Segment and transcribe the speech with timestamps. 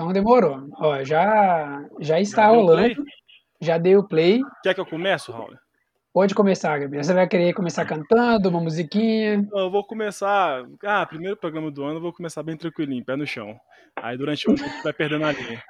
[0.00, 0.66] Então demorou.
[0.78, 3.04] Ó, já, já está já rolando.
[3.60, 4.40] Já dei o play.
[4.62, 5.54] Quer que eu comece, Raul?
[6.10, 7.04] Pode começar, Gabriel.
[7.04, 9.46] Você vai querer começar cantando, uma musiquinha?
[9.52, 10.64] Eu vou começar.
[10.82, 13.60] Ah, primeiro programa do ano, eu vou começar bem tranquilinho, pé no chão.
[13.94, 15.62] Aí durante o ano vai perdendo a linha.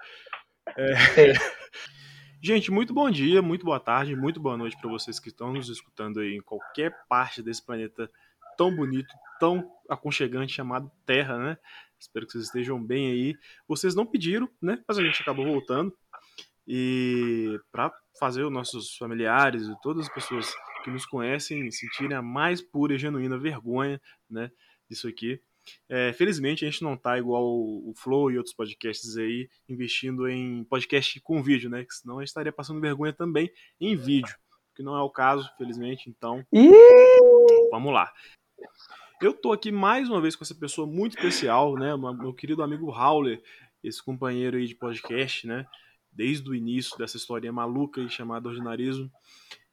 [0.77, 0.93] É...
[0.93, 1.33] É.
[2.41, 5.69] Gente, muito bom dia, muito boa tarde, muito boa noite para vocês que estão nos
[5.69, 8.09] escutando aí em qualquer parte desse planeta
[8.57, 11.59] tão bonito, tão aconchegante chamado Terra, né?
[12.01, 13.35] Espero que vocês estejam bem aí.
[13.69, 14.83] Vocês não pediram, né?
[14.89, 15.95] Mas a gente acabou voltando.
[16.66, 20.52] E para fazer os nossos familiares e todas as pessoas
[20.84, 24.51] que nos conhecem sentirem a mais pura e genuína vergonha, né,
[24.88, 25.41] disso aqui.
[25.88, 30.65] É, felizmente a gente não tá igual o Flow e outros podcasts aí, investindo em
[30.65, 31.85] podcast com vídeo, né?
[31.85, 34.35] Que senão a gente estaria passando vergonha também em vídeo,
[34.74, 36.45] que não é o caso, felizmente, então.
[37.71, 38.12] Vamos lá.
[39.20, 41.95] Eu tô aqui mais uma vez com essa pessoa muito especial, né?
[41.95, 43.38] Meu querido amigo Howler,
[43.84, 45.66] esse companheiro aí de podcast, né?
[46.10, 49.10] Desde o início dessa história maluca chamada Ordinarismo.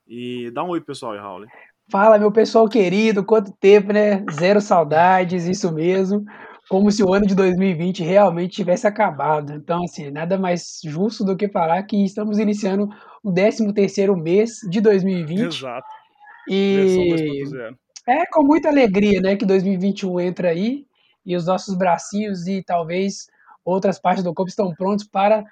[0.06, 1.48] E dá um oi, pessoal, Howler.
[1.90, 4.26] Fala, meu pessoal querido, quanto tempo, né?
[4.34, 6.26] Zero saudades, isso mesmo.
[6.70, 9.54] Como se o ano de 2020 realmente tivesse acabado.
[9.54, 12.90] Então, assim, nada mais justo do que falar que estamos iniciando
[13.24, 15.40] o 13 terceiro mês de 2020.
[15.40, 15.88] Exato.
[16.50, 17.54] E
[18.08, 20.86] é com muita alegria, né, que 2021 entra aí
[21.26, 23.28] e os nossos bracinhos e talvez
[23.66, 25.44] outras partes do corpo estão prontos para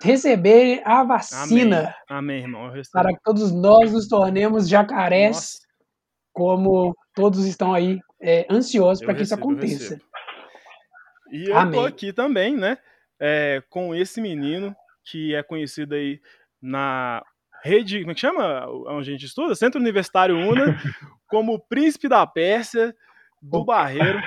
[0.00, 1.94] receber a vacina.
[2.08, 2.72] Amém, Amém irmão.
[2.92, 5.58] Para que todos nós nos tornemos jacarés, Nossa.
[6.32, 10.00] como todos estão aí é, ansiosos para que isso aconteça.
[11.32, 11.80] E eu Amém.
[11.80, 12.78] tô aqui também, né,
[13.20, 16.20] é, com esse menino que é conhecido aí
[16.62, 17.22] na
[17.64, 18.66] rede, como é que chama?
[18.88, 19.54] Onde a gente estuda?
[19.54, 20.66] Centro Universitário UNA,
[21.34, 22.94] como Príncipe da Pérsia,
[23.42, 24.20] do Barreiro.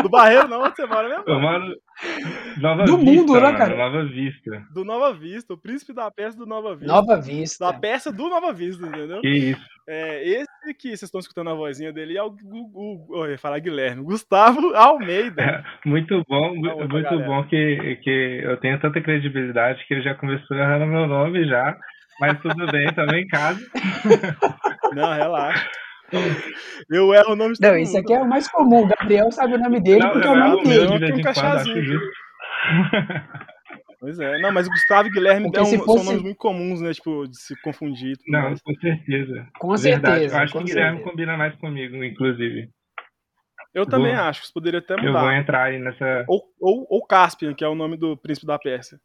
[0.00, 1.24] do Barreiro não, você mora mesmo?
[1.26, 1.76] Eu moro
[2.60, 3.76] Nova do Vista, mundo, né, cara?
[3.76, 4.64] Nova Vista.
[4.72, 6.86] Do Nova Vista, o príncipe da Pérsia do Nova Vista.
[6.86, 7.64] Nova Vista.
[7.64, 9.20] Da Pérsia do Nova Vista, entendeu?
[9.22, 9.74] Que isso.
[9.88, 13.38] É, esse que vocês estão escutando a vozinha dele é o, o, o eu ia
[13.38, 15.42] falar Guilherme, Gustavo Almeida.
[15.42, 20.14] É, muito bom, muito, muito bom que, que eu tenho tanta credibilidade que ele já
[20.14, 21.76] começou errando meu nome já.
[22.20, 23.60] Mas tudo bem, também em casa.
[24.94, 25.68] Não, relaxa.
[26.88, 28.84] Eu erro o nome de Não, isso aqui é o mais comum.
[28.84, 30.86] O Gabriel sabe o nome dele não, porque é o nome dele.
[30.86, 32.00] Não, tem um cachazinho.
[33.98, 35.78] Pois é, não, mas Gustavo e Guilherme é um, fosse...
[35.78, 36.92] são nomes muito comuns, né?
[36.92, 38.14] Tipo, de se confundir.
[38.28, 38.60] Não, mais.
[38.60, 39.48] com certeza.
[39.58, 40.14] Com Verdade.
[40.14, 40.36] certeza.
[40.36, 42.68] Eu acho que o Guilherme combina mais comigo, inclusive.
[43.72, 45.08] Eu também acho, você poderia até mudar.
[45.08, 46.24] Eu vou entrar aí nessa.
[46.28, 48.98] Ou, ou, ou Caspian, que é o nome do príncipe da Pérsia.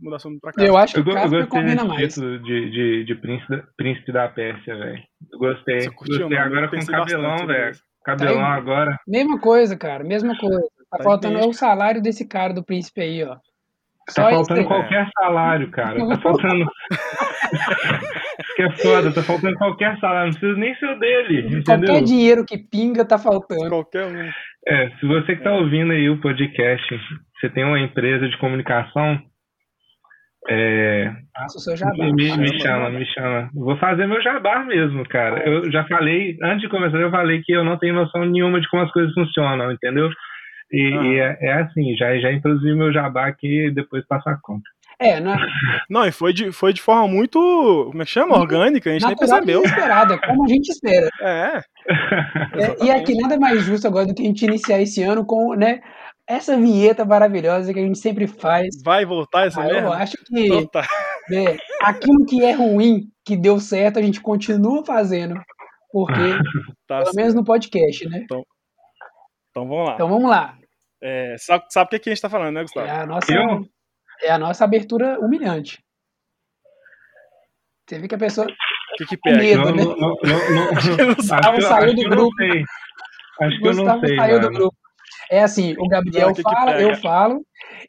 [0.00, 0.62] Mudação pra cá.
[0.62, 2.14] Eu acho que eu, Caspian eu combina mais.
[2.14, 5.02] De, de, de príncipe, príncipe da Pérsia, velho.
[5.38, 5.88] Gostei.
[5.90, 7.72] Curtiu, gostei mano, agora com cabelão, velho.
[8.04, 8.98] Cabelão aí, agora.
[9.06, 10.04] Mesma coisa, cara.
[10.04, 10.60] Mesma coisa.
[10.90, 13.36] Tá aí faltando é o salário desse cara do príncipe aí, ó.
[14.06, 16.06] Tá Só faltando qualquer salário, cara.
[16.06, 16.66] Tá faltando.
[18.56, 20.32] que é foda, tá faltando qualquer salário.
[20.32, 21.40] Não precisa nem ser o dele.
[21.58, 21.64] Entendeu?
[21.64, 23.68] Qualquer dinheiro que pinga tá faltando.
[23.68, 24.30] Qualquer um.
[24.66, 27.00] É, se você que tá ouvindo aí o podcast,
[27.40, 29.20] você tem uma empresa de comunicação,
[30.48, 31.12] é...
[31.34, 31.94] Faça o seu jabá.
[31.96, 33.50] Me, me chama, me chama.
[33.54, 35.42] Vou fazer meu jabá mesmo, cara.
[35.48, 38.68] Eu já falei, antes de começar, eu falei que eu não tenho noção nenhuma de
[38.68, 40.10] como as coisas funcionam, entendeu?
[40.72, 41.04] E, ah.
[41.04, 44.68] e é, é, assim, já, já introduzi meu jabá aqui e depois passo a conta.
[44.98, 45.34] É, não,
[45.90, 47.38] não, e foi de, foi de forma muito,
[47.90, 48.38] como é que chama?
[48.38, 49.62] Orgânica, a gente nem percebeu.
[49.62, 51.08] Esperada, como a gente espera.
[51.20, 51.58] É.
[51.58, 52.84] é.
[52.84, 55.80] E aqui nada mais justo agora do que a gente iniciar esse ano com, né,
[56.36, 58.68] essa vinheta maravilhosa que a gente sempre faz.
[58.84, 59.88] Vai voltar essa ah, merda?
[59.88, 60.86] Eu acho que então tá.
[61.28, 65.34] né, aquilo que é ruim, que deu certo, a gente continua fazendo.
[65.90, 66.14] Porque,
[66.88, 67.16] tá pelo certo.
[67.16, 68.20] menos no podcast, né?
[68.24, 68.42] Então,
[69.50, 69.94] então vamos lá.
[69.94, 70.58] Então vamos lá.
[71.02, 72.86] É, sabe, sabe o que, é que a gente tá falando, né, Gustavo?
[72.86, 73.32] É a nossa,
[74.22, 75.82] é a nossa abertura humilhante.
[77.86, 78.46] Você vê que a pessoa.
[78.46, 79.38] O que, que pega?
[79.38, 79.84] Medo, não, né?
[79.84, 82.36] Não, não, não, Gustavo saiu do grupo.
[83.40, 84.16] Acho que eu não sei.
[84.16, 84.81] saiu do grupo.
[85.30, 87.40] É assim, o Gabriel que fala, que eu falo,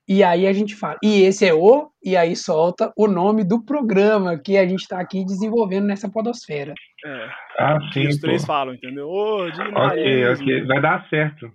[0.08, 0.98] e aí a gente fala.
[1.04, 5.00] E esse é o, e aí solta o nome do programa que a gente está
[5.00, 6.74] aqui desenvolvendo nessa podosfera.
[7.06, 7.30] É.
[7.60, 8.08] Ah, sim.
[8.08, 9.08] os três falam, entendeu?
[9.08, 10.66] Ô, de ok, ok.
[10.66, 11.50] Vai dar certo.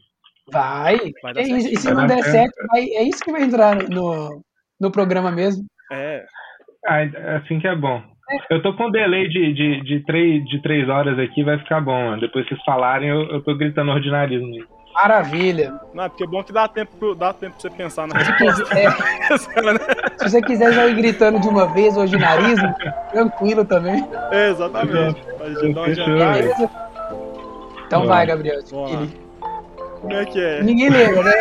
[0.51, 0.99] Vai.
[1.23, 1.67] vai dar é, certo.
[1.67, 4.43] E se vai não der certo, certo vai, é isso que vai entrar no,
[4.81, 5.65] no programa mesmo.
[5.93, 6.25] É.
[6.87, 8.03] Ah, assim que é bom.
[8.31, 8.55] É.
[8.55, 11.81] Eu tô com um delay de, de, de, três, de três horas aqui, vai ficar
[11.81, 12.21] bom, mano.
[12.21, 14.78] Depois vocês falarem, eu, eu tô gritando ordinarismo.
[15.01, 15.75] Maravilha.
[15.95, 18.67] Não, é porque é bom que dá tempo, dá tempo pra você pensar na resposta.
[18.77, 18.91] É.
[20.19, 22.75] Se você quiser já ir gritando de uma vez o ordinarismo,
[23.13, 24.05] tranquilo também.
[24.33, 25.23] É, exatamente.
[27.87, 28.61] Então vai, Gabriel.
[30.01, 30.65] Como é que é?
[30.65, 31.33] Ninguém lembra, né?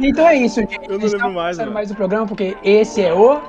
[0.00, 0.78] então é isso, gente.
[0.88, 1.56] Eu não lembro mais.
[1.56, 1.72] Mano.
[1.72, 3.40] mais o programa, porque esse é o.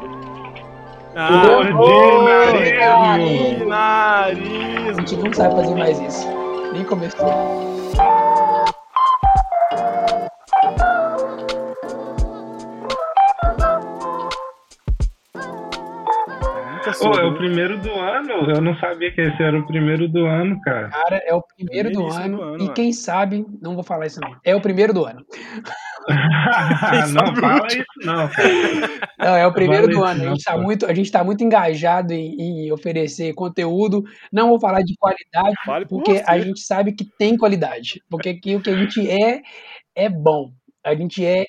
[1.15, 3.67] Ah, Ordinarismo.
[3.67, 4.97] nariz.
[4.97, 6.25] A gente não sabe fazer mais isso.
[6.71, 7.82] Nem começou.
[16.99, 18.49] Pô, é o primeiro do ano?
[18.49, 20.89] Eu não sabia que esse era o primeiro do ano, cara.
[20.89, 22.37] Cara, é o primeiro do ano.
[22.37, 22.73] do ano, e mano.
[22.73, 24.35] quem sabe, não vou falar isso não.
[24.43, 25.25] É o primeiro do ano.
[27.13, 28.49] não fala isso, não, cara.
[29.17, 30.23] Não, é o primeiro do Valeu, ano.
[30.23, 34.03] A gente está muito, a gente tá muito engajado em, em oferecer conteúdo.
[34.31, 36.23] Não vou falar de qualidade, por porque você.
[36.27, 38.01] a gente sabe que tem qualidade.
[38.09, 39.41] Porque aqui o que a gente é,
[39.95, 40.51] é bom.
[40.83, 41.45] A gente é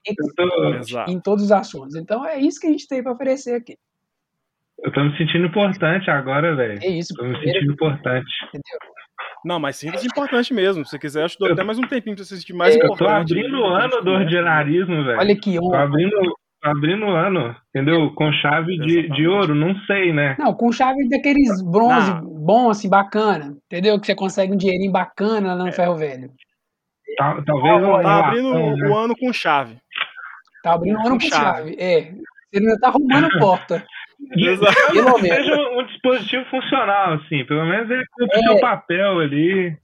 [0.79, 1.11] Exato.
[1.11, 1.97] em todos os assuntos.
[1.97, 3.77] Então é isso que a gente tem para oferecer aqui.
[4.85, 6.79] Eu tô me sentindo importante agora, velho.
[6.83, 7.15] É isso.
[7.15, 8.31] Tô me primeiro, sentindo importante.
[8.49, 8.79] entendeu?
[9.45, 10.85] Não, mas sinta-se importante mesmo.
[10.85, 12.75] Se você quiser, eu te dou até mais um tempinho pra você se sentir mais
[12.75, 13.29] É, Eu importante.
[13.29, 15.19] tô abrindo o ano do ordinarismo, velho.
[15.19, 15.83] Olha que Tô honra.
[15.83, 16.17] abrindo,
[16.63, 18.11] tô abrindo o ano, entendeu?
[18.15, 20.35] Com chave de, de ouro, não sei, né?
[20.39, 22.23] Não, com chave daqueles bronze Não.
[22.23, 23.55] bom, assim, bacana.
[23.67, 24.01] Entendeu?
[24.01, 26.31] Que você consegue um dinheirinho bacana lá no ferro velho.
[27.19, 28.89] Tal- Talvez uma Tá abrindo né?
[28.89, 29.77] o ano com chave.
[30.63, 31.45] Tá abrindo o ano Com chave.
[31.45, 31.77] chave.
[31.79, 32.01] É.
[32.51, 33.85] Você ainda tá arrumando porta.
[34.37, 34.93] Exato.
[34.93, 35.37] Pelo Que menos.
[35.47, 37.45] seja um dispositivo funcional, assim.
[37.45, 38.43] Pelo menos ele cumpre o É.
[38.43, 39.77] seu papel ali.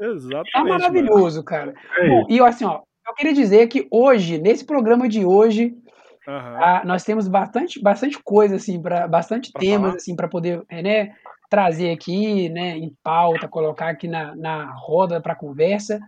[0.00, 0.52] Exatamente.
[0.52, 0.70] Tá mano.
[0.70, 1.74] maravilhoso, cara.
[1.98, 5.74] É Bom, e assim, ó, eu queria dizer que hoje, nesse programa de hoje,
[6.26, 6.58] Aham.
[6.60, 9.94] ah, nós temos bastante, bastante coisa, assim, para bastante Pra temas, falar.
[9.96, 11.12] assim, para poder, é, né,
[11.50, 16.00] trazer aqui, né, em pauta, colocar aqui na, na roda para conversa.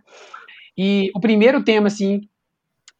[0.77, 2.21] E o primeiro tema, assim,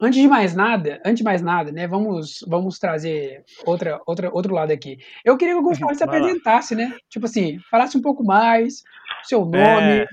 [0.01, 4.53] antes de mais nada, antes de mais nada, né, vamos, vamos trazer outra, outra, outro
[4.53, 4.97] lado aqui.
[5.23, 6.91] Eu queria que o Gustavo se apresentasse, né?
[7.09, 8.81] Tipo assim, falasse um pouco mais,
[9.23, 10.05] seu nome, É.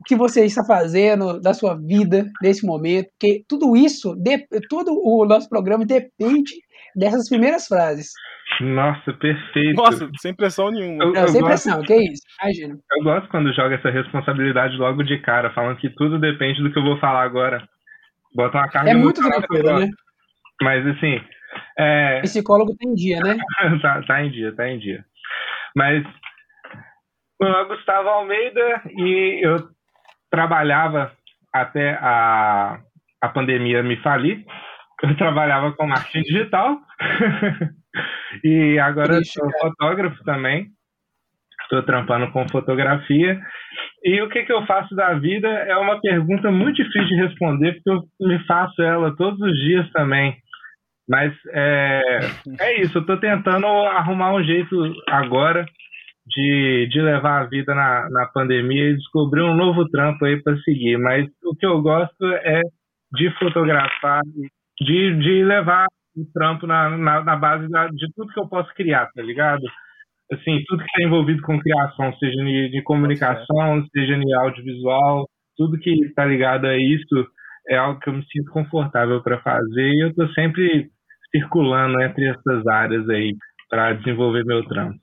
[0.00, 4.92] o que você está fazendo da sua vida nesse momento, porque tudo isso, de- todo
[4.92, 6.52] o nosso programa depende
[6.96, 8.08] dessas primeiras frases.
[8.60, 9.76] Nossa, perfeito.
[9.76, 11.04] Nossa, sem pressão nenhuma.
[11.04, 12.22] Eu- Não, sem gosto- pressão, que isso?
[12.42, 12.78] Imagina.
[12.98, 16.78] Eu gosto quando joga essa responsabilidade logo de cara, falando que tudo depende do que
[16.78, 17.62] eu vou falar agora.
[18.34, 19.88] Bota uma carga É muito tranquilo, né?
[20.62, 21.20] Mas assim,
[21.78, 23.36] é, Psicólogo tem dia, né?
[23.82, 25.04] tá, tá em dia, tá em dia.
[25.74, 26.04] Mas
[27.40, 29.68] meu nome é Gustavo Almeida e eu
[30.30, 31.12] trabalhava
[31.52, 32.78] até a,
[33.20, 34.44] a pandemia me falir.
[35.02, 36.78] Eu trabalhava com marketing digital
[38.44, 40.68] e agora Ixi, sou fotógrafo também.
[41.70, 43.40] Estou trampando com fotografia.
[44.02, 47.74] E o que, que eu faço da vida é uma pergunta muito difícil de responder,
[47.74, 50.36] porque eu me faço ela todos os dias também.
[51.08, 52.02] Mas é,
[52.60, 54.76] é isso, eu estou tentando arrumar um jeito
[55.08, 55.64] agora
[56.26, 60.56] de, de levar a vida na, na pandemia e descobrir um novo trampo aí para
[60.58, 60.98] seguir.
[60.98, 62.60] Mas o que eu gosto é
[63.12, 64.22] de fotografar,
[64.80, 68.72] de, de levar o trampo na, na, na base da, de tudo que eu posso
[68.74, 69.62] criar, tá ligado?
[70.32, 75.78] Assim, tudo que está envolvido com criação, seja de, de comunicação, seja em audiovisual, tudo
[75.78, 77.26] que está ligado a isso
[77.68, 80.90] é algo que eu me sinto confortável para fazer e eu estou sempre
[81.30, 83.36] circulando entre essas áreas aí
[83.68, 84.98] para desenvolver meu trampo.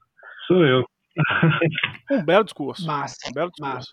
[0.47, 0.83] Sou eu.
[2.12, 2.85] Um belo discurso.
[2.85, 3.75] Massa, Um belo discurso.
[3.75, 3.91] massa.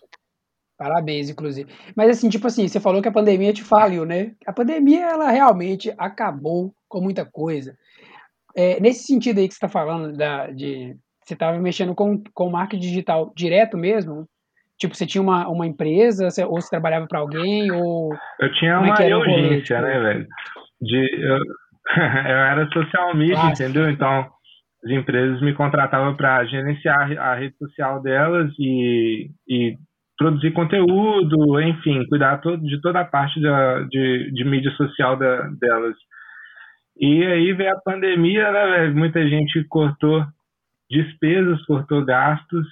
[0.77, 1.71] Parabéns, inclusive.
[1.95, 4.33] Mas assim, tipo assim, você falou que a pandemia te faliu, né?
[4.45, 7.77] A pandemia, ela realmente acabou com muita coisa.
[8.55, 12.49] É, nesse sentido aí que você está falando da, de você estava mexendo com, com
[12.49, 14.27] marketing digital direto mesmo?
[14.77, 18.71] Tipo, você tinha uma, uma empresa, você- ou você trabalhava para alguém, ou Eu tinha
[18.73, 19.81] é uma rolê, urgência, tipo?
[19.87, 20.27] né, velho?
[20.81, 21.37] De, eu,
[21.97, 23.89] eu era social media, entendeu?
[23.89, 24.27] Então,
[24.83, 29.77] as empresas me contratavam para gerenciar a rede social delas e, e
[30.17, 35.95] produzir conteúdo, enfim, cuidar de toda a parte da, de, de mídia social da, delas.
[36.99, 38.95] E aí veio a pandemia, né, velho?
[38.95, 40.23] Muita gente cortou
[40.89, 42.65] despesas, cortou gastos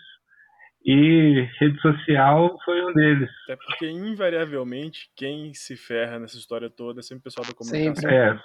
[0.86, 3.30] e rede social foi um deles.
[3.46, 7.96] Até porque, invariavelmente, quem se ferra nessa história toda é sempre o pessoal da comunicação.
[7.96, 8.16] Sempre.
[8.16, 8.38] É.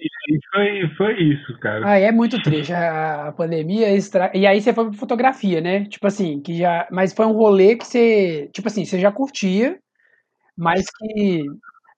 [0.00, 1.88] E foi, foi isso, cara.
[1.88, 2.72] Ah, é muito triste.
[2.72, 4.30] A, pandemia extra...
[4.34, 5.84] E aí você foi pra fotografia, né?
[5.84, 6.88] Tipo assim, que já.
[6.90, 8.48] Mas foi um rolê que você.
[8.52, 9.78] Tipo assim, você já curtia,
[10.56, 11.44] mas que.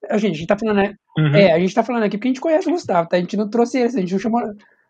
[0.09, 0.95] A gente, a gente tá falando, né?
[1.19, 1.35] Uhum.
[1.35, 3.17] É, a gente tá falando aqui porque a gente conhece o Gustavo, tá?
[3.17, 4.41] A gente não trouxe ele, a gente não chamou.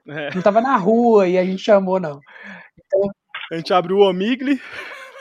[0.08, 0.34] É.
[0.34, 2.20] Não tava na rua e a gente chamou, não.
[3.52, 4.60] A gente abriu o Omigli.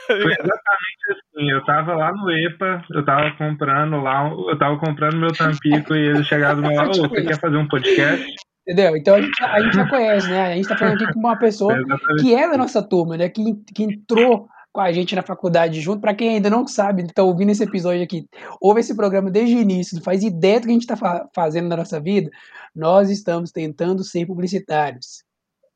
[0.06, 1.50] Foi exatamente assim.
[1.50, 6.08] Eu tava lá no EPA, eu tava comprando lá, eu tava comprando meu Tampico e
[6.08, 8.26] eles chegaram lado, ô, você quer fazer um podcast?
[8.66, 8.96] Entendeu?
[8.96, 10.52] Então a gente, a gente já conhece, né?
[10.52, 12.22] A gente tá falando aqui com uma pessoa Exatamente.
[12.22, 13.28] que é da nossa turma, né?
[13.28, 13.42] Que,
[13.74, 16.00] que entrou com a gente na faculdade junto.
[16.00, 18.26] Para quem ainda não sabe, está ouvindo esse episódio aqui,
[18.60, 21.28] ouve esse programa desde o início, não faz ideia do que a gente está fa
[21.34, 22.30] fazendo na nossa vida,
[22.74, 25.24] nós estamos tentando ser publicitários,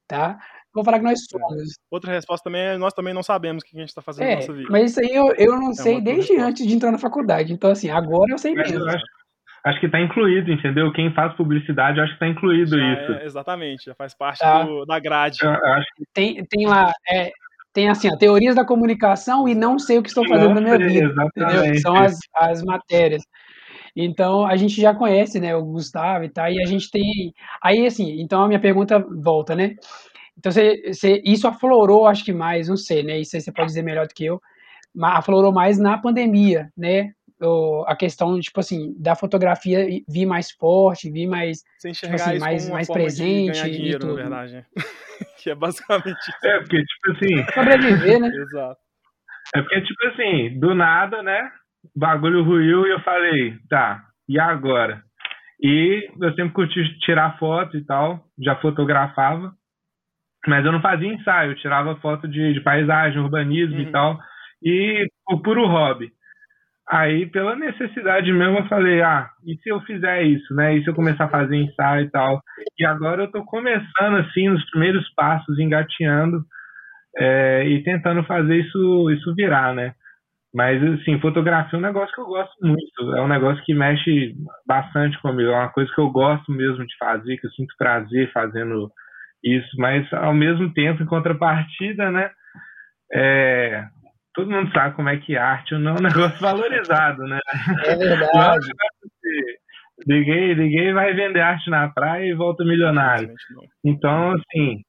[0.06, 0.38] tá?
[0.74, 1.24] Vou falar que nós é.
[1.30, 1.78] somos.
[1.88, 4.30] Outra resposta também é nós também não sabemos o que a gente está fazendo é,
[4.30, 4.68] na nossa vida.
[4.70, 6.50] Mas isso aí eu, eu não é sei desde resposta.
[6.50, 7.52] antes de entrar na faculdade.
[7.52, 8.80] Então, assim, agora eu sei mesmo.
[8.80, 9.04] Eu acho,
[9.64, 10.92] acho que está incluído, entendeu?
[10.92, 13.12] Quem faz publicidade, acho que está incluído já isso.
[13.12, 14.64] É, exatamente, já faz parte tá.
[14.64, 15.38] do, da grade.
[15.42, 16.04] Eu, acho que...
[16.12, 17.30] tem, tem lá, é,
[17.74, 20.78] tem assim, ó, teorias da comunicação e não sei o que estou fazendo na minha
[20.78, 21.12] vida.
[21.36, 21.80] Entendeu?
[21.80, 23.24] São as, as matérias.
[23.96, 27.34] Então a gente já conhece, né, o Gustavo e tal, e a gente tem.
[27.60, 29.74] Aí, assim, então a minha pergunta volta, né?
[30.38, 33.18] Então você, você, isso aflorou, acho que mais, não sei, né?
[33.20, 34.40] Isso aí você pode dizer melhor do que eu,
[34.94, 37.12] mas aflorou mais na pandemia, né?
[37.86, 42.88] A questão, tipo assim, da fotografia vir mais forte, vir mais, tipo assim, mais, mais
[42.88, 43.62] presente.
[43.62, 44.16] Dinheiro, e tudo.
[44.16, 44.66] na verdade.
[45.42, 46.46] que é basicamente isso.
[46.46, 47.44] É, porque, tipo assim.
[47.54, 48.28] Sobreviver, né?
[48.28, 48.80] Exato.
[49.54, 51.50] É porque, tipo assim, do nada, né?
[51.94, 55.02] O bagulho ruiu e eu falei, tá, e agora?
[55.62, 59.52] E eu sempre curti tirar foto e tal, já fotografava,
[60.46, 63.82] mas eu não fazia ensaio, eu tirava foto de, de paisagem, urbanismo uhum.
[63.82, 64.18] e tal,
[64.62, 66.10] e o puro hobby.
[66.88, 70.76] Aí, pela necessidade mesmo, eu falei, ah, e se eu fizer isso, né?
[70.76, 72.40] E se eu começar a fazer ensaio e tal?
[72.78, 76.44] E agora eu tô começando, assim, nos primeiros passos, engateando
[77.16, 79.94] é, e tentando fazer isso, isso virar, né?
[80.54, 83.16] Mas, assim, fotografia é um negócio que eu gosto muito.
[83.16, 84.34] É um negócio que mexe
[84.66, 85.50] bastante comigo.
[85.50, 88.88] É uma coisa que eu gosto mesmo de fazer, que eu sinto prazer fazendo
[89.42, 89.68] isso.
[89.78, 92.30] Mas, ao mesmo tempo, em contrapartida, né?
[93.12, 93.84] É,
[94.34, 97.38] todo mundo sabe como é que arte não é um negócio valorizado, né?
[97.84, 98.66] É verdade.
[100.06, 103.32] Ninguém, ninguém vai vender arte na praia e volta milionário.
[103.84, 104.82] Então, assim,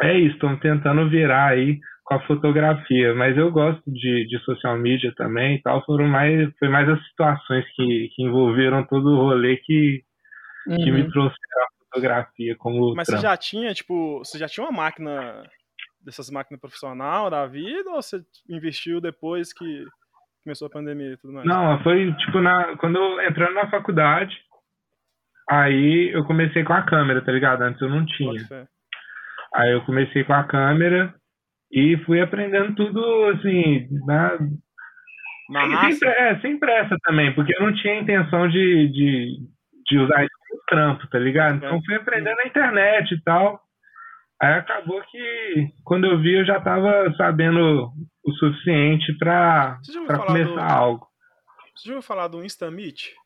[0.00, 4.78] é isso, estamos tentando virar aí com a fotografia, mas eu gosto de, de social
[4.78, 9.16] media também e tal, foram mais, foi mais as situações que, que envolveram todo o
[9.16, 10.02] rolê que,
[10.68, 10.76] uhum.
[10.76, 11.10] que me uhum.
[11.10, 13.20] trouxeram a fotografia como Mas trampo.
[13.20, 15.44] você já tinha, tipo, você já tinha uma máquina
[16.04, 19.84] dessas máquinas profissional da vida ou você investiu depois que
[20.44, 21.46] começou a pandemia e tudo mais?
[21.46, 24.36] Não, foi tipo na, quando eu entrando na faculdade,
[25.48, 27.62] aí eu comecei com a câmera, tá ligado?
[27.62, 28.68] Antes eu não tinha.
[29.54, 31.14] Aí eu comecei com a câmera
[31.72, 34.38] e fui aprendendo tudo assim, na,
[35.50, 39.38] na sem, é, sem pressa também, porque eu não tinha intenção de, de,
[39.86, 41.56] de usar isso como trampo, tá ligado?
[41.56, 43.60] Então fui aprendendo na internet e tal.
[44.44, 47.90] Aí acabou que quando eu vi eu já estava sabendo
[48.22, 49.80] o suficiente para
[50.26, 50.74] começar do...
[50.74, 51.08] algo.
[51.74, 53.16] Você já ouviu falar do Instamit?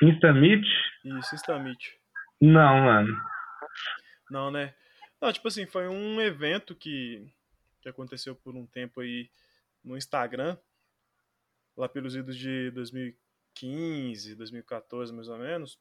[0.00, 0.64] Instamit?
[1.04, 1.98] Isso, Instamit.
[2.40, 3.20] Não, mano.
[4.30, 4.72] Não, né?
[5.20, 7.26] Não, tipo assim, foi um evento que,
[7.82, 9.28] que aconteceu por um tempo aí
[9.82, 10.56] no Instagram,
[11.76, 15.80] lá pelos idos de 2015, 2014 mais ou menos.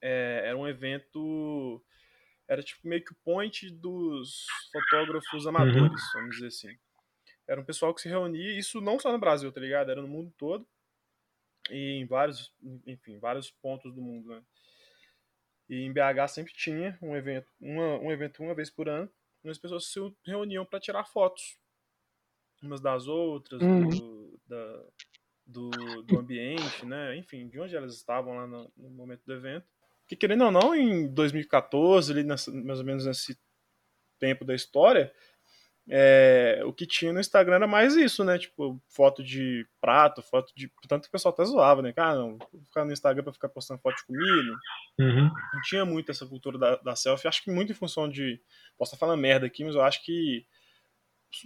[0.00, 1.80] É, era um evento
[2.52, 6.20] era tipo meio que o point dos fotógrafos amadores, uhum.
[6.20, 6.78] vamos dizer assim.
[7.48, 9.90] Era um pessoal que se reunia, isso não só no Brasil, tá ligado?
[9.90, 10.68] Era no mundo todo.
[11.70, 12.52] E em vários,
[12.86, 14.42] enfim, vários pontos do mundo, né?
[15.68, 19.10] E em BH sempre tinha um evento, uma, um evento uma vez por ano,
[19.42, 21.58] onde as pessoas se reuniam para tirar fotos
[22.62, 23.88] umas das outras, uhum.
[23.88, 24.84] do, da,
[25.46, 25.70] do,
[26.02, 27.16] do ambiente, né?
[27.16, 29.66] Enfim, de onde elas estavam lá no, no momento do evento.
[30.12, 33.34] Que querendo ou não, em 2014, ali nessa, mais ou menos nesse
[34.20, 35.10] tempo da história,
[35.88, 38.38] é, o que tinha no Instagram era mais isso, né?
[38.38, 40.70] Tipo, foto de prato, foto de.
[40.86, 41.94] Tanto que o pessoal até zoava, né?
[41.94, 44.54] Cara, não, vou ficar no Instagram pra ficar postando foto de comida.
[45.00, 45.30] Uhum.
[45.54, 47.26] Não tinha muito essa cultura da, da selfie.
[47.26, 48.38] Acho que muito em função de.
[48.76, 50.46] Posso estar falando merda aqui, mas eu acho que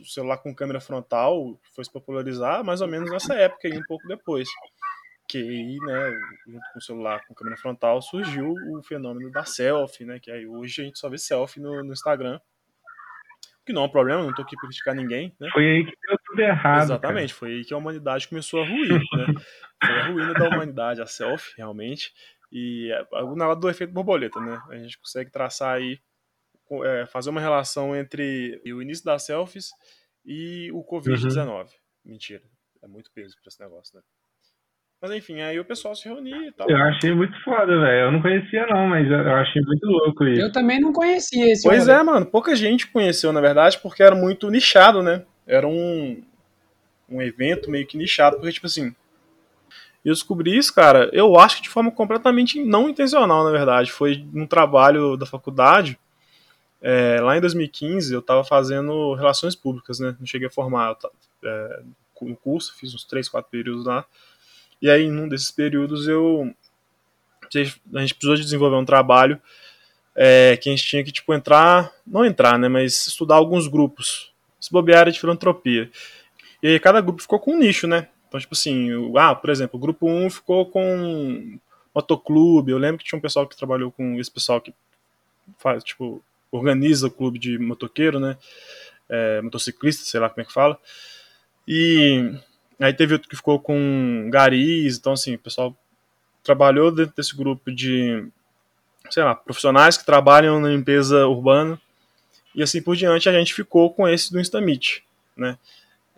[0.00, 3.84] o celular com câmera frontal foi se popularizar mais ou menos nessa época e um
[3.86, 4.48] pouco depois
[5.28, 6.12] que aí, né,
[6.46, 10.46] junto com o celular com câmera frontal, surgiu o fenômeno da selfie, né, que aí
[10.46, 12.40] hoje a gente só vê selfie no, no Instagram,
[13.64, 15.50] que não é um problema, não tô aqui para criticar ninguém, né?
[15.52, 16.84] Foi aí que deu tudo errado.
[16.84, 17.38] Exatamente, cara.
[17.40, 19.26] foi aí que a humanidade começou a ruir, né?
[19.84, 22.14] Foi a ruína da humanidade, a selfie, realmente,
[22.52, 22.90] e
[23.34, 24.62] na hora do efeito borboleta, né?
[24.70, 26.00] A gente consegue traçar aí,
[26.84, 29.70] é, fazer uma relação entre o início das selfies
[30.24, 31.64] e o Covid-19.
[31.64, 31.66] Uhum.
[32.04, 32.42] Mentira,
[32.82, 34.02] é muito peso para esse negócio, né?
[35.00, 36.68] Mas enfim, aí o pessoal se reunia e tal.
[36.70, 38.06] Eu achei muito foda, velho.
[38.06, 40.40] Eu não conhecia, não, mas eu achei muito louco isso.
[40.40, 42.24] Eu também não conhecia esse Pois é, mano.
[42.24, 45.22] Pouca gente conheceu, na verdade, porque era muito nichado, né?
[45.46, 46.22] Era um,
[47.10, 48.94] um evento meio que nichado, porque, tipo assim.
[50.02, 53.90] Eu descobri isso, cara, eu acho que de forma completamente não intencional, na verdade.
[53.90, 55.98] Foi num trabalho da faculdade
[56.80, 60.16] É, lá em 2015 eu estava fazendo relações públicas, né?
[60.18, 60.96] Não cheguei a formar
[61.44, 61.82] é,
[62.22, 64.04] no curso, fiz uns 3, 4 períodos lá.
[64.80, 66.54] E aí, num desses períodos, eu
[67.94, 69.40] a gente precisou de desenvolver um trabalho
[70.14, 74.32] é, que a gente tinha que tipo entrar, não entrar, né, mas estudar alguns grupos.
[74.58, 75.90] Se bobear de filantropia.
[76.62, 78.08] E aí cada grupo ficou com um nicho, né?
[78.26, 81.58] Então, tipo assim, o, ah, por exemplo, o grupo 1 ficou com
[81.94, 82.72] motoclube.
[82.72, 84.74] Eu lembro que tinha um pessoal que trabalhou com esse pessoal que
[85.58, 88.36] faz, tipo, organiza o clube de motoqueiro, né?
[89.08, 90.78] É, motociclista, sei lá como é que fala.
[91.68, 92.32] E
[92.80, 95.74] aí teve outro que ficou com garis, então assim, o pessoal
[96.42, 98.26] trabalhou dentro desse grupo de,
[99.10, 101.80] sei lá, profissionais que trabalham na limpeza urbana
[102.54, 105.04] e assim por diante a gente ficou com esse do Instamit,
[105.36, 105.58] né?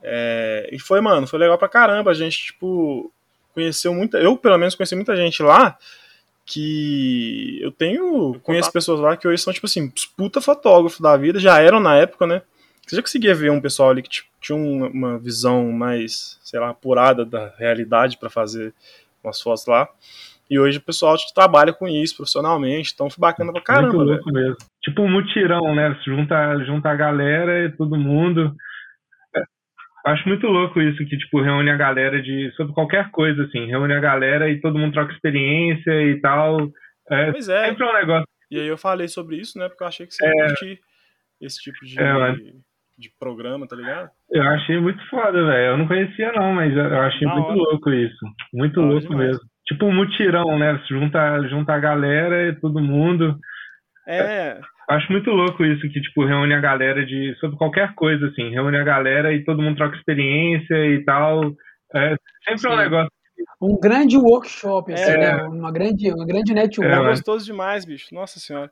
[0.03, 2.11] É, e foi, mano, foi legal pra caramba.
[2.11, 3.13] A gente, tipo,
[3.53, 4.19] conheceu muita.
[4.19, 5.77] Eu, pelo menos, conheci muita gente lá
[6.47, 8.39] que eu tenho.
[8.41, 11.97] Conheço pessoas lá que hoje são, tipo assim, puta fotógrafos da vida, já eram na
[11.97, 12.43] época, né?
[12.89, 16.71] Você já conseguia ver um pessoal ali que tipo, tinha uma visão mais, sei lá,
[16.71, 18.73] apurada da realidade para fazer
[19.23, 19.87] umas fotos lá.
[20.51, 23.93] E hoje o pessoal trabalha com isso profissionalmente, então foi bacana pra caramba.
[23.93, 24.57] Muito louco mesmo.
[24.83, 25.95] Tipo um mutirão, né?
[26.07, 28.57] Junta, junta a galera e todo mundo.
[29.37, 29.43] É,
[30.07, 32.51] acho muito louco isso, que tipo, reúne a galera de.
[32.57, 33.67] sobre qualquer coisa, assim.
[33.67, 36.73] Reúne a galera e todo mundo troca experiência e tal.
[37.11, 37.67] É, pois é.
[37.67, 38.27] Sempre um negócio.
[38.51, 39.69] E aí eu falei sobre isso, né?
[39.69, 40.79] Porque eu achei que você é, ia
[41.41, 42.35] esse tipo de, é,
[42.99, 44.11] de programa, tá ligado?
[44.31, 45.73] Eu achei muito foda, velho.
[45.73, 47.57] Eu não conhecia, não, mas eu achei muito hora.
[47.57, 48.27] louco isso.
[48.53, 49.29] Muito louco demais.
[49.29, 50.81] mesmo tipo um mutirão, né?
[50.89, 53.39] Junta, junta a galera e todo mundo.
[54.09, 54.59] É.
[54.89, 57.37] Acho muito louco isso, que, tipo, reúne a galera de.
[57.39, 58.49] sobre qualquer coisa, assim.
[58.49, 61.43] Reúne a galera e todo mundo troca experiência e tal.
[61.95, 62.69] É sempre Sim.
[62.69, 63.11] um negócio.
[63.61, 65.19] Um grande workshop, assim, é.
[65.19, 65.43] né?
[65.45, 66.91] Uma grande, uma grande network.
[66.91, 68.13] É, gostoso demais, bicho.
[68.13, 68.71] Nossa senhora.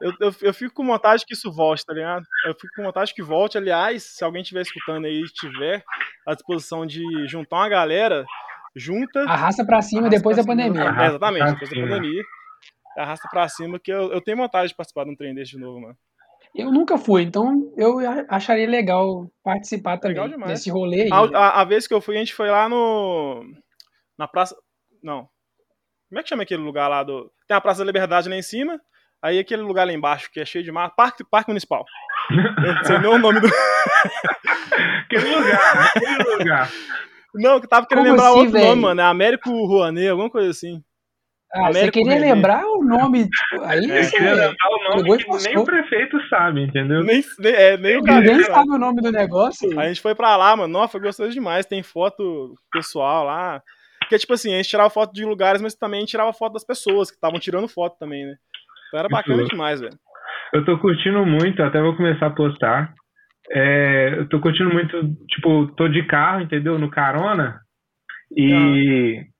[0.00, 2.24] Eu, eu, eu, fico com vontade que isso volte, tá ligado?
[2.46, 3.56] Eu fico com vontade que volte.
[3.56, 5.84] Aliás, se alguém estiver escutando aí e tiver
[6.26, 8.24] à disposição de juntar uma galera,
[8.74, 9.20] junta.
[9.20, 10.82] Arrasta para cima arrasta depois da pandemia.
[10.82, 12.22] É, exatamente, depois da pandemia.
[12.98, 15.58] Arrasta para cima, que eu, eu tenho vontade de participar de um trem desse de
[15.58, 15.96] novo, mano.
[16.54, 20.52] Eu nunca fui, então eu acharia legal participar também legal demais.
[20.52, 21.10] desse rolê aí.
[21.12, 23.44] A, a, a, vez que eu fui, a gente foi lá no.
[24.16, 24.56] Na Praça.
[25.02, 25.28] Não.
[26.08, 27.28] Como é que chama aquele lugar lá do.
[27.48, 28.80] Tem a Praça da Liberdade lá em cima,
[29.24, 30.90] aí aquele lugar lá embaixo que é cheio de mar.
[30.94, 31.84] Parque, Parque Municipal.
[32.30, 33.48] Eu não sei nem o nome do.
[35.04, 36.70] aquele lugar, aquele lugar.
[37.34, 38.66] Não, que tava querendo Como lembrar assim, outro véio?
[38.68, 39.00] nome, mano.
[39.00, 40.82] É Américo Rouanet, alguma coisa assim.
[41.52, 45.18] Ah, Américo você queria lembrar o nome, tipo, aí é, você queria lembrar o nome
[45.18, 47.04] que nem o prefeito sabe, entendeu?
[47.04, 49.78] Nem, nem, é, nem o Ninguém sabe o nome do negócio.
[49.78, 50.72] A gente foi pra lá, mano.
[50.72, 51.64] Nossa, foi gostoso demais.
[51.64, 53.62] Tem foto pessoal lá.
[54.00, 57.10] Porque, tipo assim, a gente tirava foto de lugares, mas também tirava foto das pessoas
[57.10, 58.34] que estavam tirando foto também, né?
[58.94, 59.50] Então era bacana Isso.
[59.50, 59.98] demais, velho.
[60.52, 62.94] Eu tô curtindo muito, até vou começar a postar.
[63.50, 64.96] É, eu tô curtindo muito,
[65.28, 66.78] tipo, tô de carro, entendeu?
[66.78, 67.60] No carona.
[68.36, 69.18] E.
[69.20, 69.34] Ah.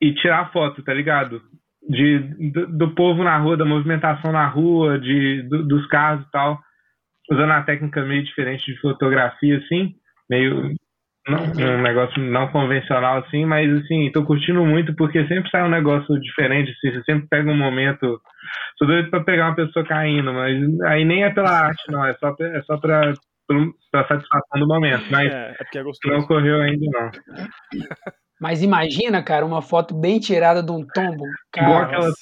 [0.00, 1.42] E tirar foto, tá ligado?
[1.86, 2.20] De,
[2.52, 6.58] do, do, povo na rua, da movimentação na rua, de, do, dos carros e tal.
[7.30, 9.94] Usando a técnica meio diferente de fotografia, assim.
[10.30, 10.74] Meio.
[11.26, 15.68] Não, um negócio não convencional, assim, mas assim, tô curtindo muito porque sempre sai um
[15.68, 18.18] negócio diferente, assim, você sempre pega um momento
[18.78, 20.56] Tô doido pra pegar uma pessoa caindo, mas
[20.86, 22.04] aí nem é pela arte, não.
[22.04, 23.12] É só, é só pra,
[23.90, 25.04] pra satisfação do momento.
[25.10, 27.10] Mas é, é, é não ocorreu ainda, não.
[28.40, 31.24] Mas imagina, cara, uma foto bem tirada de um tombo.
[31.52, 32.12] Cara,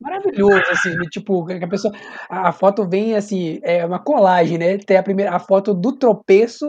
[0.00, 1.92] maravilhoso, assim, tipo, a pessoa.
[2.30, 4.78] A foto vem assim, é uma colagem, né?
[4.78, 6.66] Tem a primeira a foto do tropeço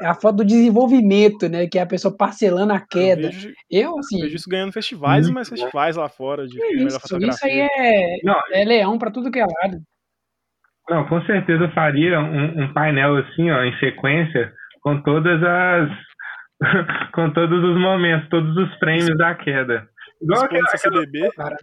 [0.00, 1.66] é a foto do desenvolvimento, né?
[1.66, 3.28] Que é a pessoa parcelando a queda.
[3.28, 4.16] Eu, vejo, eu assim.
[4.16, 8.16] Eu vejo isso ganhando festivais e mais festivais lá fora de isso, Isso aí é,
[8.24, 9.78] não, é leão para tudo que é lado.
[10.88, 15.90] Não, com certeza eu faria um, um, painel assim, ó, em sequência, com todas as.
[17.14, 19.88] com todos os momentos, todos os frames da queda.
[20.20, 21.06] Igual aquela, aquelas,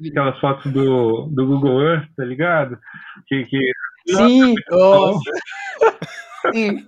[0.10, 2.78] aquelas fotos do, do Google Earth, tá ligado?
[3.28, 3.60] Que, que...
[4.08, 4.56] Sim!
[4.71, 5.32] Nossa.
[6.54, 6.84] Sim.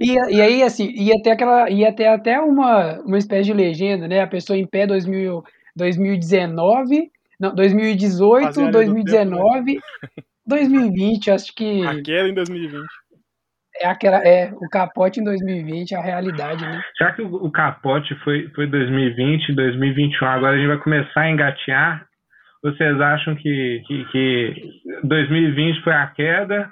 [0.00, 1.70] E, e aí, assim, ia ter aquela.
[1.70, 4.20] Ia ter até uma, uma espécie de legenda, né?
[4.20, 5.42] A pessoa em pé 2000,
[5.76, 7.10] 2019.
[7.38, 10.08] Não, 2018, Fazia 2019, tempo, né?
[10.46, 11.86] 2020, acho que.
[11.86, 12.86] Aquela em 2020.
[13.80, 16.80] É aquela, é, o capote em 2020, a realidade, né?
[16.96, 21.30] Já que o, o capote foi, foi 2020, 2021, agora a gente vai começar a
[21.30, 22.06] engatear.
[22.62, 24.70] Vocês acham que, que, que
[25.02, 26.70] 2020 foi a queda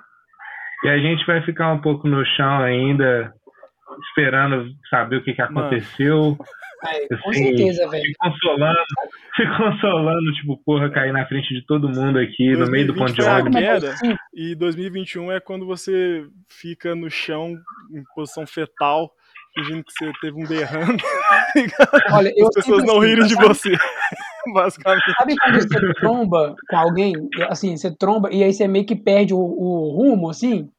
[0.85, 3.33] e a gente vai ficar um pouco no chão ainda,
[4.09, 6.37] esperando saber o que, que aconteceu.
[6.85, 8.03] É, com assim, certeza, velho.
[8.03, 8.79] Se consolando,
[9.37, 13.13] se consolando, tipo, porra, cair na frente de todo mundo aqui, no meio do ponto
[13.13, 13.61] de ônibus.
[13.61, 13.95] Queda,
[14.35, 17.55] e 2021 é quando você fica no chão
[17.95, 19.13] em posição fetal,
[19.55, 20.99] fingindo que você teve um derrame.
[22.13, 23.77] Olha, As pessoas não assim, rirem de você.
[24.55, 25.13] Basicamente.
[25.19, 27.15] Sabe quando você tromba com alguém,
[27.49, 30.71] assim, você tromba e aí você meio que perde o, o rumo, assim?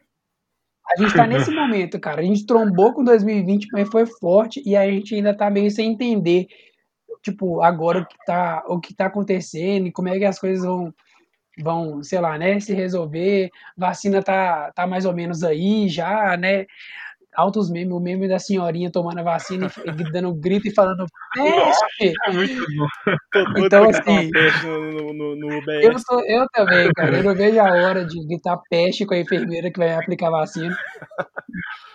[0.92, 2.22] A gente tá nesse momento, cara.
[2.22, 5.94] A gente trombou com 2020, mas foi forte e a gente ainda tá meio sem
[5.94, 6.48] entender,
[7.22, 10.66] tipo, agora o que tá, o que tá acontecendo e como é que as coisas
[10.66, 10.94] vão,
[11.60, 13.50] vão, sei lá, né, se resolver.
[13.78, 16.66] Vacina tá, tá mais ou menos aí já, né?
[17.36, 21.06] Altos memes, o meme da senhorinha tomando a vacina e dando um grito e falando
[21.34, 22.14] peste.
[22.26, 22.88] É muito bom.
[23.58, 24.30] Então, assim,
[24.64, 27.18] no, no, no eu, tô, eu também, cara.
[27.18, 30.32] Eu não vejo a hora de gritar peste com a enfermeira que vai aplicar a
[30.32, 30.76] vacina.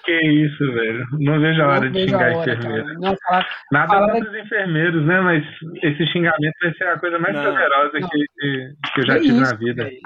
[0.05, 1.05] Que isso, velho.
[1.20, 2.94] Não vejo a hora não de xingar a hora, enfermeira.
[2.94, 4.12] Não, fala, Nada fala...
[4.12, 5.20] contra os enfermeiros, né?
[5.20, 5.44] Mas
[5.83, 8.24] esse xingamento vai ser a coisa mais não, poderosa que,
[8.94, 9.85] que, eu já é tive isso, na vida.
[9.85, 10.01] Véio.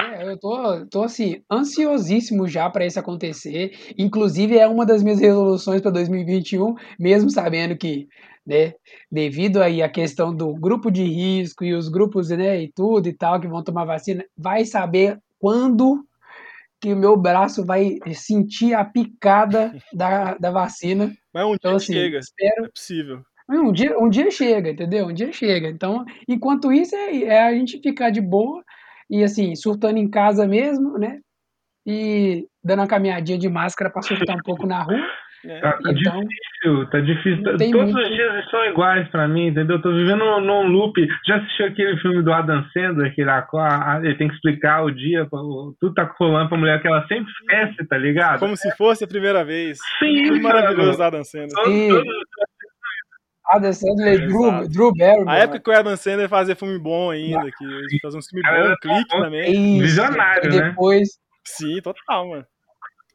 [0.00, 3.72] É, eu tô, tô assim, ansiosíssimo já para isso acontecer.
[3.98, 8.08] Inclusive, é uma das minhas resoluções para 2021, mesmo sabendo que,
[8.46, 8.74] né,
[9.10, 13.12] devido aí à questão do grupo de risco e os grupos, né, e tudo e
[13.12, 16.06] tal, que vão tomar vacina, vai saber quando
[16.80, 21.12] que o meu braço vai sentir a picada da, da vacina.
[21.32, 22.64] Mas um então, dia assim, chega, espero...
[22.64, 23.22] é possível.
[23.48, 25.06] Um dia, um dia chega, entendeu?
[25.06, 25.68] Um dia chega.
[25.68, 28.64] Então, enquanto isso, é, é a gente ficar de boa
[29.12, 31.18] e assim, surtando em casa mesmo, né?
[31.86, 35.06] E dando uma caminhadinha de máscara para surtar um pouco na rua.
[35.44, 35.60] É.
[35.60, 37.42] Tá, tá então, difícil, tá difícil.
[37.42, 37.98] Todos muito...
[37.98, 39.76] os dias são iguais para mim, entendeu?
[39.76, 40.94] Eu tô vivendo num, loop.
[41.26, 43.30] Já assistiu aquele filme do Adam Sandler, que ele,
[44.04, 47.86] ele tem que explicar o dia, tudo tá rolando pra mulher que ela sempre esquece,
[47.88, 48.38] tá ligado?
[48.38, 49.78] Como se fosse a primeira vez.
[49.98, 51.50] Sim, que maravilhoso Adam Sandler.
[51.50, 52.04] Todo, todo,
[53.52, 55.28] Adam Sandler, Drew, Drew Barrymore.
[55.28, 58.42] A época que o Adam Sandler fazia filme bom ainda, que ele fazia um filme
[58.42, 59.76] bom, um clique também.
[59.76, 61.22] Isso, Visionário, e depois, né?
[61.44, 62.46] Sim, total, mano.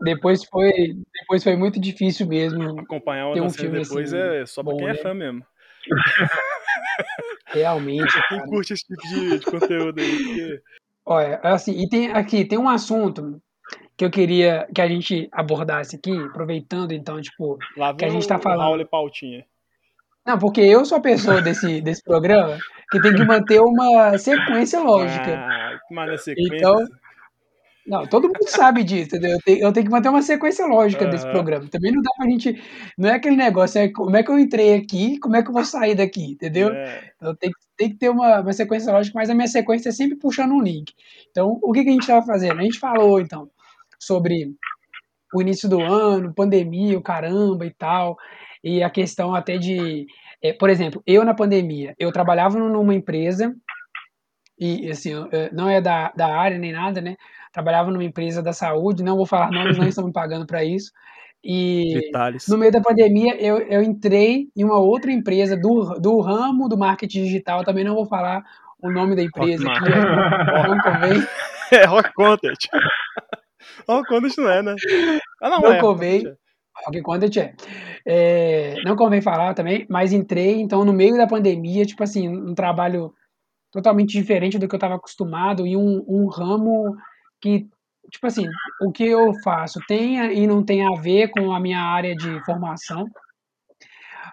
[0.01, 2.79] Depois foi, depois foi muito difícil mesmo.
[2.79, 4.99] Acompanhar o Adam um Sandler depois assim, é só pra bom, quem é né?
[4.99, 5.43] fã mesmo.
[7.47, 8.13] Realmente.
[8.27, 8.49] Quem cara.
[8.49, 10.17] curte esse tipo de, de conteúdo aí.
[10.17, 10.61] Porque...
[11.05, 13.41] Olha, assim, e tem aqui, tem um assunto
[13.95, 18.27] que eu queria que a gente abordasse aqui, aproveitando então, tipo, Lá que a gente
[18.27, 18.59] tá falando.
[18.59, 19.45] Raul e Pautinha.
[20.27, 22.57] Não, porque eu sou a pessoa desse, desse programa
[22.91, 25.37] que tem que manter uma sequência lógica.
[25.37, 26.55] Ah, mas sequência.
[26.57, 26.85] Então,
[27.87, 29.31] não, todo mundo sabe disso, entendeu?
[29.31, 31.09] Eu tenho, eu tenho que manter uma sequência lógica uhum.
[31.09, 31.69] desse programa.
[31.69, 32.61] Também não dá pra gente.
[32.97, 35.53] Não é aquele negócio, é como é que eu entrei aqui, como é que eu
[35.53, 36.73] vou sair daqui, entendeu?
[36.73, 37.13] É.
[37.15, 40.17] Então tem, tem que ter uma, uma sequência lógica, mas a minha sequência é sempre
[40.17, 40.93] puxando um link.
[41.31, 42.59] Então, o que, que a gente estava fazendo?
[42.59, 43.49] A gente falou, então,
[43.97, 44.53] sobre
[45.33, 48.17] o início do ano, pandemia, o caramba e tal
[48.67, 50.05] e a questão até de,
[50.43, 53.55] é, por exemplo, eu na pandemia, eu trabalhava numa empresa
[54.59, 55.11] e assim,
[55.53, 57.15] não é da, da área nem nada, né?
[57.53, 60.91] Trabalhava numa empresa da saúde, não vou falar nomes, não estão me pagando para isso.
[61.41, 62.47] E Detalhes.
[62.49, 66.77] no meio da pandemia eu, eu entrei em uma outra empresa do, do ramo do
[66.77, 68.43] marketing digital, também não vou falar
[68.81, 71.27] o nome da empresa Rock aqui, não convém.
[71.69, 72.57] É Rock Content.
[73.87, 74.75] Rock Content não é, né?
[75.41, 76.23] Ah, não, não é, convém.
[76.87, 77.53] Rock Content é.
[78.05, 78.75] é.
[78.83, 83.13] Não convém falar também, mas entrei, então, no meio da pandemia, tipo assim, um trabalho
[83.71, 86.95] totalmente diferente do que eu estava acostumado e um, um ramo
[87.41, 87.67] que,
[88.11, 88.45] tipo assim,
[88.81, 92.43] o que eu faço tem e não tem a ver com a minha área de
[92.45, 93.05] formação.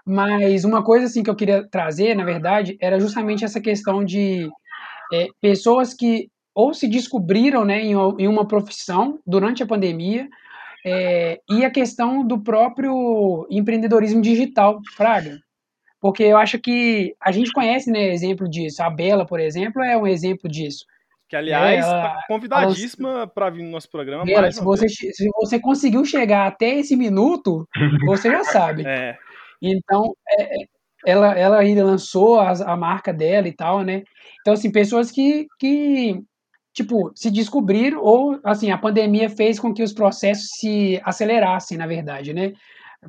[0.06, 4.48] Mas uma coisa assim que eu queria trazer, na verdade, era justamente essa questão de
[5.12, 10.28] é, pessoas que ou se descobriram né, em, em uma profissão durante a pandemia,
[10.84, 15.38] é, e a questão do próprio empreendedorismo digital, Fraga.
[16.00, 18.82] Porque eu acho que a gente conhece né, exemplo disso.
[18.82, 20.84] A Bela, por exemplo, é um exemplo disso.
[21.26, 24.26] Que, aliás, ela, convidadíssima para vir no nosso programa.
[24.26, 27.66] Bela, se, você, se você conseguiu chegar até esse minuto,
[28.04, 28.84] você já sabe.
[28.86, 29.16] É.
[29.62, 30.66] Então, é, é,
[31.06, 34.02] ela, ela ainda lançou a, a marca dela e tal, né?
[34.42, 36.20] Então, assim, pessoas que, que
[36.74, 41.86] tipo, se descobriram, ou, assim, a pandemia fez com que os processos se acelerassem, na
[41.86, 42.52] verdade, né?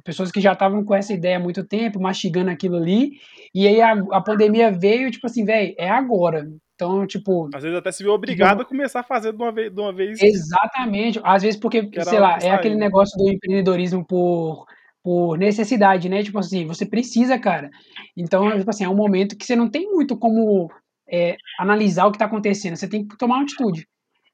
[0.04, 3.13] Pessoas que já estavam com essa ideia há muito tempo, mastigando aquilo ali,
[3.54, 6.47] e aí a, a pandemia veio, tipo assim, velho, é agora.
[6.75, 7.49] Então, tipo.
[7.56, 9.73] Às vezes até se viu obrigado tipo, a começar a fazer de uma vez.
[9.73, 11.19] De uma vez exatamente.
[11.23, 14.65] Às vezes, porque, sei lá, é aquele negócio do empreendedorismo por,
[15.01, 16.21] por necessidade, né?
[16.21, 17.69] Tipo assim, você precisa, cara.
[18.15, 20.69] Então, tipo assim, é um momento que você não tem muito como
[21.07, 23.87] é, analisar o que está acontecendo, você tem que tomar uma atitude.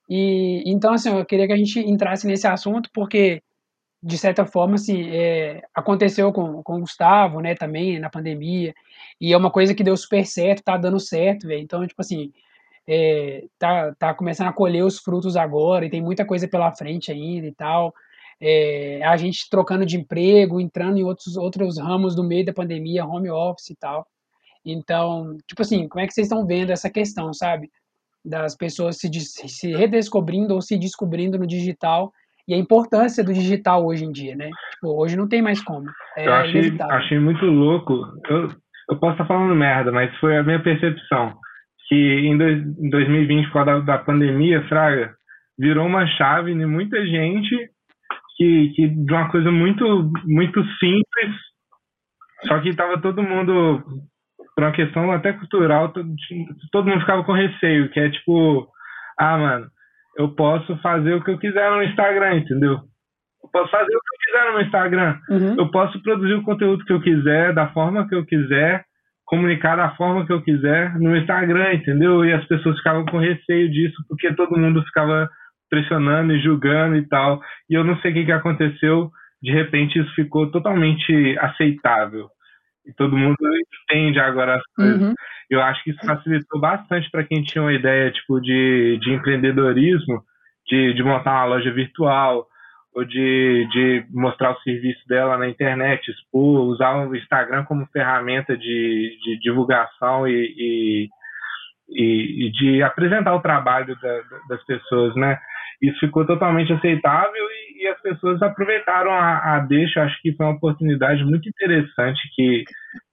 [0.09, 3.41] E então, assim, eu queria que a gente entrasse nesse assunto, porque
[4.03, 8.73] de certa forma, assim, é, aconteceu com, com o Gustavo, né, também, na pandemia,
[9.19, 11.61] e é uma coisa que deu super certo, tá dando certo, velho.
[11.61, 12.31] Então, tipo assim,
[12.87, 17.11] é, tá, tá começando a colher os frutos agora, e tem muita coisa pela frente
[17.11, 17.93] ainda e tal.
[18.39, 23.05] É, a gente trocando de emprego, entrando em outros, outros ramos do meio da pandemia,
[23.05, 24.07] home office e tal.
[24.65, 27.69] Então, tipo assim, como é que vocês estão vendo essa questão, sabe?
[28.23, 32.11] Das pessoas se, se redescobrindo ou se descobrindo no digital
[32.47, 34.49] e a importância do digital hoje em dia, né?
[34.73, 35.89] Tipo, hoje não tem mais como.
[36.17, 37.93] É eu achei, achei muito louco.
[38.29, 38.49] Eu,
[38.89, 41.33] eu posso estar falando merda, mas foi a minha percepção.
[41.87, 45.13] Que em, dois, em 2020, por causa da, da pandemia, Fraga,
[45.57, 47.69] virou uma chave em muita gente
[48.37, 51.35] que, que de uma coisa muito, muito simples,
[52.47, 53.83] só que estava todo mundo,
[54.55, 56.09] por uma questão até cultural, todo,
[56.71, 58.67] todo mundo ficava com receio, que é tipo,
[59.17, 59.67] ah, mano,
[60.17, 62.79] eu posso fazer o que eu quiser no Instagram, entendeu?
[63.43, 65.19] Eu posso fazer o que eu quiser no Instagram.
[65.29, 65.55] Uhum.
[65.57, 68.85] Eu posso produzir o conteúdo que eu quiser, da forma que eu quiser,
[69.25, 72.25] comunicar da forma que eu quiser no Instagram, entendeu?
[72.25, 75.29] E as pessoas ficavam com receio disso, porque todo mundo ficava
[75.69, 77.39] pressionando e julgando e tal.
[77.69, 79.09] E eu não sei o que, que aconteceu,
[79.41, 82.27] de repente isso ficou totalmente aceitável.
[82.85, 83.37] E todo mundo
[83.89, 85.01] entende agora as coisas.
[85.01, 85.13] Uhum
[85.51, 90.23] eu acho que isso facilitou bastante para quem tinha uma ideia tipo de, de empreendedorismo,
[90.65, 92.47] de, de montar uma loja virtual
[92.95, 98.57] ou de, de mostrar o serviço dela na internet, expor, usar o Instagram como ferramenta
[98.57, 101.09] de, de divulgação e, e,
[101.89, 105.37] e, e de apresentar o trabalho da, das pessoas, né?
[105.81, 107.45] Isso ficou totalmente aceitável
[107.81, 110.01] e, as pessoas aproveitaram a, a deixa.
[110.01, 112.63] Acho que foi uma oportunidade muito interessante que,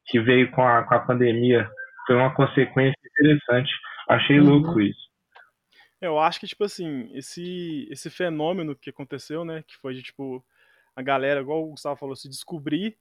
[0.06, 1.68] que veio com a, com a pandemia
[2.06, 3.70] foi uma consequência interessante.
[4.08, 4.60] Achei uhum.
[4.60, 5.08] louco isso.
[6.00, 9.62] Eu acho que, tipo assim, esse, esse fenômeno que aconteceu, né?
[9.66, 10.44] Que foi de, tipo,
[10.96, 12.96] a galera, igual o Gustavo falou, se descobrir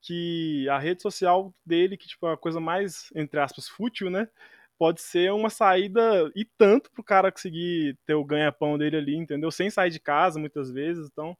[0.00, 4.28] que a rede social dele, que, tipo, é a coisa mais, entre aspas, fútil, né?
[4.78, 9.50] Pode ser uma saída e tanto pro cara conseguir ter o ganha-pão dele ali, entendeu?
[9.50, 11.08] Sem sair de casa, muitas vezes.
[11.10, 11.36] Então,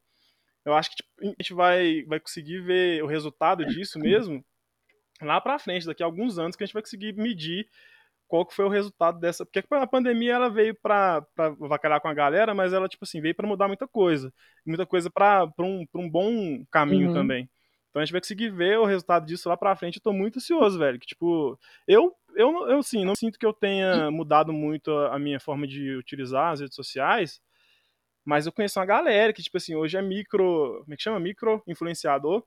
[0.64, 4.44] eu acho que tipo, a gente vai, vai conseguir ver o resultado disso mesmo
[5.22, 7.68] lá para frente, daqui a alguns anos, que a gente vai conseguir medir
[8.26, 9.44] qual que foi o resultado dessa.
[9.44, 11.26] Porque a pandemia ela veio para
[11.58, 14.32] vacalhar com a galera, mas ela, tipo assim, veio para mudar muita coisa.
[14.64, 17.14] Muita coisa para um, um bom caminho uhum.
[17.14, 17.50] também.
[17.88, 19.96] Então a gente vai conseguir ver o resultado disso lá pra frente.
[19.96, 21.00] Eu tô muito ansioso, velho.
[21.00, 25.40] Que, tipo, eu, eu, eu sim, não sinto que eu tenha mudado muito a minha
[25.40, 27.40] forma de utilizar as redes sociais.
[28.24, 30.80] Mas eu conheço uma galera que, tipo assim, hoje é micro.
[30.82, 31.18] Como é que chama?
[31.18, 32.44] Micro influenciador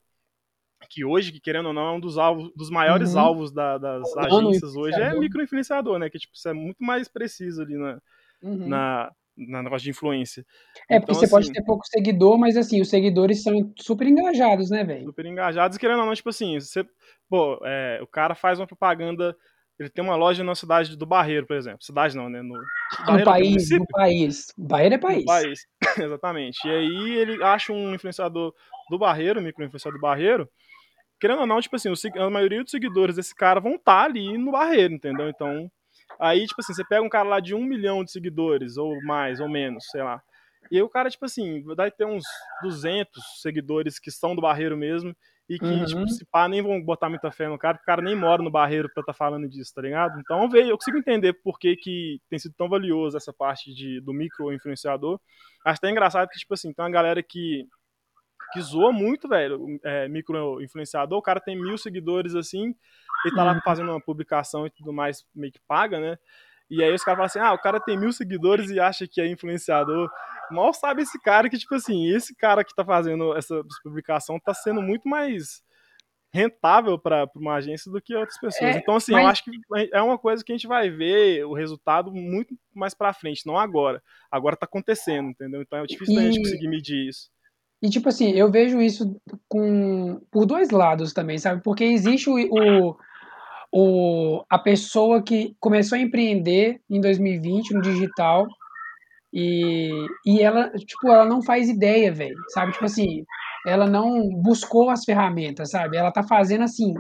[0.89, 3.19] que hoje, que querendo ou não, é um dos alvos, dos maiores uhum.
[3.19, 6.09] alvos da, das agências hoje é microinfluenciador, né?
[6.09, 8.01] Que tipo, isso é muito mais preciso ali na,
[8.41, 8.67] uhum.
[8.67, 10.45] na, na negócio de influência.
[10.89, 14.07] É, porque então, você assim, pode ter pouco seguidor, mas assim, os seguidores são super
[14.07, 15.05] engajados, né, velho?
[15.05, 16.85] Super engajados, querendo ou não, tipo assim, você,
[17.29, 19.35] pô, é, o cara faz uma propaganda,
[19.79, 21.83] ele tem uma loja na cidade do Barreiro, por exemplo.
[21.83, 22.41] Cidade não, né?
[22.41, 24.53] No, no país, no país.
[24.57, 25.25] Barreiro é país.
[25.25, 26.59] país, exatamente.
[26.67, 28.53] E aí ele acha um influenciador
[28.89, 30.49] do Barreiro, micro-influenciador do Barreiro,
[31.19, 34.37] querendo ou não, tipo assim, a maioria dos seguidores desse cara vão estar tá ali
[34.37, 35.29] no barreiro, entendeu?
[35.29, 35.71] Então,
[36.19, 39.39] aí, tipo assim, você pega um cara lá de um milhão de seguidores, ou mais,
[39.39, 40.21] ou menos, sei lá.
[40.71, 42.23] E aí o cara, tipo assim, vai ter uns
[42.63, 45.15] 200 seguidores que são do barreiro mesmo,
[45.51, 45.83] e que, uhum.
[45.83, 48.41] tipo, se pá, nem vão botar muita fé no cara, porque o cara nem mora
[48.41, 50.17] no barreiro pra estar tá falando disso, tá ligado?
[50.17, 54.13] Então, eu consigo entender por que, que tem sido tão valioso essa parte de, do
[54.13, 55.19] micro-influenciador.
[55.65, 57.67] Acho até engraçado que, tipo assim, tem uma galera que
[58.53, 62.75] que zoa muito, velho, é, micro-influenciador, o cara tem mil seguidores assim,
[63.25, 63.61] e tá lá uhum.
[63.63, 66.17] fazendo uma publicação e tudo mais, meio que paga, né?
[66.71, 69.19] E aí os caras falam assim, ah, o cara tem mil seguidores e acha que
[69.19, 70.09] é influenciador.
[70.49, 74.53] Mal sabe esse cara que, tipo assim, esse cara que tá fazendo essa publicação tá
[74.53, 75.61] sendo muito mais
[76.33, 78.75] rentável para uma agência do que outras pessoas.
[78.75, 79.21] É, então, assim, mas...
[79.21, 79.51] eu acho que
[79.91, 83.57] é uma coisa que a gente vai ver o resultado muito mais para frente, não
[83.57, 84.01] agora.
[84.31, 85.61] Agora tá acontecendo, entendeu?
[85.61, 86.17] Então é difícil e...
[86.17, 87.29] da gente conseguir medir isso.
[87.81, 91.61] E, tipo assim, eu vejo isso com, por dois lados também, sabe?
[91.63, 92.95] Porque existe o, o,
[93.71, 98.47] o, a pessoa que começou a empreender em 2020 no digital
[99.33, 99.89] e,
[100.25, 102.73] e ela, tipo, ela não faz ideia, velho, sabe?
[102.73, 103.23] Tipo assim,
[103.65, 105.95] ela não buscou as ferramentas, sabe?
[105.95, 106.93] Ela tá fazendo assim,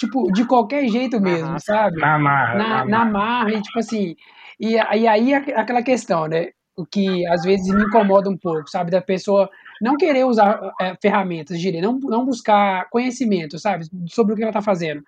[0.00, 2.00] tipo, de qualquer jeito mesmo, sabe?
[2.00, 2.54] Na marra.
[2.54, 4.16] Na, na, marra, e tipo assim,
[4.58, 6.48] e, e aí aquela questão, né?
[6.76, 8.90] O que às vezes me incomoda um pouco, sabe?
[8.90, 9.48] Da pessoa
[9.80, 14.50] não querer usar é, ferramentas, diria, não, não buscar conhecimento, sabe, sobre o que ela
[14.50, 15.02] está fazendo.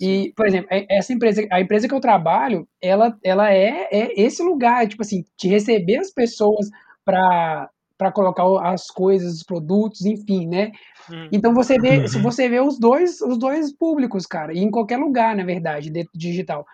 [0.00, 4.20] E, por exemplo, é, essa empresa, a empresa que eu trabalho, ela, ela é, é
[4.20, 6.68] esse lugar, tipo assim, de receber as pessoas
[7.04, 10.70] para para colocar as coisas, os produtos, enfim, né?
[11.10, 11.28] Uhum.
[11.32, 12.22] Então você vê, uhum.
[12.22, 16.12] você vê os dois, os dois públicos, cara, e em qualquer lugar, na verdade, dentro
[16.12, 16.66] do digital.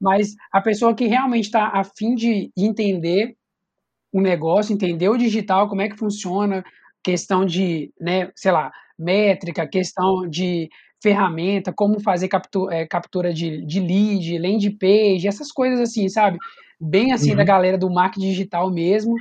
[0.00, 3.34] Mas a pessoa que realmente está a fim de entender
[4.12, 6.62] o negócio, entender o digital, como é que funciona,
[7.02, 10.68] questão de, né, sei lá, métrica, questão de
[11.02, 16.38] ferramenta, como fazer captura, é, captura de, de lead, landing page, essas coisas assim, sabe?
[16.80, 17.36] Bem assim uhum.
[17.36, 19.14] da galera do marketing digital mesmo.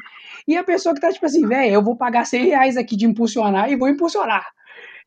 [0.47, 3.05] E a pessoa que tá tipo assim, velho, eu vou pagar 100 reais aqui de
[3.05, 4.45] impulsionar e vou impulsionar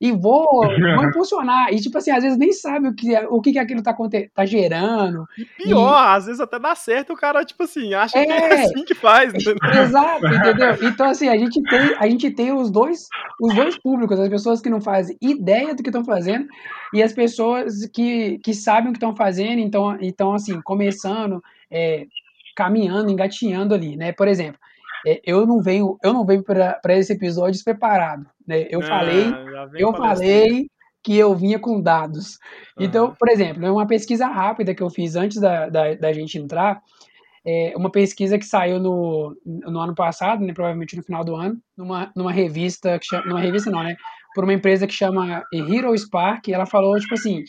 [0.00, 1.72] e vou, vou impulsionar.
[1.72, 3.94] E, tipo assim, às vezes nem sabe o que, o que, que aquilo tá,
[4.34, 5.26] tá gerando.
[5.36, 6.16] E pior, e...
[6.16, 8.24] às vezes até dá certo o cara, tipo assim, acha é...
[8.24, 9.34] que é assim que faz.
[9.34, 9.58] Entendeu?
[9.82, 10.88] Exato, entendeu?
[10.88, 13.08] Então, assim, a gente tem, a gente tem os, dois,
[13.40, 16.46] os dois públicos, as pessoas que não fazem ideia do que estão fazendo
[16.94, 22.06] e as pessoas que, que sabem o que estão fazendo, então, então, assim, começando, é,
[22.56, 24.12] caminhando, engatinhando ali, né?
[24.12, 24.69] Por exemplo, é,
[25.24, 28.66] eu não venho, eu não venho para esse episódio despreparado, né?
[28.70, 29.26] Eu ah, falei,
[29.74, 30.70] eu falei
[31.02, 32.38] que eu vinha com dados.
[32.78, 36.82] Então, por exemplo, uma pesquisa rápida que eu fiz antes da, da, da gente entrar,
[37.44, 41.58] é uma pesquisa que saiu no, no ano passado, né, provavelmente no final do ano,
[41.76, 43.96] numa, numa revista, que chama, numa revista não, né,
[44.34, 47.42] por uma empresa que chama Hero Spark, ela falou, tipo assim,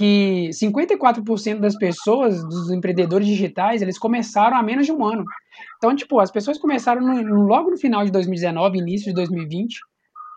[0.00, 5.22] que 54% das pessoas, dos empreendedores digitais, eles começaram há menos de um ano.
[5.76, 9.78] Então, tipo, as pessoas começaram no, logo no final de 2019, início de 2020.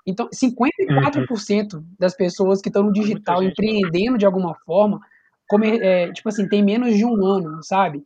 [0.05, 1.85] Então, 54% uhum.
[1.97, 4.99] das pessoas que estão no digital empreendendo de alguma forma,
[5.47, 8.03] come, é, tipo assim, tem menos de um ano, sabe?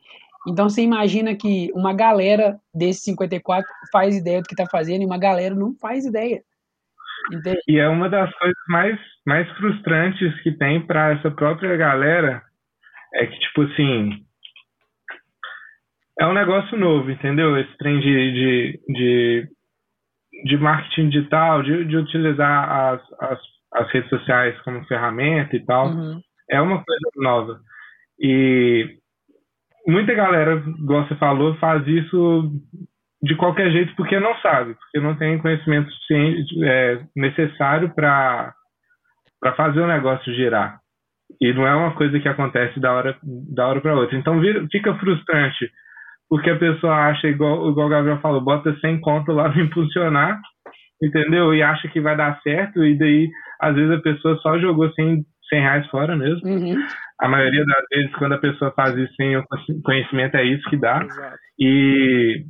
[0.47, 5.07] Então, você imagina que uma galera desses 54 faz ideia do que está fazendo e
[5.07, 6.43] uma galera não faz ideia.
[7.31, 7.59] Entende?
[7.67, 12.41] E é uma das coisas mais, mais frustrantes que tem para essa própria galera
[13.13, 14.25] é que, tipo assim,
[16.19, 17.57] é um negócio novo, entendeu?
[17.57, 19.47] Esse trem de, de, de,
[20.45, 23.39] de marketing digital, de, de utilizar as, as,
[23.73, 26.19] as redes sociais como ferramenta e tal, uhum.
[26.49, 27.59] é uma coisa nova.
[28.19, 28.97] E
[29.87, 32.51] muita galera, igual você falou, faz isso
[33.21, 35.89] de qualquer jeito porque não sabe, porque não tem conhecimento
[36.63, 38.53] é, necessário para
[39.55, 40.79] fazer o negócio girar.
[41.41, 44.17] E não é uma coisa que acontece da hora, da hora para outra.
[44.17, 45.69] Então vira, fica frustrante,
[46.29, 50.39] porque a pessoa acha, igual, igual o Gabriel falou, bota 100 conto lá no impulsionar,
[51.01, 51.53] entendeu?
[51.53, 55.23] E acha que vai dar certo, e daí, às vezes, a pessoa só jogou 100,
[55.49, 56.47] 100 reais fora mesmo.
[56.47, 56.75] Uhum.
[57.19, 59.33] A maioria das vezes, quando a pessoa faz isso sem
[59.83, 61.03] conhecimento, é isso que dá.
[61.03, 61.37] Exato.
[61.59, 62.45] E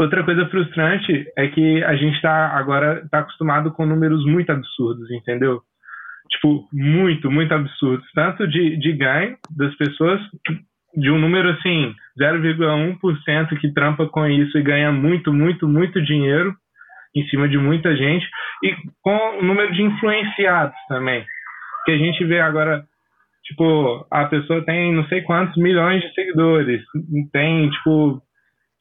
[0.00, 5.10] Outra coisa frustrante é que a gente está agora tá acostumado com números muito absurdos,
[5.10, 5.60] entendeu?
[6.30, 8.10] Tipo, muito, muito absurdos.
[8.14, 10.18] Tanto de, de ganho das pessoas,
[10.96, 16.54] de um número assim, 0,1% que trampa com isso e ganha muito, muito, muito dinheiro
[17.14, 18.26] em cima de muita gente,
[18.62, 21.26] e com o número de influenciados também.
[21.84, 22.84] Que a gente vê agora,
[23.44, 26.82] tipo, a pessoa tem não sei quantos milhões de seguidores,
[27.32, 28.22] tem, tipo,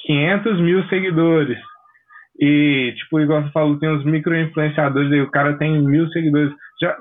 [0.02, 1.58] 500 mil seguidores.
[2.40, 6.54] E, tipo, igual você falou, tem os micro-influenciadores aí, o cara tem mil seguidores.
[6.82, 6.96] Já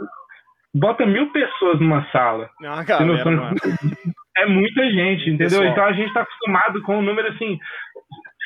[0.74, 2.50] bota mil pessoas numa sala.
[2.60, 3.52] Não, galera,
[4.36, 5.60] é muita gente, entendeu?
[5.60, 5.66] Pessoal.
[5.66, 7.58] Então a gente tá acostumado com um número assim,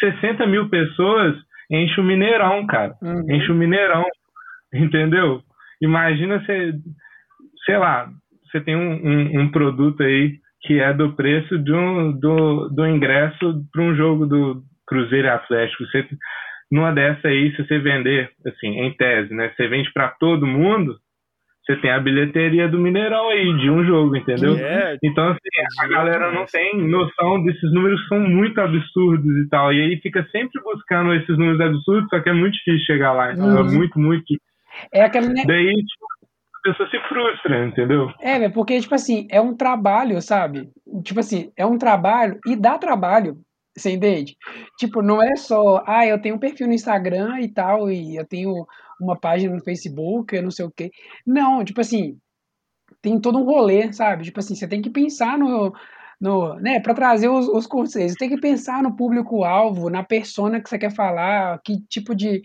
[0.00, 1.34] 60 mil pessoas
[1.70, 2.94] enche o Mineirão, cara.
[3.02, 3.24] Uhum.
[3.30, 4.04] Enche o Mineirão,
[4.74, 5.40] entendeu?
[5.80, 6.74] Imagina você,
[7.64, 8.08] sei lá,
[8.50, 13.64] você tem um, um, um produto aí que é do preço do, do, do ingresso
[13.72, 15.84] para um jogo do Cruzeiro Atlético.
[15.84, 16.06] Você,
[16.70, 19.52] numa dessa aí, se você vender, assim, em tese, né?
[19.56, 20.96] Você vende para todo mundo,
[21.64, 24.56] você tem a bilheteria do Mineirão aí, de um jogo, entendeu?
[24.56, 25.38] É, então, assim,
[25.80, 29.72] a galera não tem noção desses números que são muito absurdos e tal.
[29.72, 33.32] E aí fica sempre buscando esses números absurdos, só que é muito difícil chegar lá.
[33.32, 33.68] Então, uhum.
[33.68, 34.42] é muito, muito difícil.
[34.92, 35.34] É aquele...
[35.44, 36.06] Daí, tipo,
[36.62, 38.12] pessoa se frustra, entendeu?
[38.20, 40.70] É, porque, tipo assim, é um trabalho, sabe?
[41.04, 43.40] Tipo assim, é um trabalho e dá trabalho,
[43.76, 44.36] você entende?
[44.78, 48.26] Tipo, não é só, ah, eu tenho um perfil no Instagram e tal, e eu
[48.26, 48.66] tenho
[49.00, 50.90] uma página no Facebook, eu não sei o quê.
[51.26, 52.18] Não, tipo assim,
[53.00, 54.24] tem todo um rolê, sabe?
[54.24, 55.72] Tipo assim, você tem que pensar no,
[56.20, 58.14] no, né, para trazer os, os conceitos.
[58.14, 62.42] Tem que pensar no público-alvo, na persona que você quer falar, que tipo de,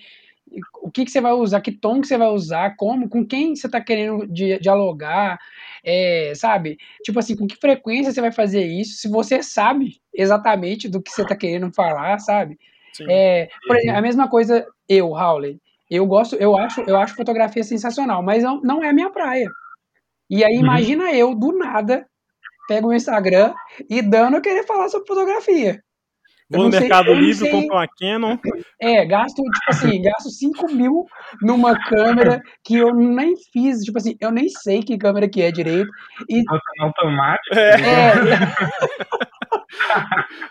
[0.81, 3.55] o que, que você vai usar, que tom que você vai usar, como, com quem
[3.55, 5.37] você está querendo dialogar,
[5.83, 6.77] é, sabe?
[7.03, 11.11] Tipo assim, com que frequência você vai fazer isso, se você sabe exatamente do que
[11.11, 12.57] você está querendo falar, sabe?
[13.09, 15.59] É, por exemplo, a mesma coisa eu, Howley.
[15.89, 19.49] Eu gosto, eu acho, eu acho fotografia sensacional, mas não, não é a minha praia.
[20.29, 20.63] E aí uhum.
[20.63, 22.05] imagina eu, do nada,
[22.67, 23.53] pego o Instagram
[23.89, 25.81] e dando eu querer falar sobre fotografia.
[26.49, 28.37] Vou no sei, Mercado Livre, compro uma Canon.
[28.81, 31.05] É, gasto, tipo assim, gasto 5 mil
[31.41, 35.51] numa câmera que eu nem fiz, tipo assim, eu nem sei que câmera que é
[35.51, 35.89] direito.
[36.29, 36.43] E...
[36.43, 37.55] Nossa, automático.
[37.55, 37.71] É.
[37.71, 39.37] é.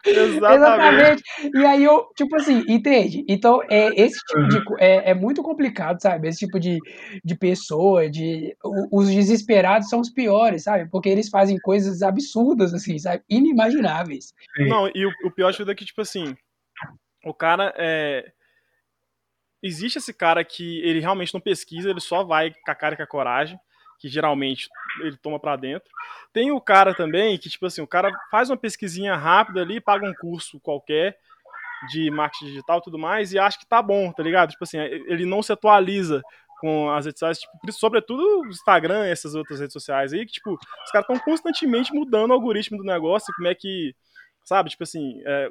[0.04, 1.22] Exatamente.
[1.54, 3.24] E aí eu, tipo assim, entende?
[3.28, 4.62] Então, é, esse tipo de.
[4.78, 6.28] É, é muito complicado, sabe?
[6.28, 6.78] Esse tipo de,
[7.24, 8.56] de pessoa, de.
[8.92, 10.88] Os desesperados são os piores, sabe?
[10.90, 13.22] Porque eles fazem coisas absurdas, assim, sabe?
[13.28, 14.32] Inimagináveis.
[14.58, 16.36] Não, e o, o pior de tudo é que, tipo assim,
[17.24, 18.32] o cara é.
[19.62, 22.96] Existe esse cara que ele realmente não pesquisa, ele só vai com a cara e
[22.96, 23.58] com a coragem
[23.98, 24.68] que geralmente
[25.00, 25.88] ele toma para dentro.
[26.32, 30.06] Tem o cara também que, tipo assim, o cara faz uma pesquisinha rápida ali, paga
[30.06, 31.18] um curso qualquer
[31.90, 34.50] de marketing digital e tudo mais e acha que tá bom, tá ligado?
[34.50, 36.22] Tipo assim, ele não se atualiza
[36.58, 40.54] com as redes sociais, tipo, sobretudo o Instagram, essas outras redes sociais aí, que, tipo,
[40.54, 43.94] os caras estão constantemente mudando o algoritmo do negócio, como é que
[44.46, 44.70] sabe?
[44.70, 45.50] Tipo assim, é,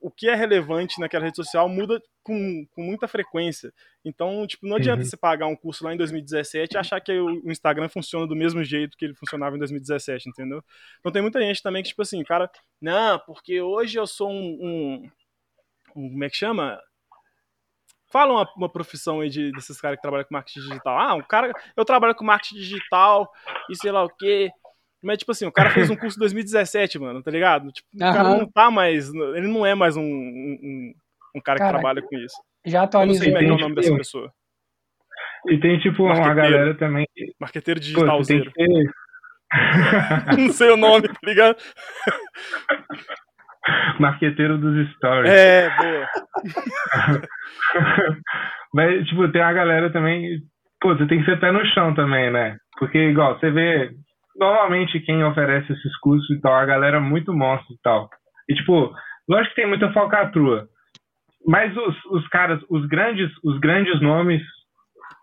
[0.00, 3.74] o que é relevante naquela rede social muda com, com muita frequência.
[4.04, 5.04] Então, tipo, não adianta uhum.
[5.04, 8.62] você pagar um curso lá em 2017 e achar que o Instagram funciona do mesmo
[8.62, 10.62] jeito que ele funcionava em 2017, entendeu?
[11.00, 12.48] Então tem muita gente também que, tipo assim, cara,
[12.80, 15.10] não, porque hoje eu sou um, um,
[15.96, 16.80] um como é que chama?
[18.12, 20.96] Fala uma, uma profissão aí de, desses caras que trabalham com marketing digital.
[21.00, 23.28] Ah, um cara, eu trabalho com marketing digital
[23.68, 24.52] e sei lá o quê.
[25.06, 27.70] Mas, tipo assim, o cara fez um curso em 2017, mano, tá ligado?
[27.70, 29.08] Tipo, o cara não tá mais.
[29.14, 30.92] Ele não é mais um, um,
[31.36, 32.34] um cara, que trabalha com isso.
[32.66, 33.24] Já atualizou.
[33.24, 34.32] Eu não sei como é, é o nome dessa pessoa.
[35.48, 37.06] E tem, tipo, uma galera também.
[37.38, 38.50] Marqueteiro digital zero.
[38.50, 38.66] Ter...
[40.36, 41.56] não sei o nome, tá ligado?
[44.00, 45.30] Marqueteiro dos stories.
[45.30, 46.08] É, boa.
[48.74, 50.40] Mas, tipo, tem a galera também.
[50.80, 52.56] Pô, você tem que ser pé no chão também, né?
[52.76, 53.94] Porque, igual, você vê
[54.38, 58.08] normalmente quem oferece esses cursos e tal, a galera muito monstro e tal.
[58.48, 58.92] E, tipo,
[59.28, 60.68] lógico que tem muita falcatrua.
[61.46, 64.42] Mas os, os caras, os grandes, os grandes nomes,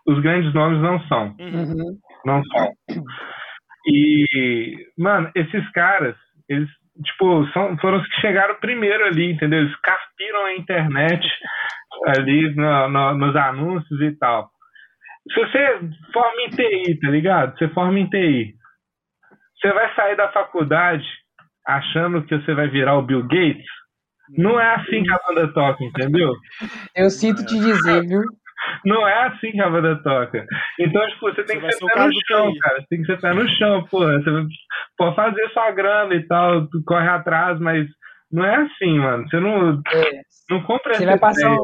[0.06, 1.34] os grandes nomes não são.
[1.38, 1.98] Uhum.
[2.24, 2.72] Não são.
[3.86, 6.16] E, mano, esses caras,
[6.48, 6.68] eles,
[7.04, 9.60] tipo, são, foram os que chegaram primeiro ali, entendeu?
[9.60, 11.26] Eles caspiram a internet
[12.06, 14.48] ali no, no, nos anúncios e tal.
[15.30, 15.80] Se você
[16.12, 17.58] forma em TI, tá ligado?
[17.58, 18.54] Você forma em TI.
[19.64, 21.02] Você vai sair da faculdade
[21.66, 23.64] achando que você vai virar o Bill Gates?
[24.36, 26.34] Não é assim que a banda toca, entendeu?
[26.94, 28.20] Eu sinto te dizer, viu?
[28.84, 30.44] Não é assim que a banda toca.
[30.78, 32.80] Então, tipo, você tem você que ser pé no chão, cara.
[32.80, 34.00] Você tem que ser pé no chão, pô.
[34.00, 34.30] Você
[34.98, 37.86] pode fazer sua grana e tal, tu corre atrás, mas
[38.30, 39.26] não é assim, mano.
[39.26, 40.20] Você não, é.
[40.50, 41.56] não compra Você vai passar,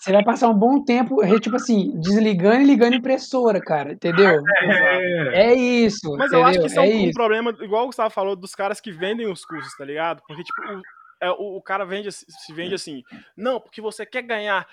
[0.00, 4.42] você vai passar um bom tempo, tipo assim, desligando e ligando impressora, cara, entendeu?
[4.62, 6.16] É, é isso.
[6.16, 6.40] Mas entendeu?
[6.40, 8.90] eu acho que isso é, um, um, problema, igual o Gustavo falou, dos caras que
[8.90, 10.22] vendem os cursos, tá ligado?
[10.26, 10.80] Porque, tipo, o,
[11.20, 13.02] é, o, o cara vende, se vende assim,
[13.36, 14.66] não, porque você quer ganhar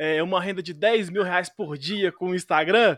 [0.00, 2.96] é, uma renda de 10 mil reais por dia com o Instagram,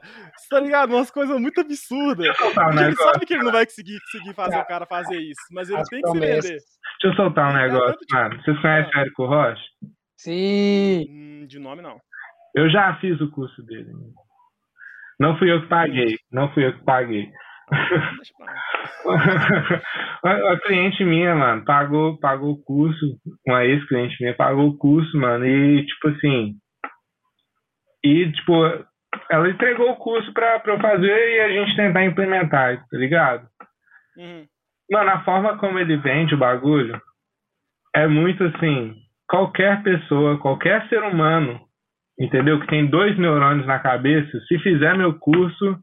[0.49, 0.95] tá ligado?
[0.95, 2.35] Umas coisas muito absurdas.
[2.41, 5.69] Um ele sabe que ele não vai conseguir, conseguir fazer o cara fazer isso, mas
[5.69, 6.41] ele As tem que se vender.
[6.41, 6.63] Deixa
[7.05, 8.43] eu soltar um é, negócio, mano.
[8.43, 9.61] Vocês conhecem o Érico Rocha?
[10.25, 11.07] Sim.
[11.11, 12.01] Hum, de nome, não.
[12.55, 13.93] Eu já fiz o curso dele.
[15.21, 16.17] Não fui eu que paguei.
[16.33, 17.31] Não fui eu que paguei.
[20.25, 23.05] a cliente minha, mano, pagou, pagou o curso.
[23.47, 25.45] Uma ex-cliente minha pagou o curso, mano.
[25.45, 26.55] E, tipo assim.
[28.03, 28.65] E, tipo,
[29.31, 33.47] ela entregou o curso pra, pra eu fazer e a gente tentar implementar, tá ligado?
[34.17, 34.47] Uhum.
[34.91, 36.99] Mano, a forma como ele vende o bagulho
[37.95, 39.04] é muito assim
[39.35, 41.61] qualquer pessoa, qualquer ser humano,
[42.17, 42.61] entendeu?
[42.61, 45.77] Que tem dois neurônios na cabeça, se fizer meu curso,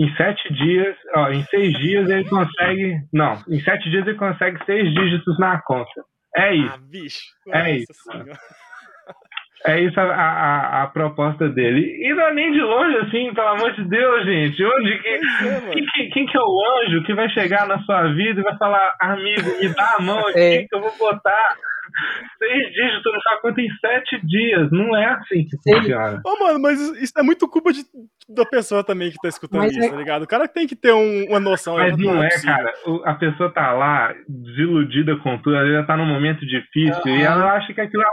[0.00, 3.00] em sete dias, ó, em seis dias ele consegue.
[3.12, 5.90] Não, em sete dias ele consegue seis dígitos na conta.
[6.34, 6.74] É isso.
[6.74, 7.20] Ah, bicho.
[7.52, 7.92] É isso.
[9.66, 11.98] É isso a, a, a, proposta dele.
[12.00, 14.64] E não é nem de longe, assim, pelo amor de Deus, gente.
[14.64, 18.06] Onde que, é, quem, quem, quem, que é o anjo que vai chegar na sua
[18.14, 20.58] vida e vai falar, amigo, me dá a mão aqui é.
[20.62, 21.56] que eu vou botar
[22.38, 24.70] seis dígitos no sua conta em sete dias.
[24.70, 26.20] Não é assim que funciona.
[26.24, 27.82] Ô, oh, mano, mas isso é muito culpa de,
[28.28, 29.90] da pessoa também que tá escutando mas isso, é...
[29.90, 30.22] tá ligado?
[30.22, 31.76] O cara tem que ter um, uma noção.
[31.76, 32.72] Mas não, não é, é cara.
[33.04, 37.72] A pessoa tá lá, desiludida com tudo, ela tá num momento difícil e ela acha
[37.72, 38.06] que aquilo é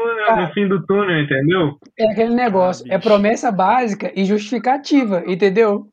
[0.00, 1.78] túnel, cara, no fim do túnel, entendeu?
[1.98, 5.86] É aquele negócio, ah, é promessa básica e justificativa, entendeu?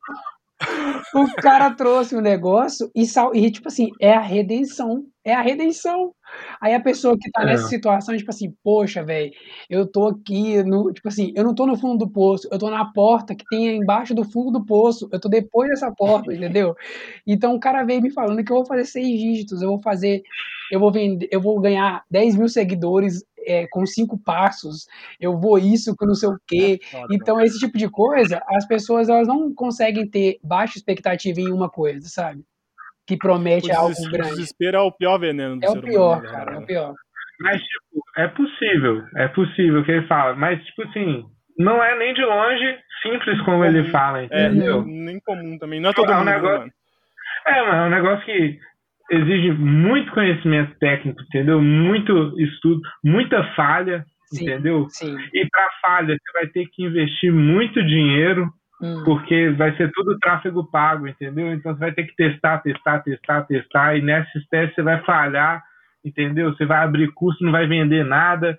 [1.14, 5.34] O cara trouxe o um negócio e, sal, e, tipo assim, é a redenção é
[5.34, 6.12] a redenção.
[6.60, 7.46] Aí a pessoa que tá é.
[7.46, 9.32] nessa situação, tipo assim, poxa, velho,
[9.68, 12.70] eu tô aqui no, tipo assim, eu não tô no fundo do poço, eu tô
[12.70, 16.74] na porta que tem embaixo do fundo do poço, eu tô depois dessa porta, entendeu?
[17.26, 20.22] Então o cara veio me falando que eu vou fazer seis dígitos, eu vou fazer,
[20.72, 24.86] eu vou vender, eu vou ganhar 10 mil seguidores é, com cinco passos,
[25.20, 26.80] eu vou isso com não sei o quê.
[27.10, 31.68] Então, esse tipo de coisa, as pessoas elas não conseguem ter baixa expectativa em uma
[31.68, 32.42] coisa, sabe?
[33.06, 34.32] Que promete o algo grande.
[34.32, 36.94] O desespero é o pior veneno do É o pior, humano, cara, é o pior.
[37.40, 41.24] Mas, tipo, é possível, é possível que ele fala, mas, tipo assim,
[41.56, 44.80] não é nem de longe simples como ele fala, é, entendeu?
[44.80, 46.72] É, nem comum também, não é todo é um mundo, negócio, mano.
[47.46, 48.58] É, mano, é um negócio que
[49.10, 51.60] exige muito conhecimento técnico, entendeu?
[51.60, 54.86] Muito estudo, muita falha, sim, entendeu?
[54.90, 55.16] Sim.
[55.32, 58.48] E para falha, você vai ter que investir muito dinheiro,
[58.82, 59.02] hum.
[59.04, 61.52] porque vai ser tudo tráfego pago, entendeu?
[61.52, 65.62] Então você vai ter que testar, testar, testar, testar, e nesses testes você vai falhar,
[66.04, 66.54] entendeu?
[66.54, 68.56] Você vai abrir custo, não vai vender nada.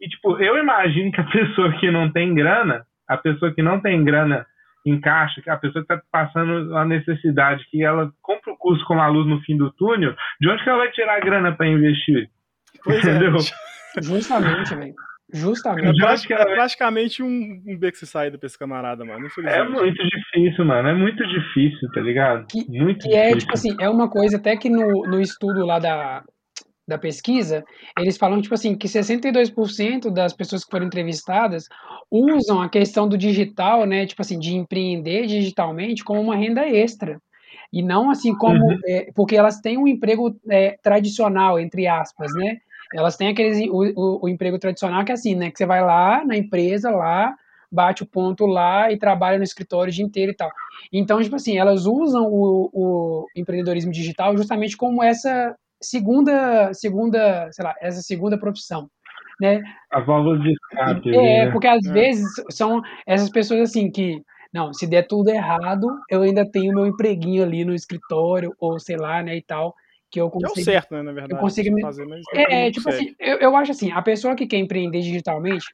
[0.00, 3.80] E, tipo, eu imagino que a pessoa que não tem grana, a pessoa que não
[3.80, 4.44] tem grana
[4.84, 9.06] encaixa, que a pessoa está passando a necessidade, que ela compra o curso com a
[9.08, 12.28] luz no fim do túnel, de onde que ela vai tirar a grana para investir?
[12.84, 13.36] Pois é, Entendeu?
[13.96, 14.94] É, justamente, velho.
[15.34, 16.04] Justamente.
[16.04, 19.26] É, é praticamente um, um beco se saída pra esse camarada, mano.
[19.46, 20.88] É muito difícil, mano.
[20.88, 22.46] É muito difícil, tá ligado?
[22.48, 23.36] Que, muito que é, difícil.
[23.36, 26.22] é, tipo assim, é uma coisa até que no, no estudo lá da,
[26.92, 27.64] da pesquisa,
[27.98, 31.68] eles falam, tipo assim, que 62% das pessoas que foram entrevistadas
[32.10, 37.20] usam a questão do digital, né, tipo assim, de empreender digitalmente como uma renda extra.
[37.72, 38.78] E não assim como, uhum.
[38.86, 42.58] é, porque elas têm um emprego é, tradicional, entre aspas, né,
[42.94, 45.82] elas têm aquele, o, o, o, emprego tradicional que é assim, né, que você vai
[45.82, 47.34] lá na empresa, lá,
[47.70, 50.50] bate o ponto lá e trabalha no escritório o dia inteiro e tal.
[50.92, 57.64] Então, tipo assim, elas usam o, o empreendedorismo digital justamente como essa segunda, segunda, sei
[57.64, 58.88] lá, essa segunda profissão.
[59.40, 59.60] Né?
[59.90, 61.10] A válvula de escape.
[61.10, 61.50] É, né?
[61.50, 61.92] porque às é.
[61.92, 64.22] vezes são essas pessoas assim que,
[64.52, 68.96] não, se der tudo errado, eu ainda tenho meu empreguinho ali no escritório, ou sei
[68.96, 69.74] lá, né, e tal,
[70.10, 70.52] que eu consigo...
[70.52, 71.34] Que é o certo, né, na verdade.
[71.34, 71.82] Eu consigo me...
[71.82, 75.00] fazer, mas é, é tipo assim, eu, eu acho assim, a pessoa que quer empreender
[75.00, 75.64] digitalmente,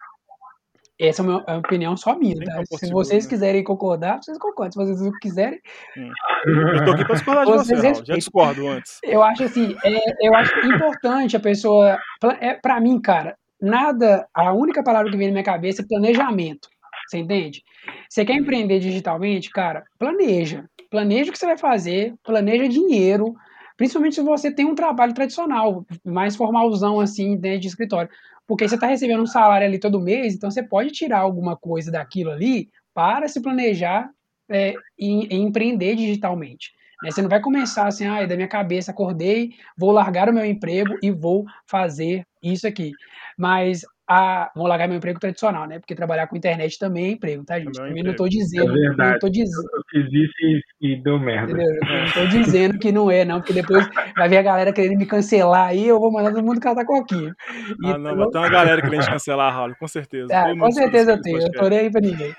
[1.01, 2.63] essa é uma opinião só minha, tá?
[2.79, 3.31] Se vocês né?
[3.31, 4.73] quiserem concordar, vocês concordam.
[4.73, 5.61] Se vocês não quiserem.
[5.97, 6.11] Hum.
[6.47, 8.99] Eu tô aqui pra discordar de vocês você, já discordo antes.
[9.05, 11.99] Eu acho assim, é, eu acho importante a pessoa.
[12.41, 14.27] É, pra mim, cara, nada.
[14.35, 16.69] A única palavra que vem na minha cabeça é planejamento.
[17.07, 17.63] Você entende?
[18.09, 20.65] Você quer empreender digitalmente, cara, planeja.
[20.91, 23.35] Planeja o que você vai fazer, planeja dinheiro,
[23.79, 28.11] principalmente se você tem um trabalho tradicional, mais formalzão assim, de escritório.
[28.47, 31.91] Porque você está recebendo um salário ali todo mês, então você pode tirar alguma coisa
[31.91, 34.11] daquilo ali para se planejar
[34.51, 36.73] é, e, empreender digitalmente.
[37.03, 37.11] Né?
[37.11, 40.95] Você não vai começar assim, ah, da minha cabeça, acordei, vou largar o meu emprego
[41.01, 42.91] e vou fazer isso aqui.
[43.39, 45.79] Mas a, vou largar meu emprego tradicional, né?
[45.79, 47.77] Porque trabalhar com internet também é emprego, tá, gente?
[47.77, 48.71] Também, é não tô dizendo.
[48.71, 49.13] É verdade.
[49.13, 49.69] Não tô dizendo.
[49.75, 51.53] Eu fiz isso e, e deu merda.
[51.53, 53.87] Não tô dizendo que não é, não, porque depois
[54.17, 57.35] vai ver a galera querendo me cancelar aí, eu vou mandar todo mundo catar coquinho.
[57.49, 57.99] Ah, então...
[57.99, 60.29] não, mas tem uma galera querendo cancelar, Raul, com certeza.
[60.33, 62.35] Ah, com certeza eu tenho, eu tô nem aí pra ninguém.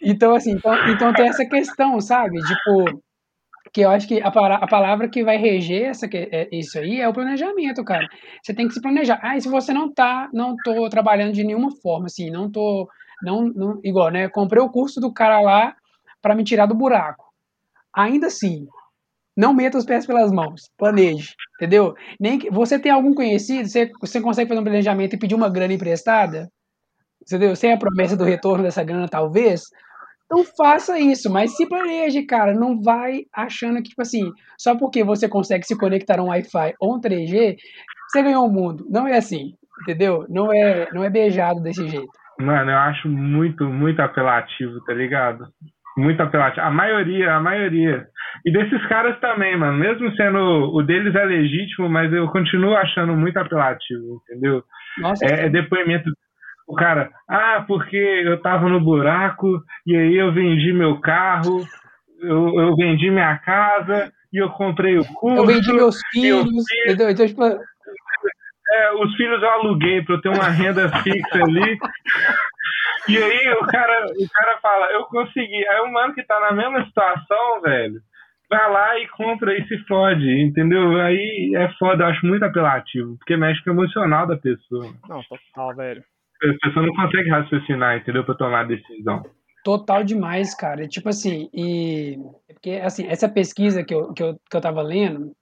[0.00, 2.38] Então, assim, então, então tem essa questão, sabe?
[2.40, 3.02] Tipo,
[3.72, 7.08] que eu acho que a, a palavra que vai reger essa, é, isso aí é
[7.08, 8.06] o planejamento, cara.
[8.42, 9.18] Você tem que se planejar.
[9.22, 12.88] Ah, e se você não tá, não tô trabalhando de nenhuma forma, assim, não tô,
[13.22, 14.28] não, não igual, né?
[14.28, 15.74] Comprei o curso do cara lá
[16.20, 17.24] para me tirar do buraco.
[17.94, 18.66] Ainda assim,
[19.36, 21.94] não meta os pés pelas mãos, planeje, entendeu?
[22.20, 25.48] Nem que, você tem algum conhecido, você, você consegue fazer um planejamento e pedir uma
[25.48, 26.50] grana emprestada?
[27.22, 27.56] Entendeu?
[27.56, 29.62] Sem a promessa do retorno dessa grana, talvez.
[30.32, 32.54] Então faça isso, mas se planeje, cara.
[32.54, 36.72] Não vai achando que, tipo assim, só porque você consegue se conectar a um Wi-Fi
[36.80, 37.56] ou um 3G,
[38.08, 38.86] você ganhou o mundo.
[38.88, 39.52] Não é assim,
[39.82, 40.24] entendeu?
[40.30, 42.08] Não é, não é beijado desse jeito.
[42.40, 45.44] Mano, eu acho muito, muito apelativo, tá ligado?
[45.98, 46.64] Muito apelativo.
[46.64, 48.06] A maioria, a maioria.
[48.46, 49.76] E desses caras também, mano.
[49.76, 50.74] Mesmo sendo.
[50.74, 54.62] O deles é legítimo, mas eu continuo achando muito apelativo, entendeu?
[54.98, 56.10] Nossa, é, é depoimento
[56.66, 61.64] o cara, ah, porque eu tava no buraco e aí eu vendi meu carro,
[62.20, 65.36] eu, eu vendi minha casa e eu comprei o curso.
[65.36, 66.46] Eu vendi meus filhos,
[66.84, 67.10] entendeu?
[67.10, 67.44] Então, tipo...
[67.44, 71.78] É, os filhos eu aluguei para eu ter uma renda fixa ali.
[73.08, 75.68] E aí o cara, o cara fala, eu consegui.
[75.68, 78.00] Aí o mano que tá na mesma situação, velho,
[78.48, 80.98] vai lá e compra e se fode, entendeu?
[81.00, 84.86] Aí é foda, eu acho muito apelativo, porque mexe com o emocional da pessoa.
[85.06, 86.02] Não, total, velho
[86.44, 88.24] a pessoa não consegue raciocinar, entendeu?
[88.24, 89.22] Pra tomar a decisão.
[89.64, 90.88] Total demais, cara.
[90.88, 92.18] Tipo assim, e.
[92.48, 95.32] Porque, assim, essa pesquisa que eu, que eu, que eu tava lendo,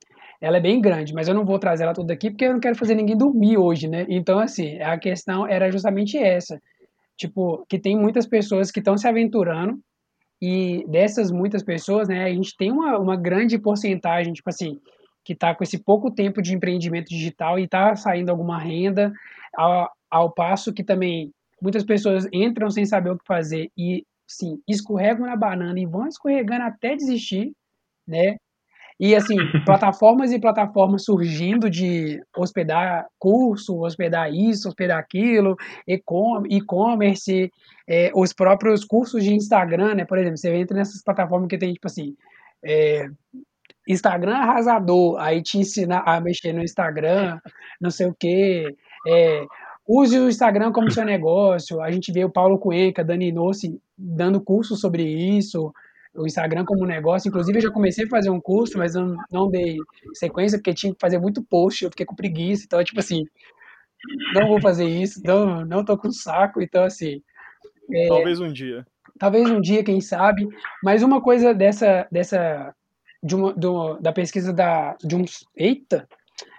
[0.41, 2.61] ela é bem grande, mas eu não vou trazer ela toda aqui porque eu não
[2.61, 4.07] quero fazer ninguém dormir hoje, né?
[4.09, 6.61] Então, assim, a questão era justamente essa.
[7.17, 9.79] Tipo, que tem muitas pessoas que estão se aventurando
[10.41, 14.81] e dessas muitas pessoas, né, a gente tem uma, uma grande porcentagem, tipo assim,
[15.23, 19.13] que está com esse pouco tempo de empreendimento digital e está saindo alguma renda,
[19.55, 21.33] ao, ao passo que também
[21.63, 26.07] muitas pessoas entram sem saber o que fazer e, sim, escorregam na banana e vão
[26.07, 27.53] escorregando até desistir,
[28.07, 28.37] né?
[28.99, 35.57] E assim, plataformas e plataformas surgindo de hospedar curso, hospedar isso, hospedar aquilo,
[35.87, 37.51] e-commerce,
[37.89, 40.05] é, os próprios cursos de Instagram, né?
[40.05, 42.15] Por exemplo, você entra nessas plataformas que tem, tipo assim,
[42.63, 43.09] é,
[43.89, 47.41] Instagram arrasador, aí te ensina a mexer no Instagram,
[47.81, 48.67] não sei o quê.
[49.09, 49.45] É,
[49.99, 51.81] use o Instagram como seu negócio.
[51.81, 55.73] A gente vê o Paulo Cuenca, Dani Inossi dando curso sobre isso
[56.15, 57.29] o Instagram como negócio.
[57.29, 59.77] Inclusive, eu já comecei a fazer um curso, mas eu não dei
[60.15, 62.65] sequência porque tinha que fazer muito post, eu fiquei com preguiça.
[62.65, 63.25] Então, tipo assim,
[64.35, 66.61] não vou fazer isso, não, não tô com saco.
[66.61, 67.23] Então, assim.
[67.93, 68.87] É, talvez um dia.
[69.19, 70.49] Talvez um dia, quem sabe.
[70.83, 72.07] Mas uma coisa dessa.
[72.11, 72.75] dessa
[73.23, 75.25] de uma, do, da pesquisa da, de um.
[75.57, 76.09] Eita!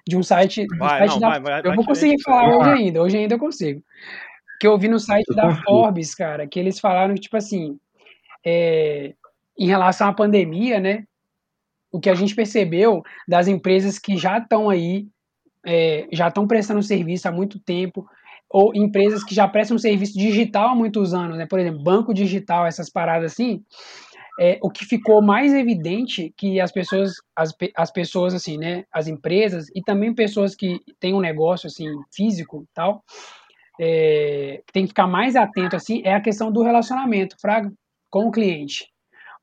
[0.07, 0.65] De um site.
[0.77, 3.39] Vai, site não, da, vai, vai, eu vou conseguir falar hoje ainda, hoje ainda eu
[3.39, 3.83] consigo.
[4.59, 7.79] Que eu vi no site da Forbes, cara, que eles falaram, tipo assim.
[8.43, 9.13] É,
[9.57, 11.03] em relação à pandemia, né?
[11.91, 15.07] O que a gente percebeu das empresas que já estão aí,
[15.65, 18.07] é, já estão prestando serviço há muito tempo,
[18.49, 21.45] ou empresas que já prestam serviço digital há muitos anos, né?
[21.45, 23.63] Por exemplo, banco digital, essas paradas assim.
[24.39, 29.07] É, o que ficou mais evidente que as pessoas, as, as pessoas assim, né, as
[29.07, 33.03] empresas e também pessoas que têm um negócio assim físico, tal,
[33.79, 37.71] é, que tem que ficar mais atento assim, é a questão do relacionamento, fraga,
[38.09, 38.87] com o cliente.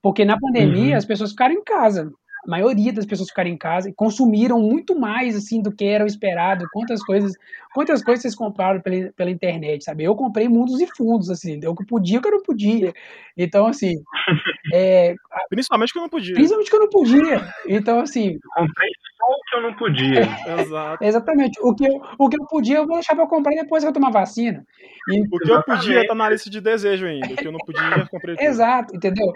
[0.03, 0.97] Porque na pandemia uhum.
[0.97, 2.11] as pessoas ficaram em casa.
[2.49, 6.07] A maioria das pessoas ficaram em casa e consumiram muito mais assim do que era
[6.07, 6.64] esperado.
[6.72, 7.34] Quantas coisas,
[7.74, 10.05] quantas coisas vocês compraram pela, pela internet, sabe?
[10.05, 12.94] Eu comprei mundos e fundos assim, o que podia, o que eu não podia.
[13.36, 14.03] Então assim,
[14.72, 15.14] é,
[15.51, 16.34] principalmente que eu não podia.
[16.34, 17.55] Principalmente que eu não podia.
[17.68, 20.22] Então assim, comprei só o que eu não podia.
[20.59, 21.05] Exato.
[21.05, 21.61] Exatamente.
[21.61, 23.92] O que, eu, o que eu podia, eu vou deixar para comprar depois que eu
[23.92, 24.64] tomar vacina.
[25.07, 27.26] E, o que eu podia tá na lista de desejo ainda.
[27.26, 28.46] O que eu não podia, eu comprei tudo.
[28.46, 29.26] Exato, entendeu?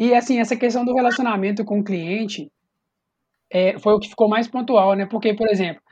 [0.00, 2.50] E assim, essa questão do relacionamento com o cliente
[3.52, 5.04] é, foi o que ficou mais pontual, né?
[5.04, 5.82] Porque, por exemplo,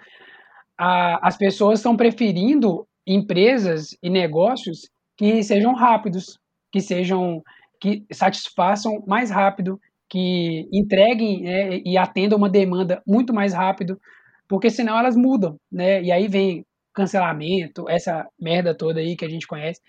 [0.78, 6.38] a, as pessoas estão preferindo empresas e negócios que sejam rápidos,
[6.72, 7.42] que sejam
[7.78, 9.78] que satisfaçam mais rápido,
[10.09, 14.00] que entreguem né, e atendam uma demanda muito mais rápido,
[14.48, 16.02] porque senão elas mudam, né?
[16.02, 19.82] E aí vem cancelamento, essa merda toda aí que a gente conhece.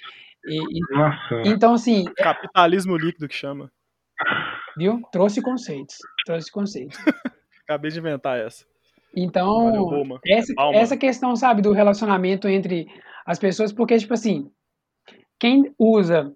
[0.46, 2.04] E, e, então, assim.
[2.18, 3.72] Capitalismo líquido que chama.
[4.78, 5.02] Viu?
[5.12, 5.98] Trouxe conceitos.
[6.26, 6.98] Trouxe conceitos.
[7.64, 8.66] Acabei de inventar essa.
[9.16, 12.88] Então, Valeu, essa, essa questão, sabe, do relacionamento entre
[13.26, 14.52] as pessoas, porque, tipo assim,
[15.40, 16.34] quem usa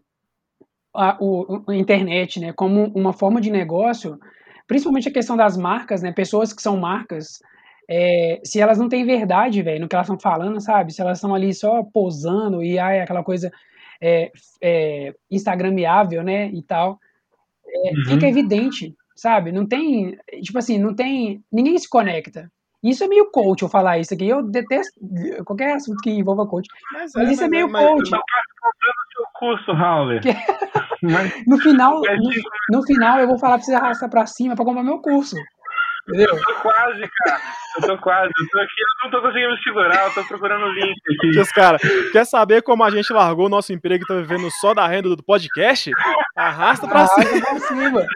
[0.93, 4.19] a, o, a internet, né, como uma forma de negócio,
[4.67, 7.39] principalmente a questão das marcas, né, pessoas que são marcas,
[7.89, 11.17] é, se elas não têm verdade, velho, no que elas estão falando, sabe, se elas
[11.17, 13.51] estão ali só posando e ai, aquela coisa
[14.01, 14.31] é,
[14.61, 16.99] é, instagramável, né, e tal,
[17.73, 18.05] uhum.
[18.07, 19.51] fica evidente, sabe?
[19.51, 22.51] Não tem, tipo assim, não tem, ninguém se conecta.
[22.83, 24.27] Isso é meio coach eu falar isso aqui.
[24.27, 24.91] Eu detesto
[25.45, 26.67] qualquer assunto que envolva coach.
[26.91, 28.11] Mas, mas é, isso é mas é meio é, coach.
[28.11, 28.21] Mas
[28.59, 30.19] comprando seu curso, Raul.
[31.47, 34.83] no final, no, no, final eu vou falar pra você arrastar pra cima pra comprar
[34.83, 35.37] meu curso.
[36.07, 36.35] Entendeu?
[36.35, 37.41] Eu tô quase, cara.
[37.77, 38.31] Eu tô quase.
[38.37, 41.39] Eu tô aqui, eu não tô conseguindo me segurar, eu tô procurando o link aqui.
[41.39, 41.77] Os cara,
[42.11, 45.15] quer saber como a gente largou o nosso emprego e tá vivendo só da renda
[45.15, 45.91] do podcast?
[46.35, 47.41] Arrasta pra Arrasta cima.
[47.41, 48.07] Pra cima.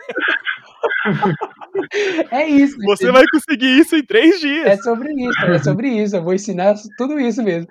[2.31, 2.75] É isso.
[2.79, 3.13] Você entendeu?
[3.13, 4.65] vai conseguir isso em três dias.
[4.65, 6.15] É sobre isso, é sobre isso.
[6.15, 7.69] Eu vou ensinar tudo isso mesmo.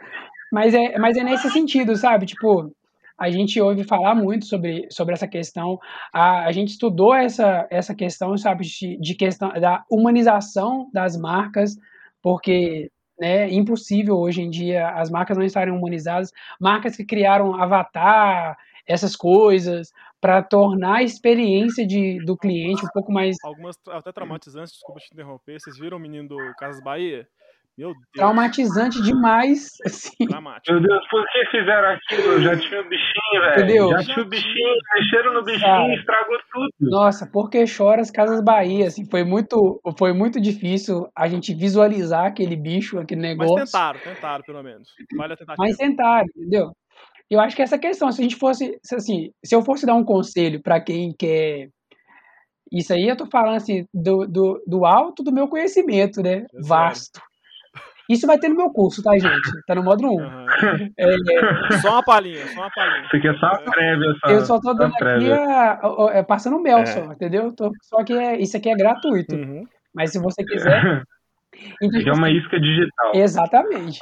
[0.53, 2.25] Mas é, mas é nesse sentido, sabe?
[2.27, 2.73] Tipo,
[3.19, 5.79] a gente ouve falar muito sobre, sobre essa questão.
[6.13, 11.77] A, a gente estudou essa, essa questão, sabe, de, de questão da humanização das marcas,
[12.23, 16.31] porque né, é impossível hoje em dia as marcas não estarem humanizadas.
[16.61, 18.57] Marcas que criaram avatar,
[18.87, 19.91] essas coisas,
[20.21, 23.37] para tornar a experiência de, do cliente um pouco mais.
[23.45, 25.61] Algumas até traumatizantes, desculpa te interromper.
[25.61, 27.27] Vocês viram o menino do Casas Bahia?
[27.77, 28.07] Meu Deus.
[28.15, 29.73] Traumatizante demais.
[29.85, 30.27] Assim.
[30.69, 32.41] Meu Deus, por que fizeram aquilo?
[32.41, 33.53] Já tinha o bichinho, velho.
[33.53, 33.89] Entendeu?
[33.91, 36.71] Já tinha o bichinho, mexeram no bichinho, Cara, estragou tudo.
[36.81, 42.57] Nossa, porque choras Casas Bahia, assim, foi muito, foi muito difícil a gente visualizar aquele
[42.57, 43.55] bicho, aquele negócio.
[43.57, 44.89] Mas tentaram, tentaram, pelo menos.
[45.17, 45.63] Vale a tentativa.
[45.63, 46.73] Mas tentaram, entendeu?
[47.29, 50.05] Eu acho que essa questão, se a gente fosse, assim, se eu fosse dar um
[50.05, 51.69] conselho para quem quer
[52.73, 56.47] Isso aí eu tô falando assim, do, do, do alto do meu conhecimento, né?
[56.55, 56.69] Exato.
[56.69, 57.21] Vasto.
[58.09, 59.51] Isso vai ter no meu curso, tá, gente?
[59.67, 60.23] Tá no módulo 1.
[60.23, 60.47] Uhum.
[60.97, 63.07] É, só uma palhinha, só uma palhinha.
[63.07, 64.15] Isso aqui é só a prévia.
[64.21, 66.87] Só, eu só tô dando aqui a, a, a, passando mel é.
[66.87, 67.53] só, entendeu?
[67.53, 69.35] Tô, só que é, isso aqui é gratuito.
[69.35, 69.65] Uhum.
[69.95, 71.03] Mas se você quiser.
[71.81, 73.13] Então, é uma isca digital.
[73.15, 74.01] Exatamente.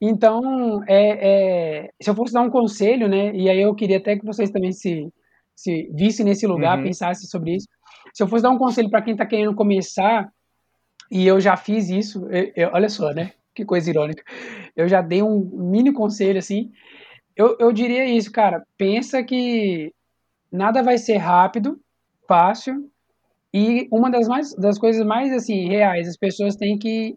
[0.00, 3.32] Então, é, é, se eu fosse dar um conselho, né?
[3.34, 5.08] E aí eu queria até que vocês também se,
[5.54, 6.84] se vissem nesse lugar, uhum.
[6.84, 7.68] pensassem sobre isso.
[8.12, 10.28] Se eu fosse dar um conselho para quem está querendo começar,
[11.10, 13.32] e eu já fiz isso, eu, eu, olha só, né?
[13.58, 14.22] Que coisa irônica.
[14.76, 16.70] Eu já dei um mini conselho assim.
[17.34, 18.64] Eu, eu diria isso, cara.
[18.76, 19.92] Pensa que
[20.50, 21.80] nada vai ser rápido,
[22.28, 22.88] fácil,
[23.52, 27.16] e uma das, mais, das coisas mais assim reais, as pessoas têm que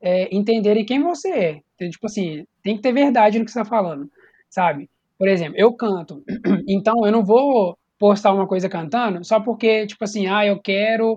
[0.00, 1.60] é, entenderem quem você é.
[1.74, 4.08] Então, tipo assim, tem que ter verdade no que você está falando,
[4.48, 4.88] sabe?
[5.18, 6.22] Por exemplo, eu canto,
[6.68, 11.16] então eu não vou postar uma coisa cantando só porque, tipo assim, ah, eu quero,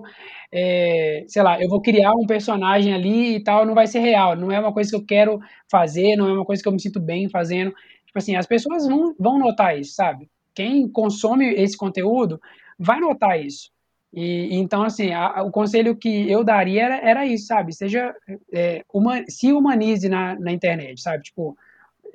[0.50, 4.34] é, sei lá, eu vou criar um personagem ali e tal, não vai ser real,
[4.34, 5.38] não é uma coisa que eu quero
[5.70, 7.72] fazer, não é uma coisa que eu me sinto bem fazendo.
[8.06, 10.30] Tipo assim, as pessoas vão, vão notar isso, sabe?
[10.54, 12.40] Quem consome esse conteúdo
[12.78, 13.70] vai notar isso.
[14.14, 17.74] E, então, assim, a, o conselho que eu daria era, era isso, sabe?
[17.74, 18.14] Seja,
[18.50, 21.22] é, uma, se humanize na, na internet, sabe?
[21.24, 21.54] Tipo,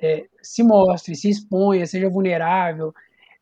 [0.00, 2.92] é, se mostre, se exponha, seja vulnerável,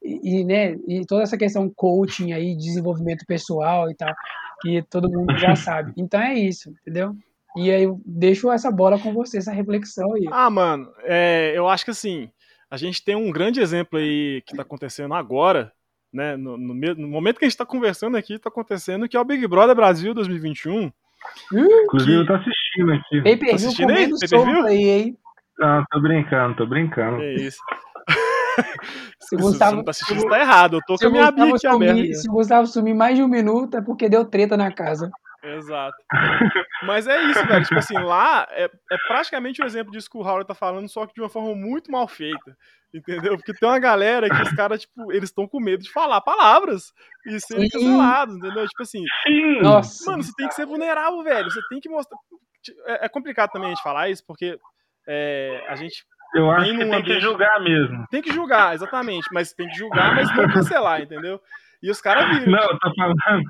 [0.04, 4.12] e, e, né, e toda essa questão coaching aí, desenvolvimento pessoal e tal,
[4.60, 5.92] que todo mundo já sabe.
[5.96, 7.14] Então é isso, entendeu?
[7.56, 10.26] E aí eu deixo essa bola com você, essa reflexão aí.
[10.30, 12.30] Ah, mano, é, eu acho que assim,
[12.70, 15.72] a gente tem um grande exemplo aí que tá acontecendo agora,
[16.12, 16.36] né?
[16.36, 19.24] No, no, no momento que a gente tá conversando aqui, tá acontecendo que é o
[19.24, 20.86] Big Brother Brasil 2021.
[20.86, 20.92] Uh,
[21.84, 23.22] Inclusive, eu tô assistindo aqui.
[23.22, 24.08] Pay tá assistindo aí?
[24.08, 25.18] Pay aí, hein?
[25.58, 27.22] Não, tô brincando, tô brincando.
[27.22, 27.58] É isso.
[29.20, 30.76] se, Gustavo, você tá assistindo, tá errado.
[30.76, 32.14] Eu tô com a minha bicha aqui aberta.
[32.14, 35.10] Se o Gustavo sumir mais de um minuto, é porque deu treta na casa.
[35.42, 35.96] Exato.
[36.84, 37.64] Mas é isso, velho.
[37.64, 41.04] Tipo assim, lá é, é praticamente o exemplo disso que o Howard tá falando, só
[41.06, 42.56] que de uma forma muito mal feita.
[42.94, 43.36] Entendeu?
[43.36, 46.92] Porque tem uma galera que os caras, tipo, eles estão com medo de falar palavras
[47.26, 48.68] e serem cancelados, entendeu?
[48.68, 49.02] Tipo assim,
[49.62, 50.10] Nossa.
[50.10, 51.50] mano, você tem que ser vulnerável, velho.
[51.50, 52.18] Você tem que mostrar.
[52.86, 54.58] É, é complicado também a gente falar isso, porque
[55.08, 57.04] é, a gente eu acho que tem ambiente...
[57.04, 58.06] que julgar mesmo.
[58.10, 59.26] Tem que julgar, exatamente.
[59.32, 61.40] Mas tem que julgar, mas não cancelar, entendeu?
[61.82, 62.52] E os caras viram.
[62.52, 63.42] Não, tô falando.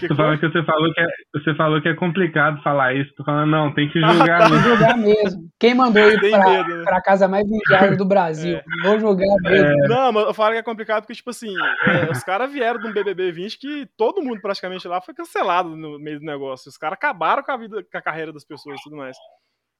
[0.00, 3.12] Que tô falando que você falou que, é, você falou que é complicado falar isso.
[3.14, 4.48] Tô falando, não, tem que julgar ah, tá.
[4.48, 4.68] mesmo.
[4.68, 5.50] julgar mesmo.
[5.60, 6.84] Quem mandou ir pra, medo, né?
[6.84, 8.56] pra casa mais vigiada do Brasil?
[8.56, 8.64] É.
[8.82, 9.84] Vou julgar mesmo.
[9.84, 9.88] É.
[9.88, 11.54] Não, mas eu falo que é complicado porque, tipo assim,
[11.86, 15.76] é, os caras vieram de um BBB 20 que todo mundo praticamente lá foi cancelado
[15.76, 16.70] no meio do negócio.
[16.70, 19.16] Os caras acabaram com a vida, com a carreira das pessoas e tudo mais.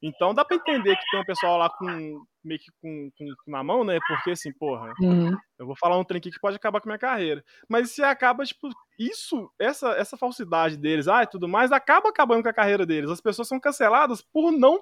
[0.03, 1.87] Então dá para entender que tem um pessoal lá com
[2.45, 3.99] meio que com, com, na mão, né?
[4.07, 5.37] Porque assim, porra, uhum.
[5.59, 7.43] eu vou falar um trem aqui que pode acabar com a minha carreira.
[7.69, 8.69] Mas se acaba, tipo,
[8.99, 13.11] isso, essa, essa falsidade deles, ah, e tudo mais, acaba acabando com a carreira deles.
[13.11, 14.81] As pessoas são canceladas por não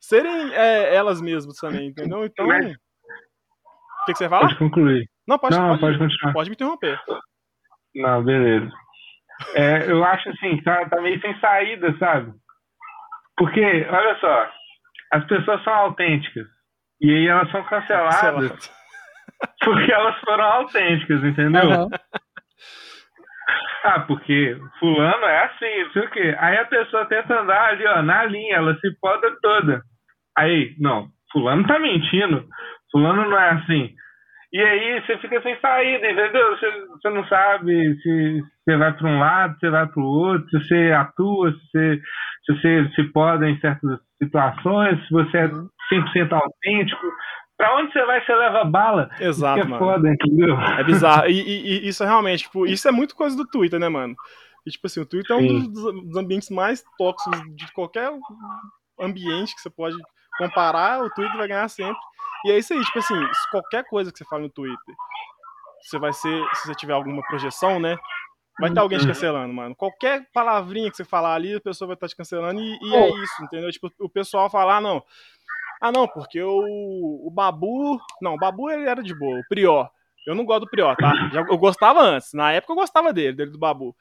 [0.00, 2.24] serem é, elas mesmas também, entendeu?
[2.24, 2.46] Então.
[2.46, 4.42] O que, que, você fala?
[4.42, 5.08] Pode concluir.
[5.26, 6.32] Não, pode, não, pode, pode continuar.
[6.32, 7.00] Pode me interromper.
[7.94, 8.70] Não, beleza.
[9.54, 12.32] É, eu acho assim, tá, tá meio sem saída, sabe?
[13.36, 14.50] Porque, olha só,
[15.12, 16.46] as pessoas são autênticas.
[17.00, 18.70] E aí elas são canceladas
[19.62, 21.68] porque elas foram autênticas, entendeu?
[21.68, 21.88] Uhum.
[23.84, 26.36] Ah, porque fulano é assim, não sei o quê.
[26.38, 29.82] Aí a pessoa tenta andar ali, ó, na linha, ela se poda toda.
[30.36, 32.44] Aí, não, fulano tá mentindo.
[32.90, 33.94] Fulano não é assim.
[34.52, 36.56] E aí você fica sem saída, entendeu?
[36.56, 40.06] Você, você não sabe se você vai para um lado, se você vai para o
[40.06, 42.00] outro, se você atua, se você
[42.46, 47.06] se você se pode em certas situações, se você é 100% autêntico.
[47.56, 49.08] Pra onde você vai, você leva bala.
[49.18, 49.84] Exato, isso é mano.
[49.84, 50.60] Foda, entendeu?
[50.60, 51.26] É bizarro.
[51.26, 54.14] E, e, e, isso é realmente, tipo, isso é muito coisa do Twitter, né, mano?
[54.66, 55.48] E, tipo assim, o Twitter Sim.
[55.48, 58.10] é um dos, dos, ambientes mais tóxicos de qualquer
[59.00, 59.96] ambiente que você pode
[60.36, 61.98] comparar, o Twitter vai ganhar sempre.
[62.44, 63.20] E é isso aí, tipo assim,
[63.50, 64.94] qualquer coisa que você fala no Twitter,
[65.82, 67.96] você vai ser, se você tiver alguma projeção, né?
[68.58, 69.08] Vai estar alguém te uhum.
[69.08, 69.74] cancelando, mano.
[69.74, 73.08] Qualquer palavrinha que você falar ali, a pessoa vai estar te cancelando e, e é
[73.10, 73.70] isso, entendeu?
[73.70, 75.02] Tipo, o pessoal falar, ah, não.
[75.80, 78.00] Ah, não, porque o, o Babu.
[78.20, 79.40] Não, o Babu ele era de boa.
[79.40, 79.90] O Prior.
[80.26, 81.12] Eu não gosto do Prior, tá?
[81.32, 82.32] Já, eu gostava antes.
[82.32, 83.94] Na época eu gostava dele, dele do Babu.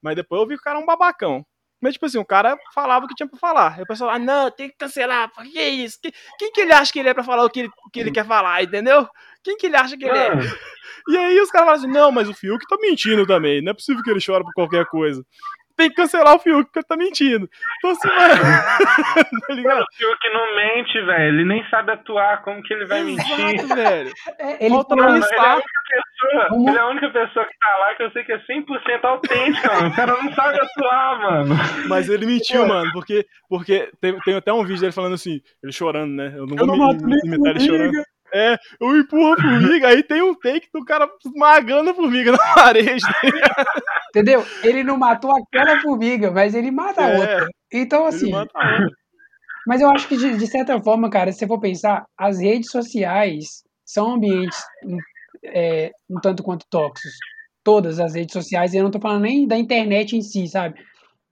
[0.00, 1.44] Mas depois eu vi que o cara é um babacão.
[1.80, 3.74] Mas, tipo assim, o cara falava o que tinha pra falar.
[3.76, 5.32] Aí o pessoal, ah, não, tem que cancelar.
[5.32, 5.98] Por que isso?
[6.02, 8.00] Quem, quem que ele acha que ele é pra falar o que ele, o que
[8.00, 9.08] ele quer falar, entendeu?
[9.44, 10.30] Quem que ele acha que ele é?
[11.08, 13.62] E aí os caras falam assim, não, mas o Fiuk tá mentindo também.
[13.62, 15.24] Não é possível que ele chore por qualquer coisa.
[15.78, 17.48] Tem que cancelar o Fiuk, porque ele tá mentindo.
[17.78, 18.34] Então assim, mano.
[19.46, 19.82] tá ligado?
[19.82, 21.34] O Fiuk não mente, velho.
[21.34, 23.76] Ele nem sabe atuar, como que ele vai Exato, mentir?
[23.76, 24.12] velho.
[24.40, 25.54] É, ele pra listar.
[25.54, 26.68] Ele é pessoa, Como...
[26.68, 29.72] ele é a única pessoa que tá lá que eu sei que é 100% autêntica,
[29.72, 29.88] mano.
[29.88, 31.54] O cara não sabe atuar, mano.
[31.88, 35.72] Mas ele mentiu, mano, porque, porque tem, tem até um vídeo dele falando assim, ele
[35.72, 36.32] chorando, né?
[36.36, 38.02] Eu não vou eu não me, me, imitar ele chorando.
[38.32, 42.54] É, eu empurro a formiga, aí tem um take do cara esmagando a formiga na
[42.54, 43.02] parede.
[44.08, 44.44] Entendeu?
[44.62, 47.48] Ele não matou aquela formiga, mas ele mata a é, outra.
[47.72, 48.30] Então, assim.
[49.66, 52.70] Mas eu acho que, de, de, certa forma, cara, se você for pensar, as redes
[52.70, 54.58] sociais são ambientes
[55.44, 57.12] é, um tanto quanto tóxicos.
[57.62, 60.80] Todas as redes sociais, eu não tô falando nem da internet em si, sabe?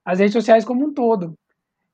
[0.04, 1.34] As redes sociais como um todo.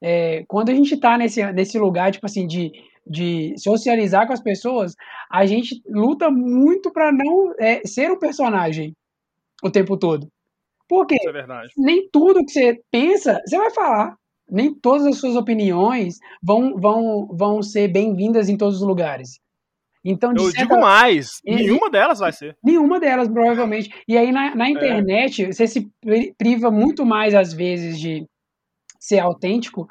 [0.00, 2.72] É, quando a gente tá nesse, nesse lugar, tipo assim, de
[3.06, 4.94] de socializar com as pessoas,
[5.30, 8.94] a gente luta muito para não é, ser um personagem
[9.62, 10.28] o tempo todo.
[10.92, 11.46] Porque é
[11.78, 14.14] nem tudo que você pensa, você vai falar.
[14.46, 19.40] Nem todas as suas opiniões vão, vão, vão ser bem-vindas em todos os lugares.
[20.04, 20.58] Então, Eu certa...
[20.58, 22.58] digo mais, e, nenhuma delas vai ser.
[22.62, 23.88] Nenhuma delas, provavelmente.
[24.06, 24.70] E aí, na, na é.
[24.70, 25.52] internet, é.
[25.52, 25.90] você se
[26.36, 28.26] priva muito mais, às vezes, de
[29.00, 29.88] ser autêntico,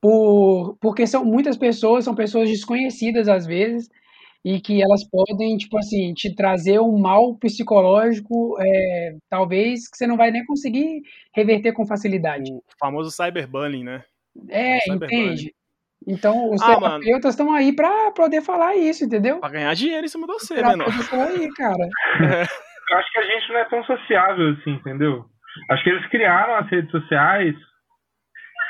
[0.00, 3.90] por, porque são muitas pessoas, são pessoas desconhecidas às vezes,
[4.44, 10.06] e que elas podem, tipo assim, te trazer um mal psicológico, é, talvez, que você
[10.06, 11.02] não vai nem conseguir
[11.34, 12.50] reverter com facilidade.
[12.50, 14.02] O famoso cyberbullying, né?
[14.48, 15.54] É, entende?
[16.06, 19.38] Então, os ah, terapeutas estão aí para poder falar isso, entendeu?
[19.40, 20.74] Pra ganhar dinheiro em cima de você, né,
[21.12, 21.88] aí, cara.
[22.20, 22.70] É.
[22.90, 25.24] Eu acho que a gente não é tão sociável assim, entendeu?
[25.70, 27.54] Acho que eles criaram as redes sociais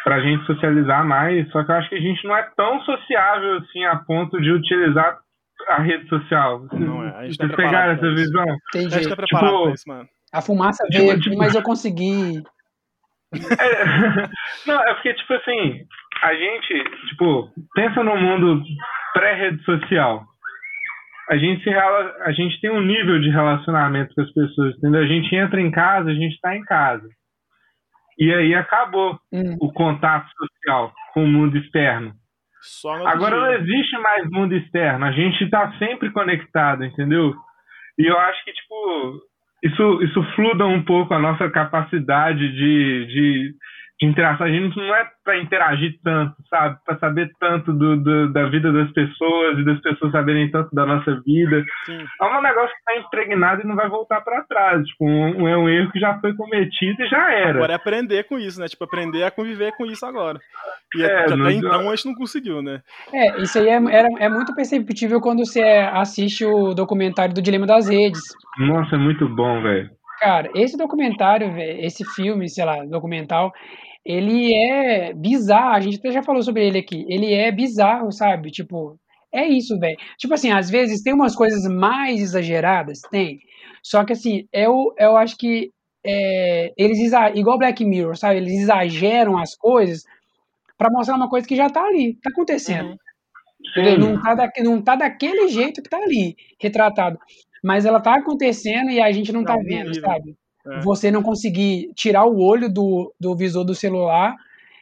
[0.05, 3.57] pra gente socializar mais, só que eu acho que a gente não é tão sociável
[3.59, 5.18] assim a ponto de utilizar
[5.69, 6.67] a rede social.
[6.73, 7.17] Não é.
[7.17, 8.45] A gente tá pegar essa visão.
[8.73, 10.09] Tem a gente tá preparado tipo, pra isso, mano.
[10.33, 12.43] A fumaça tipo, veio tipo, mas eu consegui.
[13.33, 13.85] É,
[14.67, 15.87] não, é porque, tipo assim,
[16.23, 18.63] a gente, tipo, pensa no mundo
[19.13, 20.25] pré-rede social.
[21.31, 25.01] A gente, se, a gente tem um nível de relacionamento com as pessoas, entendeu?
[25.01, 27.09] A gente entra em casa, a gente tá em casa.
[28.19, 29.57] E aí acabou hum.
[29.61, 32.13] o contato social com o mundo externo.
[33.07, 33.41] Agora dia.
[33.41, 37.35] não existe mais mundo externo, a gente está sempre conectado, entendeu?
[37.99, 39.21] E eu acho que, tipo,
[39.63, 43.55] isso, isso fluda um pouco a nossa capacidade de, de
[44.03, 44.47] interação.
[44.47, 46.79] A gente não é para interagir tanto, sabe?
[46.85, 50.87] Para saber tanto do, do, da vida das pessoas e das pessoas saberem tanto da
[50.87, 51.63] nossa vida.
[51.85, 52.05] Sim.
[52.21, 54.85] É um negócio que está impregnado e não vai voltar para trás.
[54.87, 57.59] Tipo, um, é um erro que já foi cometido e já era.
[57.59, 58.67] Agora é aprender com isso, né?
[58.67, 60.41] Tipo, aprender a conviver com isso agora.
[60.97, 62.81] E é, até então a gente não conseguiu, né?
[63.13, 67.67] É, isso aí é, é, é muito perceptível quando você assiste o documentário do Dilema
[67.67, 68.21] das Redes.
[68.59, 69.91] Nossa, é muito bom, velho.
[70.19, 73.53] Cara, esse documentário, esse filme, sei lá, documental,
[74.05, 78.51] ele é bizarro, a gente até já falou sobre ele aqui, ele é bizarro, sabe?
[78.51, 78.99] Tipo,
[79.33, 79.97] é isso, velho.
[80.19, 83.39] Tipo assim, às vezes tem umas coisas mais exageradas, tem.
[83.83, 85.71] Só que assim, eu, eu acho que
[86.05, 86.99] é, eles
[87.35, 88.39] igual Black Mirror, sabe?
[88.39, 90.03] Eles exageram as coisas
[90.77, 92.97] para mostrar uma coisa que já tá ali, tá acontecendo.
[93.77, 93.99] Uhum.
[93.99, 97.19] Não, tá da, não tá daquele jeito que tá ali, retratado.
[97.63, 100.35] Mas ela tá acontecendo e a gente não, não tá vendo, sabe?
[100.71, 100.81] É.
[100.81, 104.35] Você não conseguir tirar o olho do, do visor do celular,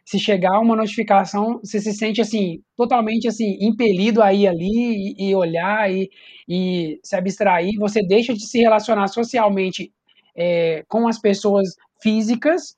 [0.05, 5.28] se chegar uma notificação, você se sente assim, totalmente assim, impelido a ir ali e,
[5.28, 6.09] e olhar e,
[6.49, 7.76] e, se abstrair.
[7.78, 9.93] Você deixa de se relacionar socialmente
[10.34, 11.68] é, com as pessoas
[12.03, 12.74] físicas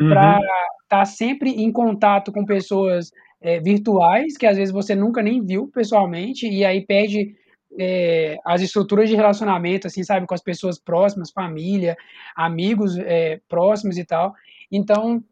[0.00, 0.08] uhum.
[0.08, 3.10] para estar tá sempre em contato com pessoas
[3.42, 7.34] é, virtuais, que às vezes você nunca nem viu pessoalmente, e aí perde
[7.78, 11.96] é, as estruturas de relacionamento, assim, sabe, com as pessoas próximas, família,
[12.34, 14.34] amigos é, próximos e tal.
[14.70, 15.22] Então,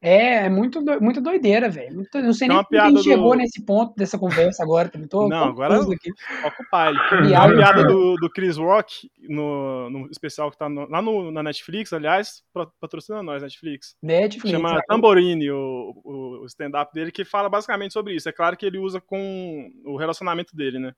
[0.00, 2.06] é, é muito, do, muito doideira, velho.
[2.14, 3.02] Não sei nem como a gente do...
[3.02, 4.88] chegou nesse ponto dessa conversa agora.
[5.10, 6.12] Tô não, agora aqui.
[6.46, 6.98] ocupar ele.
[7.34, 11.42] a piada do, do Chris Rock no, no especial que tá no, lá no, na
[11.42, 12.44] Netflix, aliás,
[12.80, 13.96] patrocina nós, Netflix.
[14.00, 14.50] Netflix.
[14.56, 14.82] Chama é.
[14.86, 18.28] Tamborini, o, o stand-up dele, que fala basicamente sobre isso.
[18.28, 20.92] É claro que ele usa com o relacionamento dele, né?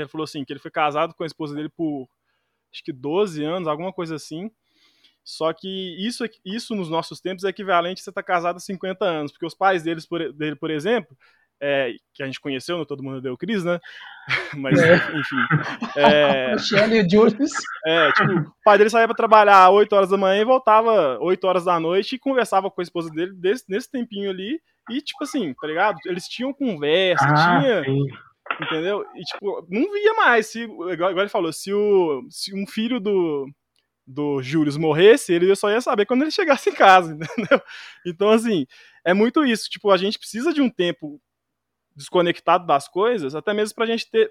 [0.00, 2.08] Ele falou assim, que ele foi casado com a esposa dele por
[2.72, 4.50] acho que 12 anos, alguma coisa assim.
[5.22, 8.60] Só que isso, isso nos nossos tempos é equivalente a você estar tá casado há
[8.60, 11.16] 50 anos, porque os pais deles, por, dele, por exemplo,
[11.60, 13.80] é, que a gente conheceu, no Todo Mundo Deu Cris, né?
[14.58, 14.96] Mas, é.
[14.96, 15.36] enfim.
[15.96, 17.52] É, Michelle e o Julius.
[17.86, 21.18] É, tipo, o pai dele saía para trabalhar às 8 horas da manhã e voltava
[21.20, 24.60] 8 horas da noite e conversava com a esposa dele desse, nesse tempinho ali.
[24.90, 25.96] E, tipo assim, tá ligado?
[26.04, 27.84] Eles tinham conversa, ah, tinha.
[27.84, 28.08] Sim
[28.60, 29.04] Entendeu?
[29.14, 30.46] E, tipo, não via mais.
[30.46, 33.48] Se, igual, igual ele falou, se, o, se um filho do,
[34.06, 37.60] do Júlio morresse, ele só ia saber quando ele chegasse em casa, entendeu?
[38.06, 38.66] Então, assim,
[39.04, 39.68] é muito isso.
[39.68, 41.20] Tipo, a gente precisa de um tempo
[41.96, 44.30] desconectado das coisas, até mesmo pra gente ter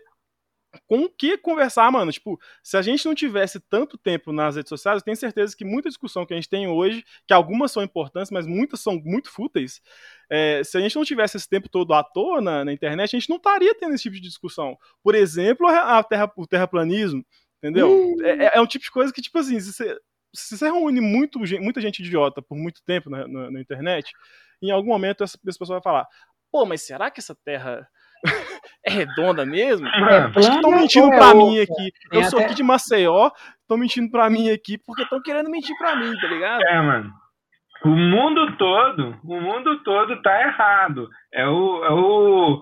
[0.88, 2.12] com o que conversar, mano.
[2.12, 5.66] Tipo, se a gente não tivesse tanto tempo nas redes sociais, eu tenho certeza que
[5.66, 9.30] muita discussão que a gente tem hoje, que algumas são importantes, mas muitas são muito
[9.30, 9.82] fúteis,
[10.30, 13.20] é, se a gente não tivesse esse tempo todo à toa na, na, internet, a
[13.20, 14.78] gente não estaria tendo esse tipo de discussão.
[15.04, 17.26] Por exemplo, a terra, o terraplanismo,
[17.58, 17.90] entendeu?
[17.90, 18.26] Uhum.
[18.26, 20.00] É, é, um tipo de coisa que, tipo assim, se você,
[20.34, 24.12] se você reúne muito, muita gente idiota por muito tempo na, na, na internet,
[24.62, 26.08] em algum momento essa, essa pessoa vai falar,
[26.52, 27.88] pô, mas será que essa terra
[28.86, 29.88] é redonda mesmo?
[29.88, 31.92] É Acho que estão mentindo é pra mim aqui.
[32.12, 32.48] Eu é sou até...
[32.48, 36.28] aqui de Maceió, estão mentindo pra mim aqui porque estão querendo mentir pra mim, tá
[36.28, 36.62] ligado?
[36.64, 37.12] É, mano.
[37.86, 41.10] O mundo todo, o mundo todo tá errado.
[41.34, 42.62] É o, é o,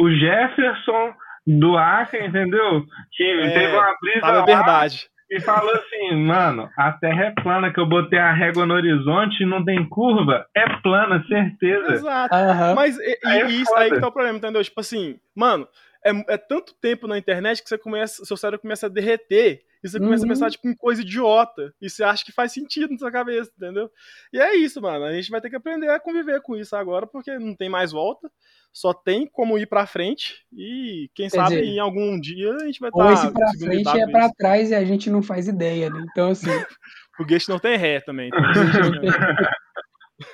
[0.00, 1.12] o Jefferson
[1.46, 2.84] do Acre, entendeu?
[3.12, 4.20] Que é, teve uma brisa.
[4.20, 8.34] Fala a verdade e falou assim, mano, a terra é plana, que eu botei a
[8.34, 10.44] régua no horizonte e não tem curva.
[10.54, 11.94] É plana, certeza.
[11.94, 12.36] Exato.
[12.36, 12.74] Uhum.
[12.74, 14.62] Mas e, aí, é isso aí que tá o problema, entendeu?
[14.62, 15.66] Tipo assim, mano,
[16.04, 19.64] é, é, tanto tempo na internet que você começa, seu cérebro começa a derreter.
[19.82, 20.30] E você começa uhum.
[20.30, 21.74] a pensar, tipo, em coisa idiota.
[21.80, 23.90] E você acha que faz sentido na sua cabeça, entendeu?
[24.32, 25.04] E é isso, mano.
[25.04, 27.90] A gente vai ter que aprender a conviver com isso agora, porque não tem mais
[27.90, 28.30] volta
[28.72, 32.64] só tem como ir para frente e quem Quer sabe dizer, em algum dia a
[32.64, 33.04] gente vai estar.
[33.04, 36.02] Ou tá esse para frente é para trás e a gente não faz ideia, né?
[36.10, 36.48] Então assim.
[37.20, 38.30] o Guest não tem ré também.
[38.40, 39.61] Então,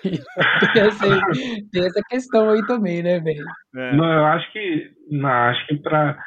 [0.02, 1.20] tem, essa,
[1.72, 3.44] tem, essa, questão aí também, né, velho?
[3.76, 3.96] É.
[3.96, 4.90] Não, eu acho que.
[5.10, 6.18] Não, acho que para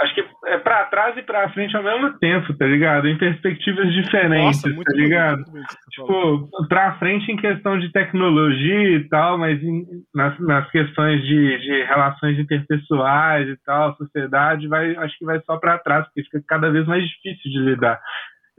[0.00, 3.06] acho que é para trás e para frente ao mesmo tempo, tá ligado?
[3.06, 5.42] Em perspectivas diferentes, Nossa, tá ligado?
[5.90, 9.84] tipo, para frente em questão de tecnologia e tal, mas em,
[10.14, 15.58] nas, nas questões de, de relações interpessoais e tal, sociedade, vai, acho que vai só
[15.58, 18.00] para trás, porque fica cada vez mais difícil de lidar.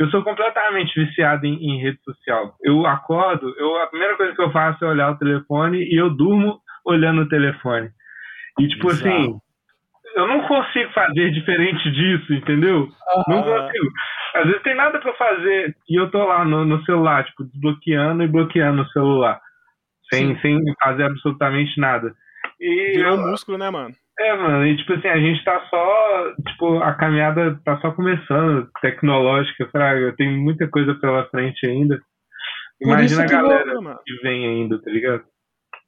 [0.02, 2.56] Eu sou completamente viciado em, em rede social.
[2.64, 6.10] Eu acordo, eu, a primeira coisa que eu faço é olhar o telefone e eu
[6.10, 7.92] durmo olhando o telefone.
[8.60, 9.08] E tipo Exato.
[9.08, 9.40] assim,
[10.16, 12.80] eu não consigo fazer diferente disso, entendeu?
[12.80, 13.24] Uhum.
[13.28, 13.92] Não consigo.
[14.34, 18.24] Às vezes tem nada para fazer e eu tô lá no, no, celular, tipo, desbloqueando
[18.24, 19.40] e bloqueando o celular.
[20.12, 22.12] Sem, sem fazer absolutamente nada.
[22.60, 23.94] E Virou um músculo, né, mano?
[24.22, 28.70] É, mano, e tipo assim, a gente tá só, tipo, a caminhada tá só começando,
[28.80, 32.00] tecnológica, fraga, tem muita coisa pela frente ainda.
[32.80, 35.24] Imagina a galera vou, que vem ainda, tá ligado?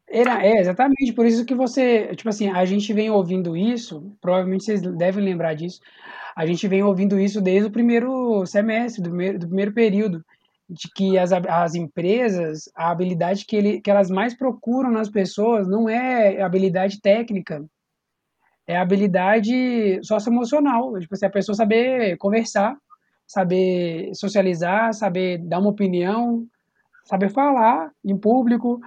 [0.10, 4.64] Era, é, exatamente, por isso que você, tipo assim, a gente vem ouvindo isso, provavelmente
[4.64, 5.80] vocês devem lembrar disso,
[6.36, 10.26] a gente vem ouvindo isso desde o primeiro semestre, do primeiro, do primeiro período,
[10.68, 15.68] de que as, as empresas, a habilidade que, ele, que elas mais procuram nas pessoas
[15.68, 17.64] não é habilidade técnica,
[18.68, 22.76] é habilidade socioemocional, tipo assim, a pessoa saber conversar,
[23.28, 26.46] saber socializar, saber dar uma opinião,
[27.04, 28.80] saber falar em público,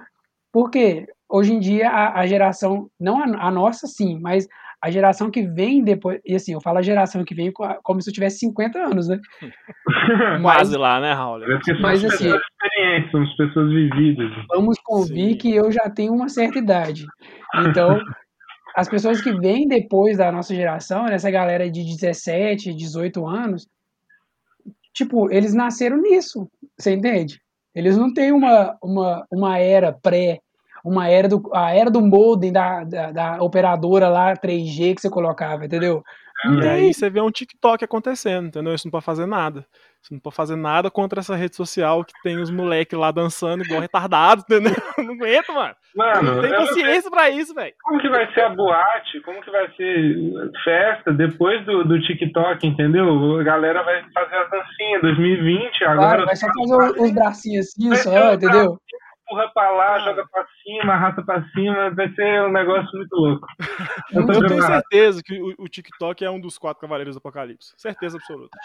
[0.51, 4.47] porque hoje em dia a, a geração, não a, a, nossa sim, mas
[4.81, 7.51] a geração que vem depois, e assim, eu falo a geração que vem
[7.83, 9.19] como se eu tivesse 50 anos, né?
[10.41, 11.41] Quase lá, né, Raul?
[11.81, 14.31] Mas assim, experiências, são pessoas vividas.
[14.49, 15.37] Vamos convir sim.
[15.37, 17.05] que eu já tenho uma certa idade.
[17.55, 17.99] Então,
[18.77, 23.67] as pessoas que vêm depois da nossa geração, nessa galera de 17, 18 anos,
[24.93, 26.47] tipo, eles nasceram nisso,
[26.77, 27.41] você entende?
[27.73, 30.41] Eles não têm uma, uma, uma era pré,
[30.85, 35.09] uma era do, a era do modem da, da, da operadora lá 3G que você
[35.09, 36.03] colocava, entendeu?
[36.45, 38.75] E aí você vê um TikTok acontecendo, entendeu?
[38.75, 39.65] Isso não pode fazer nada.
[40.07, 43.65] Você não pode fazer nada contra essa rede social que tem os moleques lá dançando
[43.65, 44.73] igual retardados, entendeu?
[44.97, 45.75] Não aguento, mano.
[45.93, 47.73] Mano, não tem consciência pra isso, velho.
[47.83, 49.19] Como que vai ser a boate?
[49.25, 50.15] Como que vai ser
[50.63, 53.37] festa depois do, do TikTok, entendeu?
[53.37, 55.97] A galera vai fazer a dancinha 2020 agora.
[55.97, 58.77] Claro, vai só fazer os bracinhos assim, só, entendeu?
[59.27, 59.99] empurra pra lá, ah.
[59.99, 63.45] joga pra cima, arrasta pra cima, vai ser um negócio muito louco.
[64.13, 67.73] Eu, eu tenho certeza que o, o, TikTok é um dos quatro cavaleiros do apocalipse.
[67.77, 68.57] Certeza absoluta.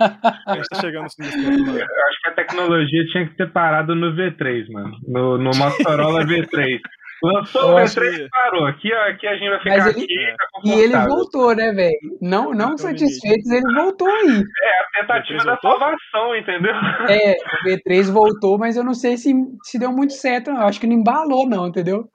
[0.00, 3.50] A gente tá chegando assim nesse ponto, Eu acho que a tecnologia tinha que ter
[3.52, 4.96] parado no V3, mano.
[5.06, 6.80] No, no Motorola V3.
[7.22, 8.66] Lançou o V3 e parou.
[8.66, 10.36] Aqui, aqui a gente vai ficar Mas ele, aqui.
[10.36, 11.98] Tá e ele voltou, né, velho?
[12.20, 14.44] Não, não então, satisfeitos, ele voltou aí.
[14.62, 16.72] É, a tentativa da salvação, entendeu?
[17.08, 19.34] É, o V3 voltou, mas eu não sei se,
[19.64, 20.60] se deu muito certo, não.
[20.60, 22.08] Eu acho que não embalou, não, entendeu?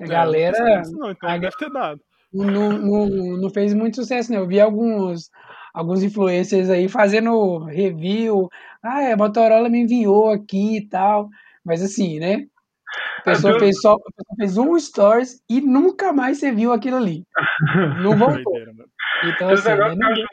[0.00, 0.58] A é, galera.
[0.58, 2.00] Não, não, então a, deve ter dado.
[2.32, 4.38] Não, não, não fez muito sucesso, né?
[4.38, 5.30] Eu vi alguns
[5.72, 8.48] alguns influencers aí fazendo review.
[8.82, 11.28] Ah, a Motorola me enviou aqui e tal.
[11.64, 12.46] Mas assim, né?
[13.18, 13.96] A pessoa, fez só,
[14.36, 17.24] fez um stories e nunca mais você viu aquilo ali.
[18.02, 18.52] Não voltou.
[19.22, 20.28] Então, Esse assim, negócio né, muito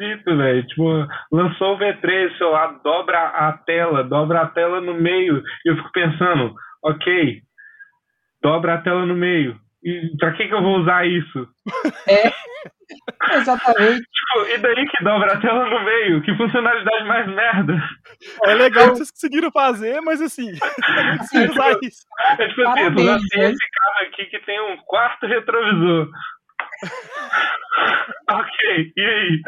[0.00, 0.66] esquisito, velho.
[0.66, 5.42] Tipo, lançou o V3, sei lá, dobra a tela, dobra a tela no meio.
[5.64, 7.42] E eu fico pensando, ok,
[8.42, 9.60] dobra a tela no meio.
[9.82, 11.48] E pra que, que eu vou usar isso?
[12.06, 12.30] É.
[13.36, 14.02] exatamente.
[14.02, 16.22] Tipo, e daí que dobra a tela no meio?
[16.22, 17.82] Que funcionalidade mais merda.
[18.44, 22.06] É legal que vocês conseguiram fazer, mas assim, é muito É tipo, usar isso.
[22.38, 23.50] é tipo assim, eu né?
[23.50, 26.08] esse carro aqui que tem um quarto retrovisor.
[28.30, 29.40] ok, e aí?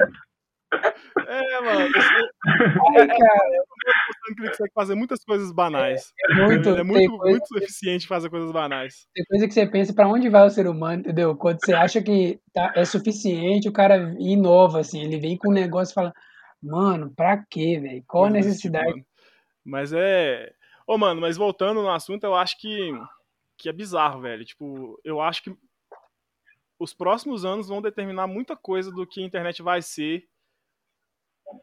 [1.26, 1.80] É, mano.
[1.80, 3.64] Ai, cara,
[4.08, 6.12] mostrando que ele consegue fazer muitas coisas banais.
[6.34, 9.06] muito, Ele é muito, coisa, muito eficiente fazer coisas banais.
[9.14, 11.36] tem coisa que você pensa pra onde vai o ser humano, entendeu?
[11.36, 15.54] Quando você acha que tá, é suficiente, o cara inova, assim, ele vem com um
[15.54, 16.12] negócio e fala,
[16.62, 18.04] mano, pra quê, velho?
[18.06, 18.90] Qual a tipo, necessidade?
[18.90, 19.04] mano.
[19.64, 20.52] Mas é.
[20.86, 22.92] Ô, mano, mas voltando no assunto, eu acho que,
[23.56, 24.44] que é bizarro, velho.
[24.44, 25.56] Tipo, eu acho que
[26.78, 30.24] os próximos anos vão determinar muita coisa do que a internet vai ser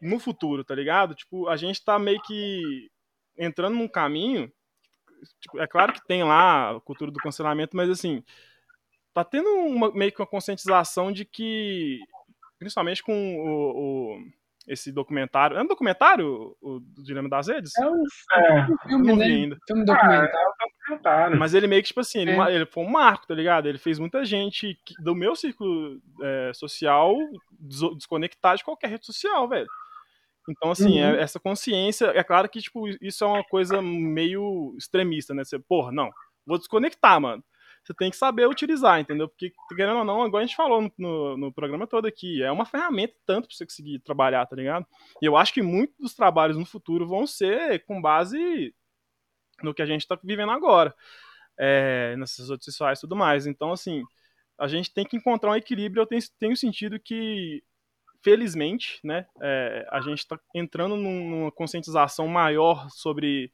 [0.01, 1.15] no futuro, tá ligado?
[1.15, 2.89] Tipo, a gente tá meio que
[3.37, 4.51] entrando num caminho.
[5.41, 8.23] tipo, é claro que tem lá a cultura do cancelamento, mas assim,
[9.13, 11.99] tá tendo uma, meio que uma conscientização de que,
[12.57, 14.23] principalmente com o, o-
[14.67, 15.57] esse documentário.
[15.57, 17.75] É um documentário, o do Dilema das Redes?
[17.77, 19.25] É um, É, um filme, não né?
[19.25, 19.57] vi ainda.
[19.67, 20.27] Filme ah,
[20.89, 21.37] documentário.
[21.39, 22.55] Mas ele meio que, tipo assim, ele, É.
[22.55, 23.67] ele foi um marco, tá ligado?
[23.67, 27.15] Ele fez muita gente do meu círculo é, social
[27.59, 29.67] des- desconectar de qualquer rede social, velho.
[30.49, 31.05] Então, assim, Uhum.
[31.15, 35.43] é- essa consciência, é claro que, tipo, isso é uma coisa meio extremista, né?
[35.43, 36.09] Você, porra, não,
[36.45, 37.43] vou desconectar, mano.
[37.83, 39.27] Você tem que saber utilizar, entendeu?
[39.27, 42.51] Porque, querendo ou não, igual a gente falou no, no, no programa todo aqui, é
[42.51, 44.85] uma ferramenta tanto pra você conseguir trabalhar, tá ligado?
[45.21, 48.73] E eu acho que muitos dos trabalhos no futuro vão ser com base
[49.63, 50.93] no que a gente tá vivendo agora
[51.57, 53.45] é, nessas redes sociais e tudo mais.
[53.47, 54.03] Então, assim,
[54.57, 56.01] a gente tem que encontrar um equilíbrio.
[56.01, 57.63] Eu tenho, tenho sentido que,
[58.21, 63.51] felizmente, né, é, a gente está entrando num- numa conscientização maior sobre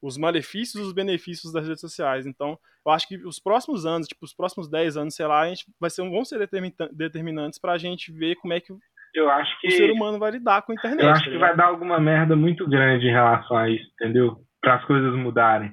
[0.00, 2.26] os malefícios e os benefícios das redes sociais.
[2.26, 5.48] Então, eu acho que os próximos anos, tipo, os próximos 10 anos, sei lá, a
[5.48, 8.78] gente vai ser, vão ser determina- determinantes para a gente ver como é que o
[9.12, 11.02] Eu acho que, ser humano vai lidar com a internet.
[11.02, 11.48] eu acho tá que ligado?
[11.48, 14.40] vai dar alguma merda muito grande em relação a isso, entendeu?
[14.60, 15.72] Para as coisas mudarem.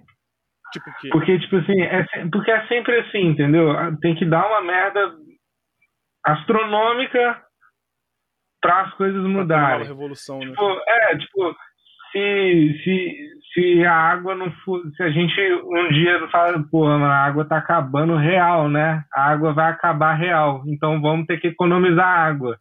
[0.74, 1.10] Tipo que.
[1.10, 3.74] Porque, tipo assim, é, porque é sempre assim, entendeu?
[4.02, 5.12] Tem que dar uma merda
[6.26, 7.42] astronômica
[8.62, 9.88] para as coisas Uma mudarem.
[9.88, 10.48] revolução, né?
[10.48, 11.56] Tipo, é, tipo,
[12.12, 13.18] se, se,
[13.54, 14.82] se a água não for.
[14.96, 19.04] Se a gente um dia fala, pô, a água tá acabando real, né?
[19.14, 20.64] A água vai acabar real.
[20.68, 22.58] Então vamos ter que economizar água.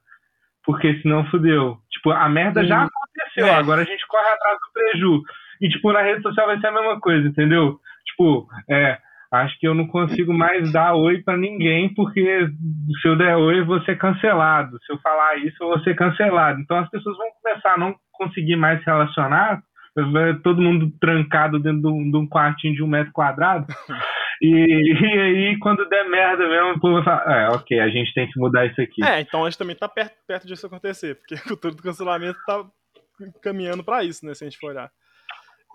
[0.64, 1.78] Porque senão fudeu.
[1.90, 2.86] Tipo, a merda já Uhum.
[2.88, 3.46] aconteceu.
[3.46, 3.54] É.
[3.54, 5.22] Agora a gente corre atrás do preju.
[5.60, 7.78] E, tipo, na rede social vai ser a mesma coisa, entendeu?
[8.06, 8.98] Tipo, é.
[9.32, 12.48] Acho que eu não consigo mais dar oi pra ninguém, porque
[13.02, 14.78] se eu der oi, eu vou ser cancelado.
[14.86, 16.60] Se eu falar isso, eu vou ser cancelado.
[16.60, 19.60] Então as pessoas vão começar a não conseguir mais se relacionar,
[20.42, 23.66] todo mundo trancado dentro de um, quartinho de um metro quadrado.
[24.42, 28.12] E, e aí, quando der merda mesmo, o povo vai falar: é, ok, a gente
[28.12, 29.02] tem que mudar isso aqui.
[29.02, 32.38] É, então a gente também tá perto, perto disso acontecer, porque a cultura do cancelamento
[32.44, 32.64] tá
[33.40, 34.90] caminhando pra isso, né, se a gente for olhar.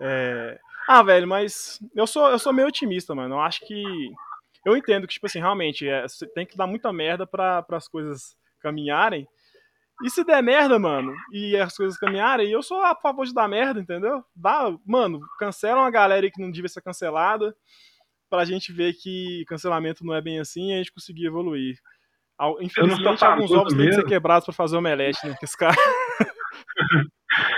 [0.00, 0.58] É...
[0.88, 3.36] Ah, velho, mas eu sou, eu sou meio otimista, mano.
[3.36, 3.82] Eu acho que.
[4.64, 8.36] Eu entendo que, tipo assim, realmente, é, tem que dar muita merda pra, as coisas
[8.60, 9.26] caminharem.
[10.02, 13.48] E se der merda, mano, e as coisas caminharem, eu sou a favor de dar
[13.48, 14.22] merda, entendeu?
[14.34, 17.54] Dá, mano, cancela uma galera que não devia ser cancelada,
[18.30, 21.78] pra gente ver que cancelamento não é bem assim e a gente conseguir evoluir.
[22.60, 24.08] Infelizmente, alguns famoso ovos têm que ser mesmo.
[24.08, 25.34] quebrados pra fazer omelete, né?
[25.38, 25.74] Que esse cara...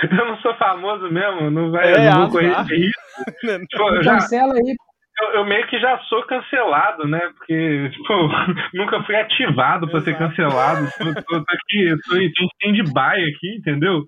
[0.03, 2.93] Eu não sou famoso mesmo, não vai É, não correr isso.
[3.69, 4.75] Tipo, Cancela aí.
[5.21, 7.19] eu, eu meio que já sou cancelado, né?
[7.37, 8.13] Porque, tipo,
[8.73, 10.87] nunca fui ativado pra ser cancelado.
[10.97, 12.31] Tô, tô, tô aqui, eu tô em
[12.61, 14.03] stand-by aqui, entendeu?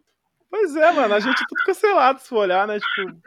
[0.49, 2.77] Pois é, mano, a gente é tudo cancelado, se for olhar, né?
[2.79, 3.17] Tipo,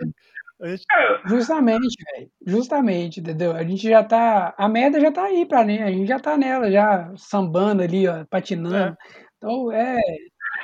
[0.67, 0.85] gente...
[1.27, 2.29] Justamente, velho.
[2.47, 3.53] Justamente, entendeu?
[3.53, 4.55] A gente já tá.
[4.59, 5.83] A merda já tá aí pra né?
[5.85, 8.97] A gente já tá nela, já sambando ali, ó, patinando.
[9.37, 9.97] Então é,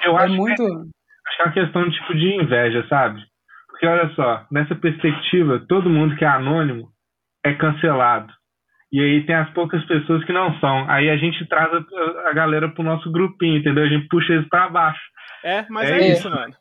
[0.04, 0.62] Eu é acho, muito.
[0.62, 3.20] acho que é uma questão tipo de inveja, sabe?
[3.68, 6.88] Porque olha só, nessa perspectiva, todo mundo que é anônimo
[7.44, 8.32] é cancelado.
[8.92, 10.88] E aí tem as poucas pessoas que não são.
[10.88, 13.84] Aí a gente traz a, a galera pro nosso grupinho, entendeu?
[13.84, 15.00] A gente puxa eles pra baixo.
[15.42, 16.18] É, mas É é, isso.
[16.20, 16.54] isso, mano.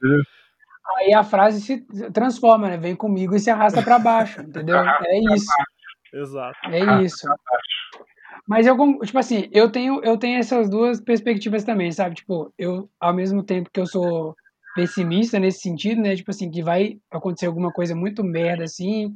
[0.97, 2.77] Aí a frase se transforma, né?
[2.77, 4.77] Vem comigo e se arrasta pra baixo, entendeu?
[4.77, 5.51] É isso.
[6.13, 6.57] Exato.
[6.65, 7.27] É isso.
[8.47, 12.15] Mas eu, tipo assim, eu tenho, eu tenho essas duas perspectivas também, sabe?
[12.15, 14.35] Tipo, eu, ao mesmo tempo que eu sou
[14.75, 16.15] pessimista nesse sentido, né?
[16.15, 19.15] Tipo assim, que vai acontecer alguma coisa muito merda, assim,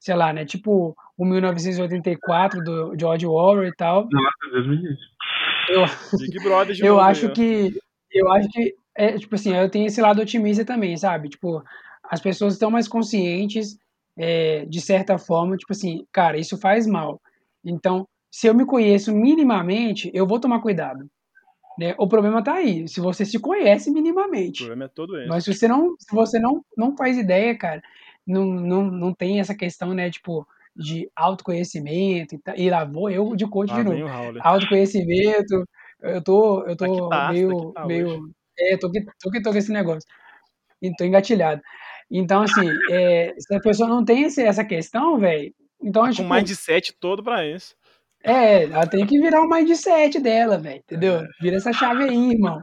[0.00, 0.44] sei lá, né?
[0.44, 4.08] Tipo o 1984 do George Orwell e tal.
[4.10, 4.96] Nossa, Deus me livre.
[5.68, 5.84] Eu,
[6.18, 7.30] Big Brother de eu acho ó.
[7.30, 7.78] que
[8.12, 11.62] eu acho que é tipo assim eu tenho esse lado otimista também sabe tipo
[12.04, 13.78] as pessoas estão mais conscientes
[14.18, 17.20] é, de certa forma tipo assim cara isso faz mal
[17.64, 21.08] então se eu me conheço minimamente eu vou tomar cuidado
[21.78, 21.94] Né?
[21.98, 24.62] O problema tá aí, se você se conhece minimamente.
[24.62, 25.28] O problema é todo esse.
[25.28, 27.82] Mas se você não, se você não, não faz ideia, cara,
[28.26, 33.36] não, não, não tem essa questão, né, tipo, de autoconhecimento e, e lá vou eu
[33.36, 34.06] de coach Lá de novo.
[34.06, 34.46] Howler.
[34.46, 35.64] Autoconhecimento,
[36.02, 38.32] eu tô, eu tô tá, meio, tá que tá meio, hoje.
[38.58, 40.08] É, tô que, tô que tô com esse negócio,
[40.82, 41.60] e tô engatilhado.
[42.10, 45.52] Então, assim, é, se a pessoa não tem esse, essa questão, velho,
[45.82, 47.74] então, Tá com tipo, o mindset todo pra isso.
[48.24, 51.16] é, ela tem que virar o mindset dela, velho, entendeu?
[51.16, 51.26] É.
[51.40, 52.60] Vira essa chave aí, irmão.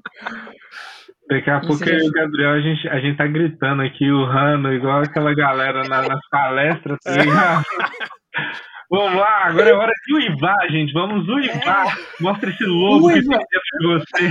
[1.29, 4.73] Daqui a pouco eu e o Gabriel, a gente, a gente tá gritando aqui, urrando,
[4.73, 7.63] igual aquela galera na- nas palestras, tá ligado?
[8.95, 10.93] Vamos lá, agora é hora de uivar, gente.
[10.93, 11.97] Vamos uivar.
[12.19, 13.11] Mostra esse que Uiva.
[13.11, 14.23] tem dentro de você.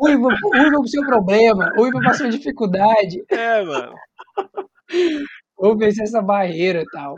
[0.00, 3.92] Uiva, uiva pro seu problema, uiva pra sua dificuldade, É, mano.
[5.56, 7.16] ou vencer essa barreira e tal.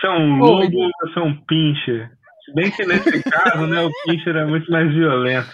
[0.00, 2.10] Você é lobo ou você é pincher?
[2.44, 5.48] Se bem que nesse caso, né, o pincher é muito mais violento.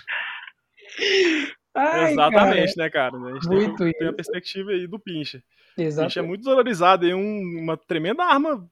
[1.74, 3.16] Ai, Exatamente, né, cara?
[3.16, 5.40] A gente tem, Muito que- tem a perspectiva aí do pincher.
[5.76, 6.08] cara, O exato.
[6.08, 8.66] pincher é muito desvalorizado, é um- uma tremenda arma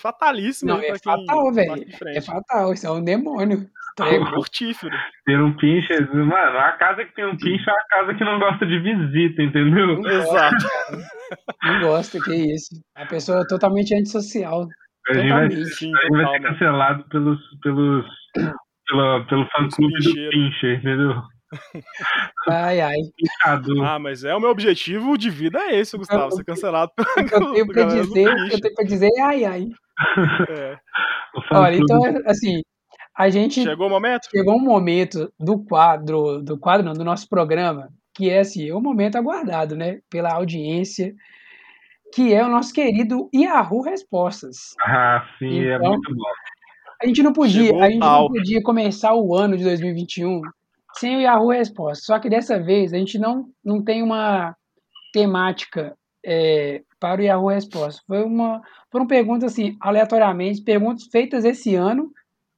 [0.00, 1.86] fatalíssima Não, aí é fatal, velho.
[2.08, 3.68] É fatal, isso é um demônio.
[4.00, 4.30] É Trego.
[4.30, 4.96] mortífero.
[5.24, 8.40] Ter um pincher, mano, a casa que tem um pincher é a casa que não
[8.40, 10.00] gosta de visita, entendeu?
[10.04, 10.66] Exato.
[11.62, 12.74] Não gosto, que isso.
[12.96, 14.66] A pessoa é totalmente antissocial.
[15.08, 15.74] A gente vai, Totalmente.
[15.76, 18.04] Sim, a gente vai ser cancelado pelos, pelos,
[18.88, 21.22] pela, pelo fã-clube do pincher, entendeu?
[22.48, 22.96] Ai, ai.
[23.82, 26.32] Ah, mas é o meu objetivo de vida é esse, Gustavo.
[26.32, 29.20] Ser cancelado pela O eu tenho pra dizer, o que eu tenho pra dizer é
[29.22, 29.68] ai, ai.
[30.48, 30.76] É.
[31.36, 32.62] O Olha, então, assim,
[33.16, 34.28] a gente Chegou o momento?
[34.30, 38.74] chegou um momento do quadro, do quadro não, do nosso programa, que é assim, é
[38.74, 41.14] um momento aguardado, né, pela audiência,
[42.14, 44.74] que é o nosso querido Yahoo Respostas.
[44.82, 46.22] Ah, sim, é Então, muito bom.
[47.02, 50.40] A gente não podia, Chegou a gente não podia começar o ano de 2021
[50.96, 52.04] sem o Yahoo Respostas.
[52.06, 54.56] Só que dessa vez a gente não, não tem uma
[55.12, 58.02] temática é, para o Yahoo Respostas.
[58.06, 58.60] Foi uma,
[58.90, 62.10] foram perguntas assim, aleatoriamente, perguntas feitas esse ano,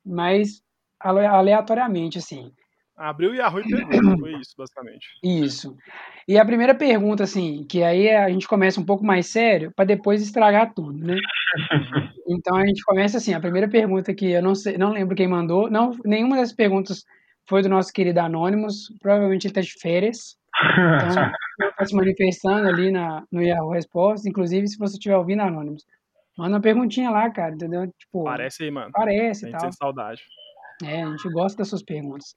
[0.05, 0.63] mas
[1.01, 2.51] ale- aleatoriamente, assim.
[2.97, 4.19] Abriu o Yahoo e pegou.
[4.19, 5.07] Foi isso, basicamente.
[5.23, 5.77] Isso.
[6.27, 9.85] E a primeira pergunta, assim, que aí a gente começa um pouco mais sério, para
[9.85, 11.17] depois estragar tudo, né?
[12.29, 15.29] Então a gente começa assim, a primeira pergunta que eu não sei, não lembro quem
[15.29, 17.05] mandou, não, nenhuma das perguntas
[17.49, 21.25] foi do nosso querido Anonymous, provavelmente ele está de férias, então
[21.61, 25.85] ele está se manifestando ali na, no Yahoo Respostas, inclusive se você estiver ouvindo Anonymous,
[26.37, 27.87] manda uma perguntinha lá, cara, entendeu?
[27.99, 28.91] Tipo, Parece aí, mano.
[28.93, 29.73] parece e tal.
[29.73, 30.23] saudade.
[30.85, 32.35] É, a gente gosta das suas perguntas.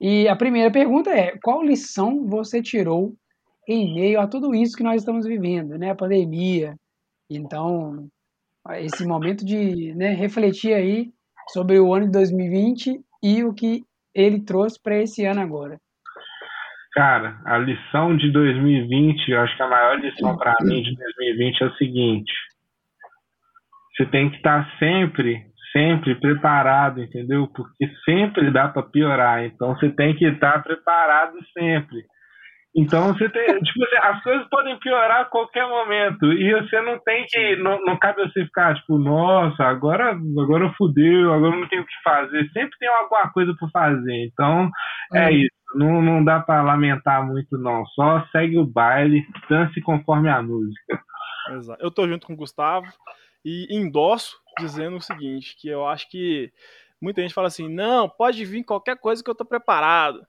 [0.00, 3.14] E a primeira pergunta é: qual lição você tirou
[3.68, 5.90] em meio a tudo isso que nós estamos vivendo, né?
[5.90, 6.74] A pandemia.
[7.28, 8.08] Então,
[8.76, 11.12] esse momento de né, refletir aí
[11.50, 13.84] sobre o ano de 2020 e o que
[14.18, 15.78] ele trouxe para esse ano agora.
[16.92, 21.62] Cara, a lição de 2020, eu acho que a maior lição para mim de 2020
[21.62, 22.32] é o seguinte:
[23.96, 27.46] você tem que estar sempre, sempre preparado, entendeu?
[27.46, 29.44] Porque sempre dá para piorar.
[29.44, 32.02] Então você tem que estar preparado sempre.
[32.76, 36.98] Então você tem, tipo, assim, as coisas podem piorar a qualquer momento e você não
[37.00, 41.82] tem que, não, não cabe você ficar tipo, nossa, agora, agora fudeu, agora não tenho
[41.82, 42.48] o que fazer.
[42.52, 44.26] Sempre tem alguma coisa para fazer.
[44.26, 44.70] Então
[45.14, 45.30] é Hum.
[45.30, 45.58] isso.
[45.74, 47.84] Não, não dá para lamentar muito, não.
[47.88, 51.00] Só segue o baile, dance conforme a música.
[51.50, 51.82] Exato.
[51.82, 52.86] Eu tô junto com o Gustavo
[53.44, 56.50] e endosso dizendo o seguinte, que eu acho que
[57.00, 60.26] muita gente fala assim, não, pode vir qualquer coisa que eu tô preparado.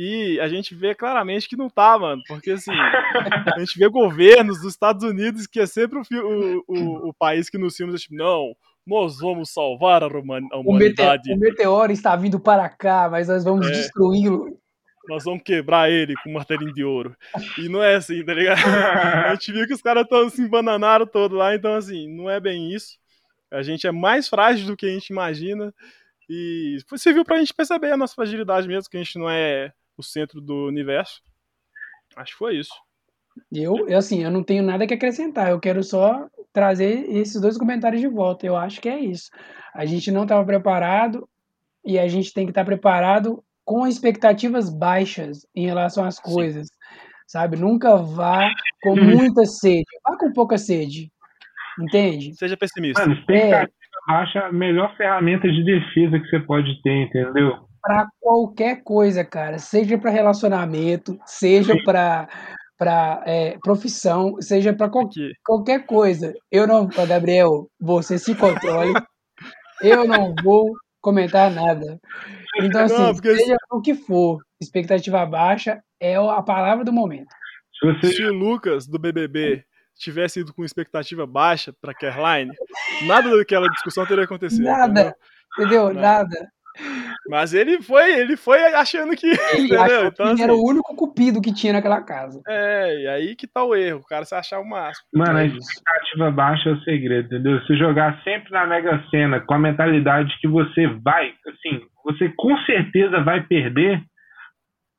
[0.00, 4.60] E a gente vê claramente que não tá, mano, porque assim, a gente vê governos
[4.60, 7.98] dos Estados Unidos que é sempre o, o, o, o país que nos filmes é
[7.98, 8.54] tipo, não,
[8.86, 13.08] nós vamos salvar a, huma- a O, mete- humanidade, o meteoro está vindo para cá,
[13.10, 13.70] mas nós vamos É.
[13.72, 14.56] destruí-lo.
[15.08, 17.16] nós vamos quebrar ele com um martelinho de ouro.
[17.58, 18.58] E não é assim, tá ligado?
[19.26, 22.38] A gente viu que os caras estão se embananaram todo lá, então assim, não é
[22.38, 22.96] bem isso.
[23.50, 25.74] A gente é mais frágil do que a gente imagina.
[26.30, 30.02] E serviu pra gente perceber a nossa fragilidade mesmo, que a gente não é o
[30.02, 31.20] centro do universo.
[32.16, 32.72] Acho que foi isso.
[33.52, 35.50] Eu, assim, eu não tenho nada que acrescentar.
[35.50, 38.46] Eu quero só trazer esses dois comentários de volta.
[38.46, 39.30] Eu acho que é isso.
[39.74, 41.28] A gente não estava preparado
[41.84, 46.68] e a gente tem que estar preparado com expectativas baixas em relação às coisas,
[47.26, 47.56] sabe?
[47.56, 48.50] Nunca vá
[48.82, 49.84] com muita sede.
[50.02, 51.12] Vá com pouca sede.
[51.78, 52.34] Entende?
[52.34, 53.02] Seja pessimista.
[53.02, 53.72] Mano, expectativa
[54.08, 57.67] baixa é a melhor ferramenta de defesa que você pode ter, entendeu?
[57.82, 59.58] Para qualquer coisa, cara.
[59.58, 62.28] Seja para relacionamento, seja para
[62.78, 65.08] para é, profissão, seja para qual,
[65.44, 66.32] qualquer coisa.
[66.48, 68.92] Eu não, Gabriel, você se controle.
[69.82, 71.98] Eu não vou comentar nada.
[72.60, 77.28] Então, assim, Não, porque- seja o que for, expectativa baixa é a palavra do momento.
[78.04, 79.64] Se, o Lucas do BBB
[79.96, 82.52] tivesse ido com expectativa baixa para Caroline,
[83.06, 84.64] nada daquela discussão teria acontecido.
[84.64, 85.14] Nada,
[85.58, 85.90] entendeu?
[85.90, 85.94] entendeu?
[85.94, 86.48] Nada.
[87.28, 89.26] Mas ele foi, ele foi achando que.
[89.26, 92.40] Ele achou então, que assim, era o único cupido que tinha naquela casa.
[92.46, 95.06] É, e aí que tá o erro, o cara se achar o máximo.
[95.12, 97.60] Mano, é a expectativa baixa é o segredo, entendeu?
[97.62, 102.56] Se jogar sempre na Mega Sena com a mentalidade que você vai, assim, você com
[102.64, 104.02] certeza vai perder,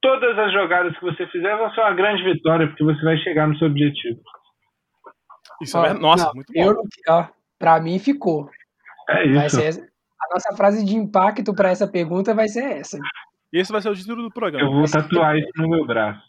[0.02, 3.48] todas as jogadas que você fizer vão ser uma grande vitória, porque você vai chegar
[3.48, 4.20] no seu objetivo.
[5.62, 6.62] Isso é, nossa, não, muito bom.
[6.62, 7.28] Eu, ó,
[7.58, 8.50] pra mim ficou.
[9.10, 9.36] É isso.
[9.36, 9.90] Vai ser, a
[10.32, 12.98] nossa frase de impacto para essa pergunta vai ser essa.
[13.52, 14.68] Esse vai ser o título do programa.
[14.68, 16.22] Eu vou tatuar isso no meu braço.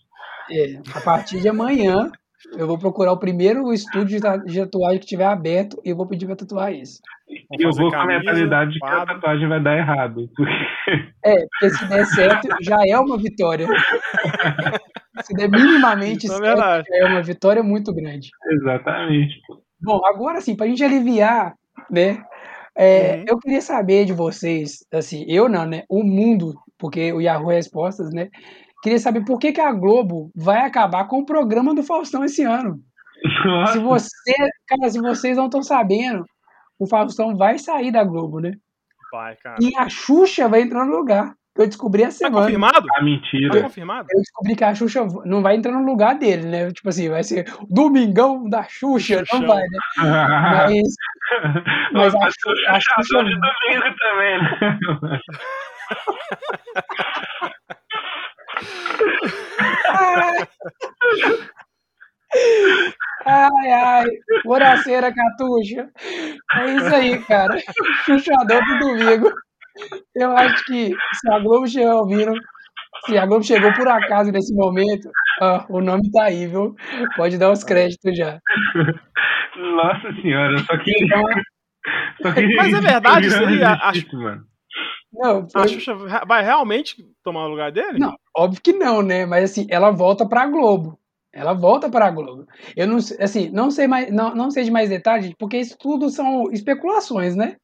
[0.51, 2.11] É, a partir de amanhã,
[2.57, 6.27] eu vou procurar o primeiro estúdio de tatuagem que tiver aberto e eu vou pedir
[6.27, 7.01] para tatuar isso.
[7.29, 10.29] E eu vou com a mentalidade de que a tatuagem vai dar errado.
[10.35, 10.53] Porque...
[11.23, 13.69] É, porque se der certo, já é uma vitória.
[15.23, 18.31] se der minimamente Isso é certo, é, é uma vitória muito grande.
[18.51, 19.39] Exatamente.
[19.81, 21.55] Bom, agora sim, para a gente aliviar
[21.91, 22.23] né,
[22.83, 23.25] é, uhum.
[23.29, 25.83] Eu queria saber de vocês, assim, eu não, né?
[25.87, 28.31] O mundo, porque o Yahoo Respostas, né?
[28.83, 32.43] Queria saber por que, que a Globo vai acabar com o programa do Faustão esse
[32.43, 32.81] ano.
[33.71, 34.35] Se você,
[34.67, 36.25] cara, se vocês não estão sabendo,
[36.79, 38.53] o Faustão vai sair da Globo, né?
[39.13, 39.59] Vai, cara.
[39.61, 41.35] E a Xuxa vai entrar no lugar.
[41.57, 42.41] Eu descobri essa tá semana.
[42.41, 42.87] Tá confirmado?
[42.97, 43.55] Ah, mentira.
[43.55, 44.09] Tá confirmado?
[44.11, 46.73] Eu descobri que a Xuxa não vai entrar no lugar dele, né?
[46.73, 49.39] Tipo assim, vai ser Domingão da Xuxa, Xuxa.
[49.39, 49.79] não vai, né?
[49.97, 50.95] Mas,
[51.93, 53.25] mas a, Xuxa, a Xuxa...
[53.25, 55.21] de domingo também, né?
[63.27, 64.07] Ai, ai,
[64.45, 65.91] Boraceira Catuxa.
[66.55, 67.59] É isso aí, cara.
[68.05, 69.33] Xuxador do domingo.
[70.15, 72.33] Eu acho que se a Globo chegou ouvindo,
[73.07, 75.09] se a Globo chegou por acaso nesse momento,
[75.41, 76.75] ó, o nome tá aí, viu?
[77.17, 78.39] Pode dar os créditos já.
[79.57, 80.93] Nossa senhora, só que.
[81.05, 81.23] Então,
[82.23, 83.73] só que Mas é verdade, seria.
[83.83, 84.17] Acho...
[84.17, 84.45] Mano.
[85.13, 85.63] Não, foi...
[85.63, 85.95] A Xuxa
[86.27, 87.99] vai realmente tomar o lugar dele?
[87.99, 89.27] Não, óbvio que não, né?
[89.27, 90.99] Mas assim, ela volta pra Globo.
[91.33, 92.47] Ela volta para a Globo.
[92.77, 96.11] Eu não, assim, não sei mais, não, não sei de mais detalhes, porque isso tudo
[96.11, 97.57] são especulações, né?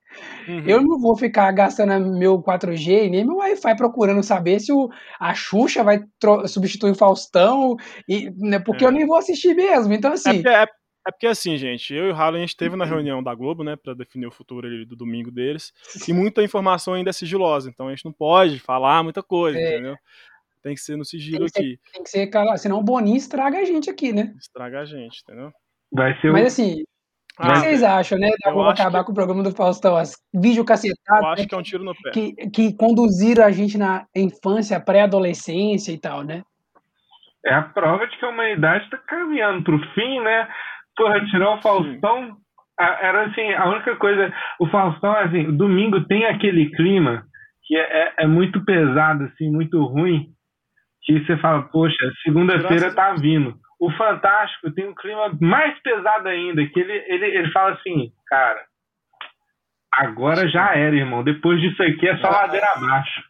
[0.48, 0.64] Uhum.
[0.66, 4.88] Eu não vou ficar gastando meu 4G e nem meu Wi-Fi procurando saber se o,
[5.18, 6.00] a Xuxa vai
[6.46, 7.76] substituir o Faustão,
[8.08, 8.88] e, né, porque é.
[8.88, 9.92] eu nem vou assistir mesmo.
[9.92, 10.30] Então, assim.
[10.30, 12.84] É porque, é, é porque, assim, gente, eu e o Harlan, a gente esteve na
[12.84, 15.72] reunião da Globo, né, para definir o futuro do domingo deles,
[16.06, 19.74] e muita informação ainda é sigilosa, então a gente não pode falar muita coisa, é.
[19.74, 19.96] entendeu?
[20.62, 21.80] Tem que ser no sigilo tem aqui.
[21.84, 24.34] Ser, tem que ser, senão o Boninho estraga a gente aqui, né?
[24.36, 25.52] Estraga a gente, entendeu?
[25.92, 26.46] Vai ser Mas o...
[26.46, 26.84] assim,
[27.38, 28.30] o que ah, vocês acham, né?
[28.42, 29.06] Da Globo acabar que...
[29.06, 31.22] com o programa do Faustão, as vídeo cacetado.
[31.22, 32.10] Eu acho né, que é um tiro no pé.
[32.10, 36.42] Que, que conduziram a gente na infância, pré-adolescência e tal, né?
[37.44, 40.48] É a prova de que a humanidade está caminhando para o fim, né?
[40.96, 42.24] Porra, tirar o Faustão.
[42.24, 42.36] Sim.
[42.78, 44.32] Era assim, a única coisa.
[44.58, 47.24] O Faustão, assim, o domingo tem aquele clima
[47.64, 50.30] que é, é, é muito pesado, assim, muito ruim
[51.02, 53.54] que você fala, poxa, segunda-feira tá vindo.
[53.78, 58.64] O Fantástico tem um clima mais pesado ainda, que ele, ele, ele fala assim, cara,
[59.92, 61.22] agora já era, irmão.
[61.22, 63.22] Depois disso aqui é só ladeira abaixo.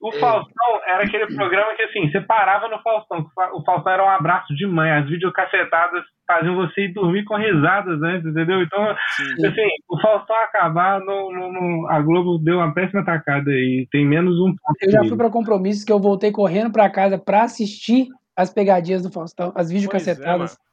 [0.00, 0.20] O é.
[0.20, 3.26] Faustão era aquele programa que, assim, você parava no Faustão.
[3.52, 4.92] O Faustão era um abraço de mãe.
[4.92, 8.62] As videocacetadas faziam você ir dormir com risadas antes, entendeu?
[8.62, 9.46] Então, Sim.
[9.46, 14.06] assim, o Faustão acabar, no, no, no, a Globo deu uma péssima tacada e tem
[14.06, 14.78] menos um ponto.
[14.80, 18.06] Eu já fui para compromissos que eu voltei correndo para casa para assistir
[18.38, 20.52] as pegadinhas do Faustão, as videocacetadas.
[20.52, 20.68] É,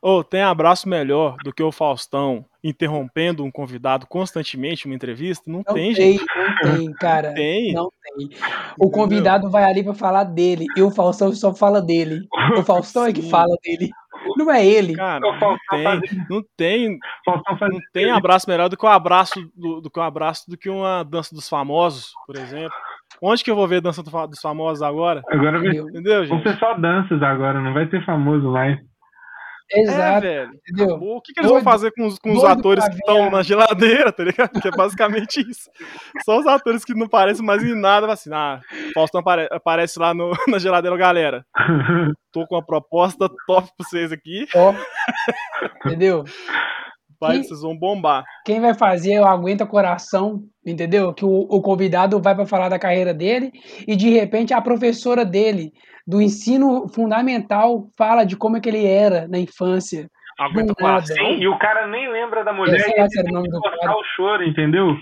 [0.00, 5.50] ou oh, tem abraço melhor do que o Faustão interrompendo um convidado constantemente uma entrevista?
[5.50, 6.24] Não, não tem, tem, gente.
[6.62, 7.28] Não tem, cara.
[7.28, 7.72] Não tem.
[7.74, 8.28] Não tem.
[8.78, 12.26] O convidado vai ali para falar dele e o Faustão só fala dele.
[12.56, 13.10] O Faustão Sim.
[13.10, 13.90] é que fala dele.
[14.36, 14.94] Não é ele.
[14.94, 19.90] Cara, não tem, não tem, não tem abraço melhor do que o abraço do, do
[19.90, 22.76] que um abraço do que uma dança dos famosos, por exemplo.
[23.22, 25.22] Onde que eu vou ver dança dos famosos agora?
[25.30, 26.28] Agora entendeu, gente?
[26.28, 28.78] Vão ser só danças agora, não vai ter famoso mais.
[29.70, 30.26] Exato.
[30.26, 30.50] É, velho.
[30.68, 30.96] Entendeu?
[30.96, 33.42] O que, que eles doido, vão fazer com os, com os atores que estão na
[33.42, 34.60] geladeira, tá ligado?
[34.60, 35.68] Que é basicamente isso.
[36.24, 38.60] Só os atores que não parecem mais em nada, assim, ah,
[38.94, 41.44] Faustão apare aparece lá no, na geladeira, galera.
[42.32, 44.46] Tô com uma proposta top pra vocês aqui.
[44.52, 44.78] Top.
[45.84, 46.24] Entendeu?
[47.20, 48.24] Vai, vocês vão bombar.
[48.44, 51.14] Quem vai fazer é o Aguenta Coração, entendeu?
[51.14, 53.52] Que o, o convidado vai para falar da carreira dele
[53.86, 55.72] e de repente a professora dele
[56.06, 60.08] do ensino fundamental fala de como é que ele era na infância.
[60.38, 61.32] Aguenta o coração.
[61.32, 64.96] E o cara nem lembra da mulher e ele tem que mostrar o choro, entendeu?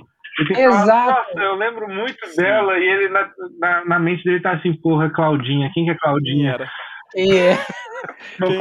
[0.51, 0.87] Exato.
[0.87, 2.43] Fala, Nossa, eu lembro muito Sim.
[2.43, 5.71] dela e ele na, na, na, mente dele tá assim, porra, Claudinha.
[5.73, 6.53] Quem que é Claudinha?
[6.53, 6.71] Era.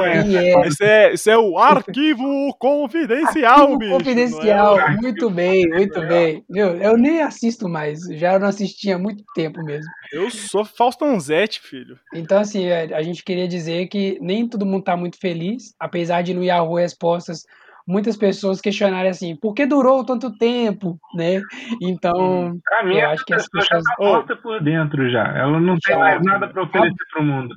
[0.04, 0.18] É.
[0.18, 0.66] é.
[0.66, 3.92] Esse, é, esse é o arquivo confidencial, arquivo bicho.
[3.92, 4.96] Confidencial, é?
[4.96, 6.44] muito bem, muito bem.
[6.48, 9.90] Meu, eu nem assisto mais, já não assistia há muito tempo mesmo.
[10.12, 11.98] Eu sou Faustãozete, filho.
[12.14, 16.34] Então, assim, a gente queria dizer que nem todo mundo tá muito feliz, apesar de
[16.34, 17.44] no Yahoo Respostas
[17.86, 21.40] muitas pessoas questionarem assim, por que durou tanto tempo, né?
[21.82, 25.24] Então, a minha eu acho que as pessoas já tá morta por dentro já.
[25.36, 27.54] Ela não tem mais nada para oferecer para o mundo.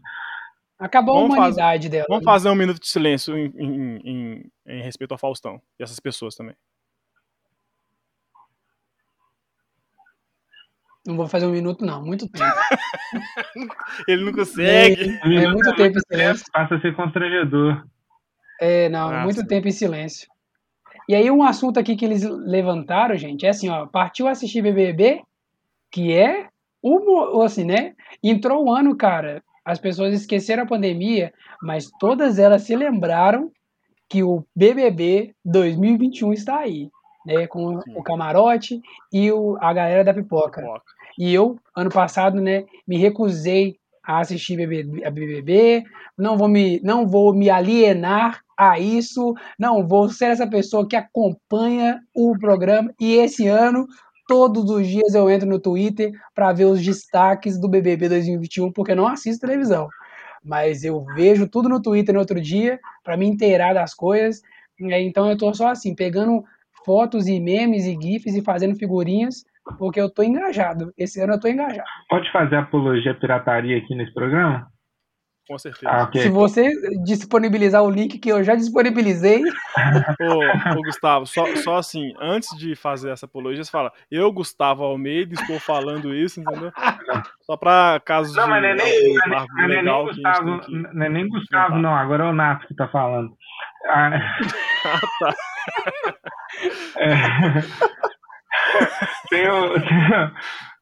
[0.79, 2.05] Acabou vamos a humanidade fazer, dela.
[2.07, 2.31] Vamos né?
[2.31, 6.35] fazer um minuto de silêncio em, em, em, em respeito ao Faustão e essas pessoas
[6.35, 6.55] também.
[11.07, 12.05] Não vou fazer um minuto, não.
[12.05, 12.43] Muito tempo.
[14.07, 15.17] Ele não consegue.
[15.23, 16.45] É, é muito tempo em silêncio.
[16.51, 17.87] Passa a ser constrangedor.
[18.59, 19.23] É, não, Nossa.
[19.23, 20.27] muito tempo em silêncio.
[21.07, 25.21] E aí um assunto aqui que eles levantaram, gente, é assim, ó, partiu assistir BBB,
[25.89, 26.49] que é
[26.81, 27.95] o assim, né?
[28.21, 33.51] Entrou o ano, cara, as pessoas esqueceram a pandemia, mas todas elas se lembraram
[34.09, 36.89] que o BBB 2021 está aí,
[37.25, 37.93] né, com Sim.
[37.97, 38.79] o camarote
[39.11, 40.61] e o, a galera da pipoca.
[40.61, 40.85] pipoca.
[41.19, 45.83] E eu, ano passado, né, me recusei a assistir BBB, a BBB,
[46.17, 50.95] não vou me, não vou me alienar a isso, não vou ser essa pessoa que
[50.95, 52.93] acompanha o programa.
[53.01, 53.85] E esse ano,
[54.27, 58.91] todos os dias eu entro no Twitter para ver os destaques do BBB 2021, porque
[58.91, 59.87] eu não assisto televisão.
[60.43, 64.41] Mas eu vejo tudo no Twitter no outro dia para me inteirar das coisas.
[64.79, 66.43] Então eu estou só assim, pegando
[66.85, 69.43] fotos e memes e gifs e fazendo figurinhas
[69.77, 70.93] porque eu tô engajado.
[70.97, 71.87] Esse ano eu tô engajado.
[72.09, 74.67] Pode fazer apologia pirataria aqui nesse programa?
[75.47, 75.89] Com certeza.
[75.89, 76.23] Ah, okay.
[76.23, 76.69] Se você
[77.05, 79.41] disponibilizar o link que eu já disponibilizei.
[80.21, 84.83] ô, ô, Gustavo, só, só assim, antes de fazer essa apologia, você fala, eu, Gustavo
[84.83, 86.71] Almeida, estou falando isso, entendeu?
[87.43, 88.49] Só para casos não, de.
[88.49, 91.95] Mas não é nem, não é nem, é nem Gustavo, não é nem Gustavo, não,
[91.95, 93.31] agora é o Nato que tá falando.
[93.89, 94.09] Ah,
[94.85, 95.35] ah tá.
[96.99, 97.15] é...
[99.29, 99.75] tenho,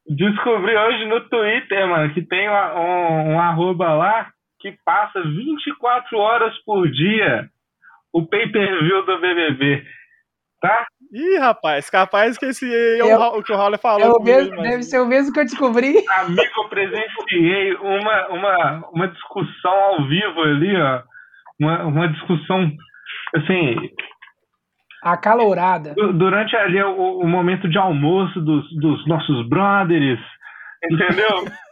[0.08, 4.32] descobri hoje no Twitter, mano, que tem um, um arroba lá
[4.66, 7.48] que passa 24 horas por dia
[8.12, 9.86] o pay-per-view do BBB.
[10.60, 10.88] Tá?
[11.14, 14.02] Ih, rapaz, capaz que esse é o, é o que o Raul falou.
[14.02, 16.04] É o mesmo, deve ser o mesmo que eu descobri.
[16.18, 21.04] Amigo, eu presenciei uma, uma, uma discussão ao vivo ali, ó.
[21.60, 22.72] Uma, uma discussão,
[23.36, 23.76] assim,
[25.04, 25.94] acalorada.
[25.94, 30.20] Durante ali o, o momento de almoço dos, dos nossos brothers,
[30.92, 31.46] entendeu?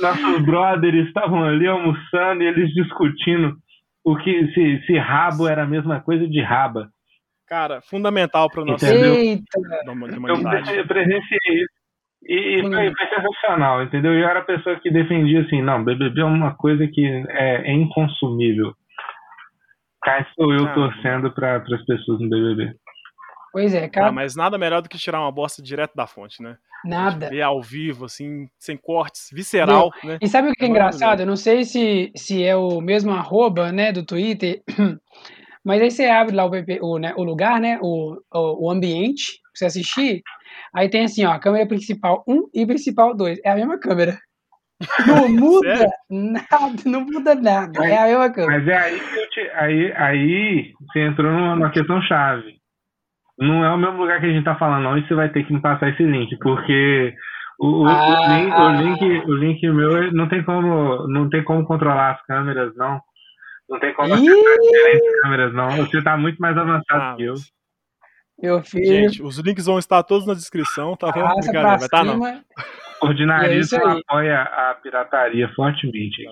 [0.00, 3.56] nossos brothers estavam ali almoçando e eles discutindo
[4.04, 6.88] o que se, se rabo era a mesma coisa de raba.
[7.46, 9.44] Cara, fundamental para o nosso Eita.
[10.74, 11.82] Eu presenciei isso.
[12.24, 14.14] E, e foi, foi, sensacional, entendeu?
[14.14, 17.72] Eu era a pessoa que defendia assim, não, BBB é uma coisa que é, é
[17.72, 18.72] inconsumível.
[20.02, 22.74] Cá sou eu ah, torcendo para as pessoas no BBB.
[23.52, 24.08] Pois é, cara.
[24.08, 26.56] Ah, mas nada melhor do que tirar uma bosta direto da fonte, né?
[26.84, 27.28] Nada.
[27.28, 30.18] Ver ao vivo, assim, sem cortes, visceral, né?
[30.20, 31.20] E sabe o que é, é engraçado?
[31.20, 34.62] Eu não sei se, se é o mesmo arroba, né, do Twitter,
[35.62, 36.50] mas aí você abre lá o,
[36.80, 40.22] o, né, o lugar, né, o, o, o ambiente, pra você assistir,
[40.74, 43.38] aí tem assim, ó, a câmera principal 1 e principal 2.
[43.44, 44.18] É a mesma câmera.
[45.06, 47.72] Não muda nada, não muda nada.
[47.78, 48.50] Mas, é a mesma coisa.
[48.50, 52.61] Mas é aí que te, aí, aí você entrou numa questão chave.
[53.38, 55.44] Não é o mesmo lugar que a gente tá falando, não, e você vai ter
[55.44, 57.14] que me passar esse link, porque
[57.58, 61.44] o, ah, o, link, ah, o, link, o link meu não tem como não tem
[61.44, 63.00] como controlar as câmeras, não.
[63.68, 65.70] Não tem como diferentes câmeras, não.
[65.76, 67.34] Você tá muito mais avançado ah, que eu.
[68.42, 68.86] Meu filho.
[68.86, 71.20] Gente, os links vão estar todos na descrição, tá bom?
[71.20, 72.20] Vai estar tá, não.
[73.00, 76.28] Ordinarismo é apoia a pirataria fortemente.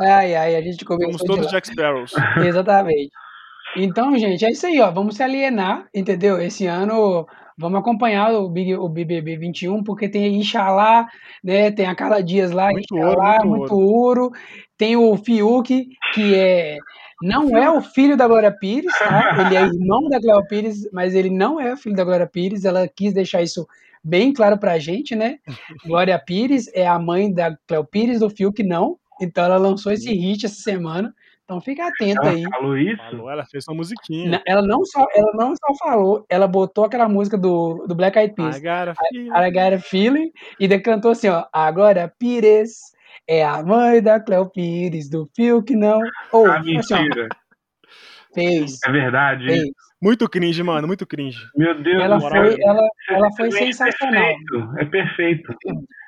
[0.00, 1.18] ai, ai, a gente começou.
[1.18, 2.12] Somos todos Jack Sparrows.
[2.42, 3.10] Exatamente.
[3.76, 4.90] Então, gente, é isso aí, ó.
[4.90, 6.40] Vamos se alienar, entendeu?
[6.40, 7.26] Esse ano
[7.56, 11.06] vamos acompanhar o, Big, o BBB 21, porque tem Inxalá,
[11.44, 11.70] né?
[11.70, 14.22] Tem a Carla Dias lá, muito Inxalá, ouro, muito, muito ouro.
[14.22, 14.32] ouro.
[14.78, 16.78] Tem o Fiuk, que é
[17.22, 19.36] não é o filho da Glória Pires, tá?
[19.44, 22.64] Ele é irmão da Glória Pires, mas ele não é o filho da Glória Pires.
[22.64, 23.68] Ela quis deixar isso
[24.02, 25.38] bem claro pra gente, né?
[25.86, 28.96] Glória Pires é a mãe da Cléo Pires, do Fiuk não.
[29.20, 31.14] Então ela lançou esse hit essa semana.
[31.50, 32.44] Então fica atenta ela aí.
[32.44, 32.96] Falou isso?
[33.10, 34.40] Falou, ela fez uma musiquinha.
[34.46, 38.36] Ela não só, ela não só falou, ela botou aquela música do, do Black Eyed
[38.36, 38.56] Peas.
[38.56, 39.30] I got a feeling.
[39.30, 41.46] I, I got a feeling e decantou assim, ó.
[41.52, 42.92] Agora Pires
[43.26, 45.98] é a mãe da Cléo Pires, do Fiuk não.
[46.30, 47.28] Ou, ah, assim, mentira.
[48.32, 48.78] Fez.
[48.86, 49.46] É verdade.
[49.46, 49.70] Fez.
[50.00, 51.40] Muito cringe, mano, muito cringe.
[51.56, 52.30] Meu Deus Ela do céu.
[52.30, 54.22] foi, ela, ela foi É sensacional.
[54.22, 54.78] perfeito.
[54.78, 55.54] É perfeito.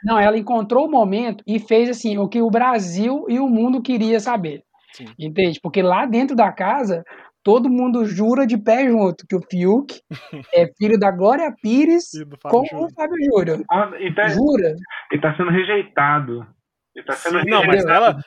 [0.04, 3.82] Não, ela encontrou o momento e fez assim o que o Brasil e o mundo
[3.82, 4.62] queria saber.
[4.92, 5.06] Sim.
[5.18, 5.58] Entende?
[5.62, 7.04] Porque lá dentro da casa,
[7.42, 10.00] todo mundo jura de pé junto que o Fiuk
[10.54, 12.10] é filho da Glória Pires
[12.42, 12.88] com Júnior.
[12.90, 13.64] o Fábio Júnior.
[13.70, 14.74] Ó, E tá, Jura?
[15.12, 16.46] e tá sendo rejeitado.
[16.94, 18.22] Ele tá sendo Sim, não, mas rejeitado.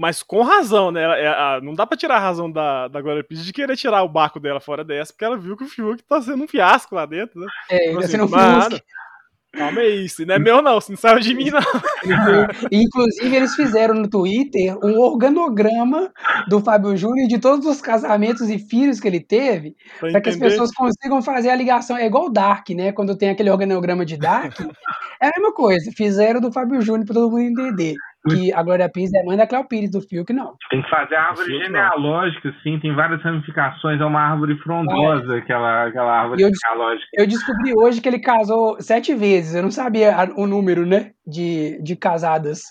[0.00, 1.02] Mas com razão, né?
[1.02, 4.02] Ela- é, não dá pra tirar a razão da, da Glória Pires de querer tirar
[4.04, 6.94] o barco dela fora dessa, porque ela viu que o Fiuk tá sendo um fiasco
[6.94, 7.46] lá dentro, né?
[7.68, 8.82] É, Tipo ele assim, sendo um Fiuk.
[9.52, 11.60] Calma aí, isso não é meu não, isso não saiu de mim não.
[12.70, 16.12] Inclusive, eles fizeram no Twitter um organograma
[16.48, 20.36] do Fábio Júnior de todos os casamentos e filhos que ele teve, para que as
[20.36, 21.96] pessoas consigam fazer a ligação.
[21.96, 22.92] É igual o Dark, né?
[22.92, 24.60] Quando tem aquele organograma de Dark,
[25.20, 25.90] é a mesma coisa.
[25.96, 27.94] Fizeram do Fábio Júnior para todo mundo entender
[28.28, 30.54] que a Glória Pires é mãe da Cléo Pires, do Fiuk, não.
[30.70, 31.66] Tem que fazer a árvore Fiuk não.
[31.66, 37.06] genealógica, sim, tem várias ramificações, é uma árvore frondosa, aquela, aquela árvore eu genealógica.
[37.14, 39.54] Eu descobri hoje que ele casou sete vezes.
[39.54, 41.12] Eu não sabia o número, né?
[41.26, 42.62] De, de casadas.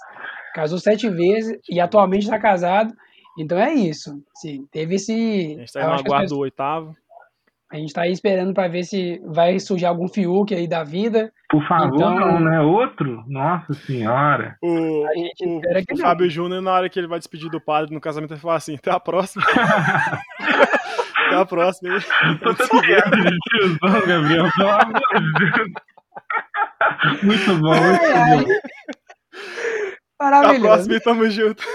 [0.54, 2.94] Casou sete vezes e atualmente está casado.
[3.40, 4.12] Então é isso.
[4.36, 5.12] Sim, teve esse.
[5.14, 6.96] A gente tá no aguardo pessoas- do oitavo.
[7.70, 11.34] A gente tá aí esperando para ver se vai surgir algum Fiuk aí da vida.
[11.50, 12.62] Por favor, Então- não, né?
[12.62, 13.24] Outro?
[13.28, 14.56] Nossa senhora.
[14.64, 16.06] O, A gente o, espera que o não.
[16.06, 18.76] Fábio Júnior, na hora que ele vai despedir do padre no casamento, ele fala assim:
[18.76, 19.44] até a próxima.
[21.28, 22.00] até a próxima.
[22.42, 25.72] Tô tiozão, Gabriel, pelo amor de Deus.
[27.24, 28.54] Muito bom, muito bom.
[30.20, 30.62] Até a Maravilhoso.
[30.62, 31.64] próxima e tamo junto.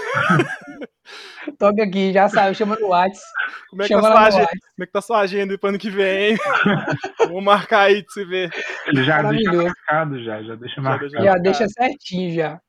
[1.59, 3.21] Toca aqui, já sabe, chama no Whats.
[3.69, 4.47] Como é que, tá sua agenda?
[4.47, 6.37] Como é que tá sua agenda pro ano que vem, hein?
[7.19, 8.51] Vamos marcar aí de se ver.
[8.87, 11.11] Ele já deixa marcado, já, já deixa Já marcado.
[11.11, 11.39] Já cara.
[11.39, 12.59] deixa certinho já.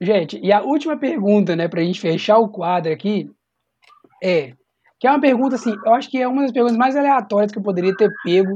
[0.00, 3.30] Gente, e a última pergunta, né, pra gente fechar o quadro aqui,
[4.22, 4.54] é,
[4.98, 7.58] que é uma pergunta assim, eu acho que é uma das perguntas mais aleatórias que
[7.58, 8.54] eu poderia ter pego,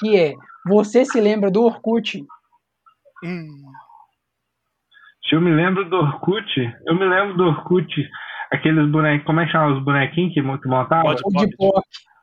[0.00, 0.34] que é,
[0.66, 2.24] você se lembra do Orkut?
[3.24, 3.46] Hum,
[5.28, 6.46] Se eu me lembro do Orkut,
[6.86, 8.08] eu me lembro do Orkut,
[8.52, 11.12] aqueles bonecos, como é que chama os bonequinhos que mo- que montavam?
[11.14, 11.82] O POC.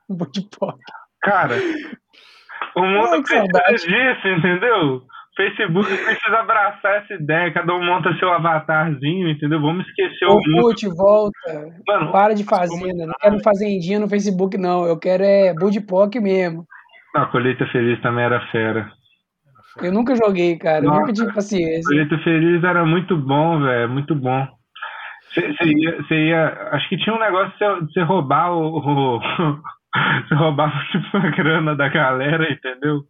[0.10, 0.78] O de POC.
[1.22, 1.56] Cara,
[2.76, 5.02] o mundo precisa disso, entendeu?
[5.36, 9.60] Facebook precisa abraçar essa ideia, cada um monta seu avatarzinho, entendeu?
[9.60, 10.58] Vamos esquecer o mundo.
[10.68, 11.74] Orkut, volta.
[11.88, 13.06] Mano, Para de fazenda.
[13.06, 14.86] Não quero fazendinha no Facebook, não.
[14.86, 16.66] Eu quero é Budipok mesmo.
[17.16, 18.90] a colheita feliz também era fera.
[19.82, 20.86] Eu nunca joguei, cara.
[20.86, 21.02] Eu Nossa.
[21.02, 21.84] nunca tive paciência.
[21.86, 24.48] Colheita feliz era muito bom, velho, muito bom.
[25.36, 26.70] Você ia, cê ia.
[26.72, 27.52] Acho que tinha um negócio
[27.86, 28.78] de você- roubar o.
[28.78, 29.20] o
[30.28, 33.02] você roubava tipo a grana da galera, entendeu?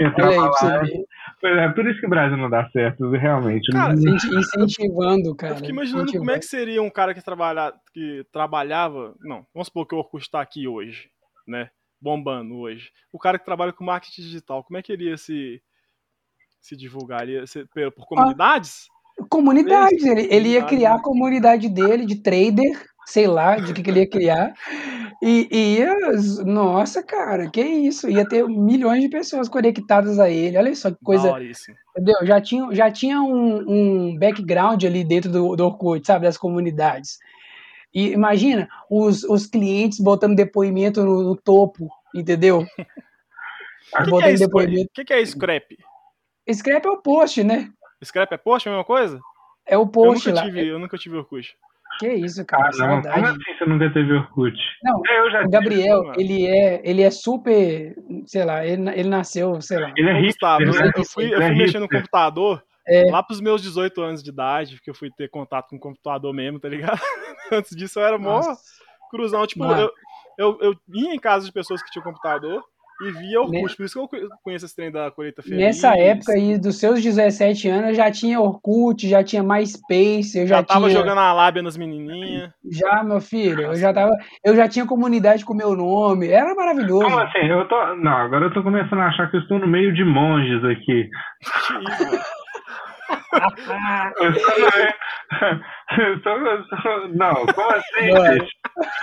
[0.00, 0.78] Entrava Olha aí, pra lá.
[0.78, 1.04] você ver.
[1.40, 3.70] Pois é, por isso que o Brasil não dá certo, realmente.
[3.72, 5.52] Cara, Não- Incenti- Incentivando, cara.
[5.52, 9.14] eu fico imaginando como é que seria um cara que, trabalha, que trabalhava.
[9.20, 11.08] Não, vamos supor que o Orkut tá aqui hoje,
[11.46, 11.70] né?
[12.00, 12.90] Bombando hoje.
[13.12, 15.60] O cara que trabalha com marketing digital, como é que ele ia se,
[16.60, 17.22] se divulgar?
[17.22, 18.86] Ele ia ser por, por comunidades?
[19.28, 20.04] Comunidades.
[20.04, 20.96] Ele, ele ia criar né?
[20.96, 24.54] a comunidade dele de trader, sei lá, de que, que ele ia criar.
[25.22, 25.94] E, e ia.
[26.44, 28.10] Nossa, cara, que isso?
[28.10, 30.56] Ia ter milhões de pessoas conectadas a ele.
[30.58, 31.32] Olha só que coisa.
[31.90, 32.16] Entendeu?
[32.24, 36.26] Já tinha, já tinha um, um background ali dentro do, do Orkut, sabe?
[36.26, 37.18] Das comunidades.
[37.94, 42.60] E imagina os, os clientes botando depoimento no, no topo, entendeu?
[42.60, 42.66] O
[43.96, 44.90] que, que, botando é, depoimento.
[44.90, 45.76] O que, que é scrap?
[46.50, 47.68] Scrap é o post, né?
[48.04, 49.20] Scrap é post, a mesma coisa?
[49.66, 50.46] É o Eu post nunca, lá.
[50.46, 51.56] tive, eu nunca tive Orkut.
[52.00, 53.02] Que isso, Ah, cara, não.
[53.02, 54.56] Como assim você nunca teve Orkut?
[54.82, 55.52] Não, É, eu já O tive.
[55.52, 56.14] Gabriel, mano.
[56.20, 57.94] ele é, ele é super,
[58.26, 59.92] sei lá, ele, ele nasceu, sei lá.
[59.96, 60.90] Ele é hipster, eu, né?
[60.96, 63.10] eu fui, eu Ele é fui mexer no computador É.
[63.10, 66.32] lá pros meus 18 anos de idade, porque eu fui ter contato com o computador
[66.34, 66.98] mesmo, tá ligado?
[67.52, 68.58] Antes disso eu era mó Nossa.
[69.10, 69.46] cruzão.
[69.46, 69.90] Tipo, eu,
[70.38, 72.64] eu, eu ia em casa de pessoas que tinham computador
[73.08, 73.60] e via Orkut.
[73.62, 75.58] Ne- Por isso que eu conhe- conheço esse trem da colheita feliz.
[75.58, 80.56] Nessa época aí, dos seus 17 anos, já tinha Orkut, já tinha MySpace, eu já,
[80.56, 80.98] Já tava tinha.
[81.00, 82.50] jogando a lábia nas menininhas.
[82.70, 84.12] Já, meu filho, eu já tava.
[84.44, 86.28] Eu já tinha comunidade com meu nome.
[86.28, 87.04] Era maravilhoso.
[87.04, 87.38] Como assim?
[87.46, 87.94] Eu tô.
[87.96, 90.82] Não, agora eu tô começando a achar que eu estou no meio de monges aqui.
[90.84, 91.10] Que
[91.90, 92.22] isso,
[97.14, 98.38] Não, como assim, Não é.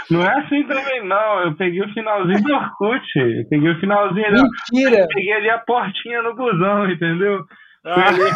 [0.10, 1.44] Não é assim também, não.
[1.44, 3.06] Eu peguei o finalzinho do Orkut.
[3.16, 4.42] Eu peguei o finalzinho ali.
[4.74, 5.02] Mentira!
[5.02, 7.44] Eu peguei ali a portinha no busão, entendeu?
[7.86, 8.32] Ah, Peguei,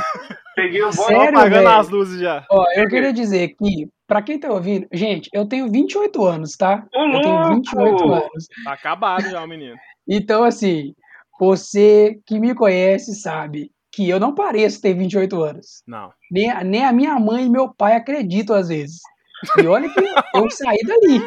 [0.56, 1.04] peguei o bom.
[1.04, 1.70] Sério, apagando velho?
[1.70, 2.46] as luzes já.
[2.50, 6.86] Ó, eu queria dizer que, pra quem tá ouvindo, gente, eu tenho 28 anos, tá?
[6.96, 7.56] Ô, Eu tenho louco!
[7.56, 8.48] 28 anos.
[8.64, 9.76] Tá acabado já, o menino.
[10.08, 10.94] Então, assim,
[11.40, 15.84] você que me conhece sabe que eu não pareço ter 28 anos.
[15.88, 16.12] Não.
[16.32, 19.00] Nem, a- nem a minha mãe e meu pai acreditam às vezes.
[19.58, 20.00] E olha que
[20.36, 21.26] eu saí dali.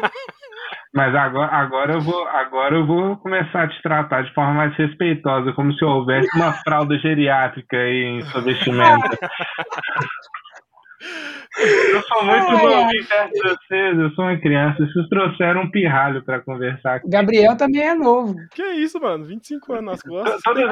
[0.93, 4.75] Mas agora, agora, eu vou, agora eu vou começar a te tratar de forma mais
[4.75, 9.17] respeitosa, como se houvesse uma fralda geriátrica aí em sua vestimenta.
[11.59, 14.77] Eu sou muito novinho perto de vocês, eu sou uma criança.
[14.85, 16.95] Vocês trouxeram um pirralho pra conversar.
[16.95, 17.09] Aqui.
[17.09, 18.35] Gabriel também é novo.
[18.53, 19.25] Que isso, mano?
[19.25, 20.41] 25 anos nas costas.
[20.43, 20.63] Todos,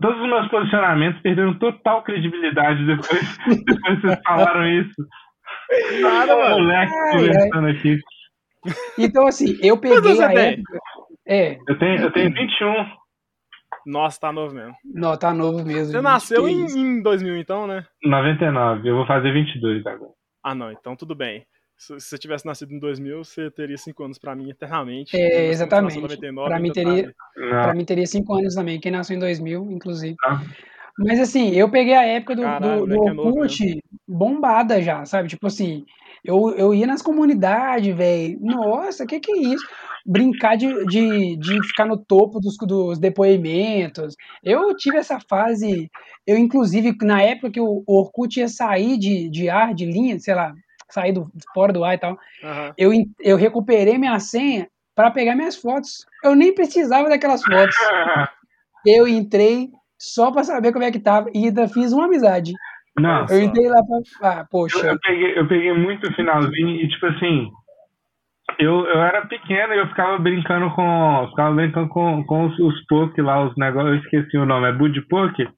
[0.00, 5.06] todos os meus posicionamentos perderam total credibilidade depois, depois que vocês falaram isso.
[6.00, 6.58] Nada, mano.
[6.58, 7.98] Moleque conversando aqui.
[8.98, 10.78] Então, assim, eu peguei a época.
[11.26, 11.58] É.
[11.68, 12.86] Eu tenho, eu tenho 21.
[13.88, 14.76] Nossa, tá novo mesmo.
[14.84, 15.92] Não, tá novo mesmo.
[15.92, 17.86] Você nasceu em, em 2000, então, né?
[18.04, 18.86] 99.
[18.86, 20.12] Eu vou fazer 22 agora.
[20.44, 20.70] Ah, não.
[20.70, 21.46] Então tudo bem.
[21.74, 25.16] Se, se você tivesse nascido em 2000, você teria 5 anos pra mim eternamente.
[25.16, 25.98] É, exatamente.
[25.98, 28.78] 99, pra, mim teria, pra mim teria 5 anos também.
[28.78, 30.16] Quem nasceu em 2000, inclusive.
[30.22, 30.38] Não.
[30.98, 35.28] Mas assim, eu peguei a época do, Caralho, do, do Orkut é bombada já, sabe?
[35.28, 35.84] Tipo assim,
[36.24, 38.38] eu, eu ia nas comunidades, velho.
[38.40, 39.64] Nossa, o que, que é isso?
[40.04, 44.16] Brincar de, de, de ficar no topo dos, dos depoimentos.
[44.42, 45.88] Eu tive essa fase.
[46.26, 50.34] Eu, inclusive, na época que o Orkut ia sair de, de ar, de linha, sei
[50.34, 50.52] lá,
[50.90, 52.72] sair do, fora do ar e tal, uhum.
[52.76, 56.04] eu, eu recuperei minha senha para pegar minhas fotos.
[56.24, 57.76] Eu nem precisava daquelas fotos.
[58.86, 62.52] Eu entrei só para saber como é que tava e ainda fiz uma amizade.
[62.98, 63.34] Nossa.
[63.34, 64.30] Eu entrei lá pra.
[64.30, 64.78] Ah, poxa.
[64.78, 67.50] Eu, eu, peguei, eu peguei muito o finalzinho e, tipo assim,
[68.58, 71.26] eu, eu era pequeno e eu ficava brincando com.
[71.30, 73.92] Ficava brincando com, com os, os poke lá, os negócios.
[73.92, 75.48] Eu esqueci o nome, é Bud Poke?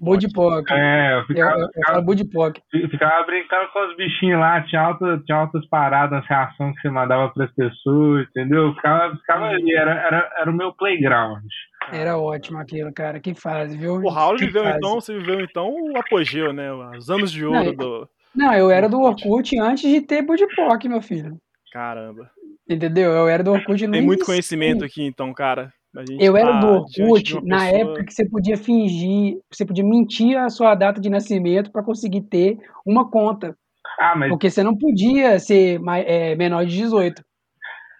[0.00, 0.70] Budipok.
[0.70, 2.60] É, eu ficava, eu, eu, Budipok.
[2.90, 7.30] Ficava brincando com os bichinhos lá, tinha, alta, tinha altas paradas, reações que você mandava
[7.30, 8.74] para as pessoas, entendeu?
[8.74, 11.44] Ficava, ficava ali, era, era, era o meu playground.
[11.90, 13.20] Era ótimo aquilo, cara.
[13.20, 13.94] Que fase, viu?
[13.94, 14.76] O Raul viveu fase.
[14.76, 16.72] então, você viveu então o apogeu, né?
[16.96, 18.08] Os anos de ouro não, do.
[18.34, 21.36] Não, eu era do Orkut antes de ter Budipok, meu filho.
[21.72, 22.30] Caramba.
[22.68, 23.10] Entendeu?
[23.10, 25.72] Eu era do Orkut Tem muito conhecimento aqui, então, cara.
[26.18, 27.80] Eu era do Orkut na pessoa...
[27.80, 32.22] época que você podia fingir, você podia mentir a sua data de nascimento para conseguir
[32.22, 33.54] ter uma conta.
[33.98, 34.30] Ah, mas...
[34.30, 37.22] Porque você não podia ser mais, é, menor de 18.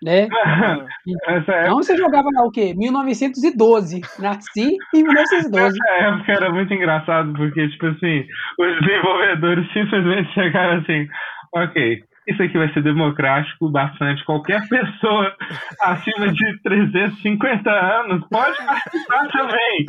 [0.02, 0.26] Né?
[1.06, 2.74] então você jogava lá o quê?
[2.76, 4.00] 1912.
[4.18, 5.78] Nasci em 1912.
[5.78, 8.26] Nessa época era muito engraçado, porque, tipo assim,
[8.58, 11.06] os desenvolvedores simplesmente chegaram assim,
[11.54, 14.24] ok, isso aqui vai ser democrático bastante.
[14.24, 15.34] Qualquer pessoa
[15.82, 19.86] acima de 350 anos pode participar também.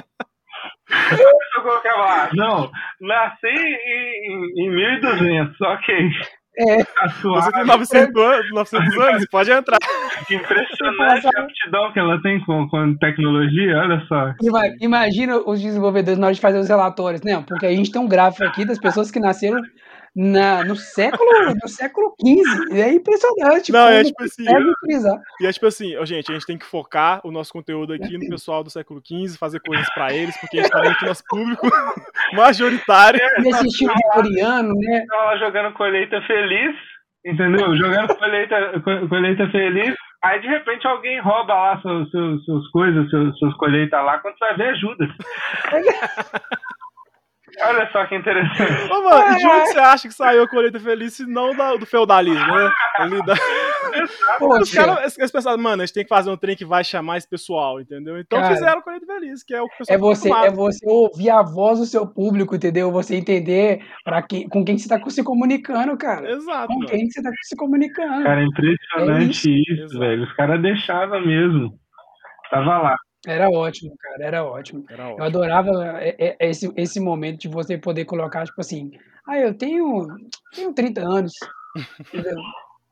[1.12, 2.70] Eu colocava lá, não,
[3.02, 6.10] nasci em, em 1200, ok.
[6.56, 6.84] É.
[7.24, 9.78] Você tem 900 anos, 900 anos, pode entrar.
[10.30, 14.34] Impressionante a aptidão que ela tem com, com tecnologia, olha só.
[14.80, 17.44] Imagina os desenvolvedores na hora de fazer os relatórios, né?
[17.48, 19.60] Porque a gente tem um gráfico aqui das pessoas que nasceram
[20.16, 22.80] na, no século no século XV.
[22.80, 23.72] É impressionante.
[23.72, 24.46] Não, é tipo assim.
[25.42, 28.18] E é tipo assim, oh, gente, a gente tem que focar o nosso conteúdo aqui
[28.18, 31.06] no pessoal do século XV, fazer coisas pra eles, porque a gente tá vendo que
[31.06, 31.68] o nosso público
[32.34, 33.20] majoritário.
[33.40, 35.06] Nesse estilo coreano, né?
[35.08, 36.76] Tava jogando colheita feliz,
[37.26, 37.76] entendeu?
[37.76, 39.96] Jogando colheita, colheita feliz.
[40.24, 44.38] Aí de repente alguém rouba lá suas, suas, suas coisas, suas, suas colheitas lá, quando
[44.38, 45.08] você vai ver ajuda.
[47.62, 48.92] Olha só que interessante.
[48.92, 52.46] Ô, mano, de onde você acha que saiu a colheita feliz se não do feudalismo,
[52.46, 52.72] né?
[52.96, 53.34] Ali da...
[54.60, 57.18] Os caras eles pensaram, mano, a gente tem que fazer um trem que vai chamar
[57.18, 58.18] esse pessoal, entendeu?
[58.18, 60.52] Então cara, fizeram a colheita feliz, que é o que o pessoal é você, é
[60.52, 62.92] você ouvir a voz do seu público, entendeu?
[62.92, 66.32] Você entender pra quem, com quem você tá se comunicando, cara.
[66.32, 66.68] Exato.
[66.68, 66.88] Com mano.
[66.88, 68.24] quem você tá se comunicando.
[68.24, 70.24] Cara, é impressionante é isso, isso velho.
[70.24, 71.78] Os caras deixavam mesmo.
[72.50, 72.96] Tava lá.
[73.26, 74.86] Era ótimo, cara, era ótimo.
[74.90, 75.20] Era ótimo.
[75.20, 75.72] Eu adorava
[76.02, 78.92] é, é, esse, esse momento de você poder colocar, tipo assim,
[79.28, 80.08] ah, eu tenho,
[80.54, 81.32] tenho 30 anos.
[82.00, 82.36] Entendeu?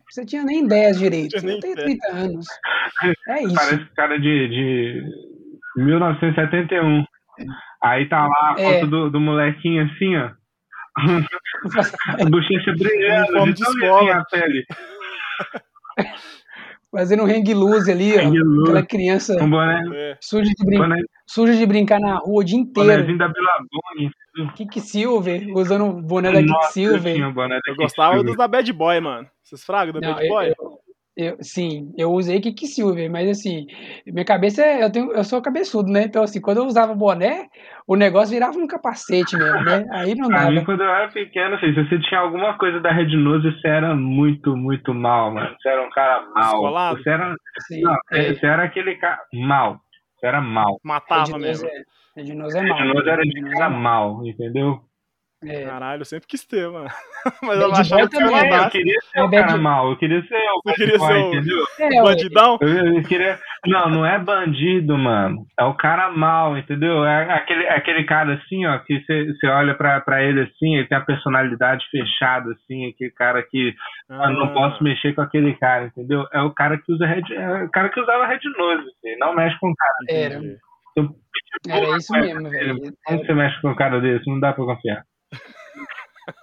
[0.09, 1.35] Você tinha nem 10 direito.
[1.37, 2.45] Eu tenho 30 anos.
[3.27, 3.55] É isso.
[3.55, 5.03] Parece cara de, de
[5.77, 7.03] 1971.
[7.83, 8.73] Aí tá lá a é.
[8.73, 10.31] foto do, do molequinho assim, ó.
[12.21, 14.65] a bochecha brilhando, de tão a pele.
[16.91, 21.55] fazendo um hang loose ali, ó, aquela criança um boné, suja, de brin boné, suja
[21.55, 23.17] de brincar na rua o dia inteiro.
[23.17, 24.11] da Billabong.
[24.81, 27.17] Silver, usando o boné da Kick Silver.
[27.17, 27.33] Eu,
[27.67, 29.27] eu gostava dos da Bad Boy, mano.
[29.41, 30.49] Vocês fragam da Não, Bad Boy?
[30.49, 30.80] Eu,
[31.15, 33.67] eu, sim, eu usei Silver, mas assim,
[34.05, 34.83] minha cabeça é.
[34.83, 36.03] Eu, tenho, eu sou cabeçudo, né?
[36.03, 37.47] Então, assim, quando eu usava boné,
[37.85, 39.85] o negócio virava um capacete mesmo, né?
[39.91, 40.51] Aí não dava.
[40.51, 43.67] mim, quando eu era pequeno, assim, se você tinha alguma coisa da Red Nose, você
[43.67, 45.53] era muito, muito mal, mano.
[45.61, 46.55] Você era um cara mal.
[46.55, 47.03] Escolado?
[47.03, 47.35] Você era.
[47.67, 48.33] Sim, não, é.
[48.33, 49.19] você era aquele cara.
[49.33, 49.81] mal.
[50.17, 50.79] Você era mal.
[50.81, 51.67] Matava mesmo.
[51.67, 52.77] É, Red Nose é mal.
[52.77, 54.81] Red Nose era de cara mal, entendeu?
[55.43, 55.65] É.
[55.65, 56.87] Caralho, eu sempre quis ter, mano.
[57.41, 60.61] Mas eu achava que também, eu queria ser o cara mal, eu queria ser o
[60.63, 61.83] Você queria ser o?
[61.83, 62.57] É, bandidão?
[62.61, 63.39] Eu, eu, queria...
[63.65, 65.45] Não, não é bandido, mano.
[65.59, 67.03] É o cara mal, entendeu?
[67.05, 70.97] É aquele, aquele cara assim, ó, que você olha pra, pra ele assim, ele tem
[70.97, 73.73] a personalidade fechada, assim, aquele cara que
[74.09, 74.29] ah.
[74.29, 76.23] não posso mexer com aquele cara, entendeu?
[76.31, 79.35] É o cara que usa red, é o cara que usava red nose, assim, não
[79.35, 79.93] mexe com o cara.
[80.09, 80.39] Era.
[80.91, 81.15] Então,
[81.67, 82.77] Era isso mesmo, velho.
[83.05, 84.29] Como você mexe com um cara desse?
[84.29, 85.03] Não dá pra confiar.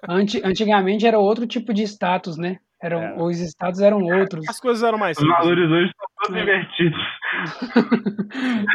[0.08, 2.58] Antigamente era outro tipo de status, né?
[2.80, 3.14] Eram, é.
[3.16, 4.48] Os status eram outros.
[4.48, 5.36] As coisas eram mais simples.
[5.36, 6.42] Os valores hoje estão todos é.
[6.42, 7.00] invertidos.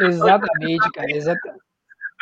[0.02, 1.10] exatamente, cara.
[1.10, 1.64] Exatamente.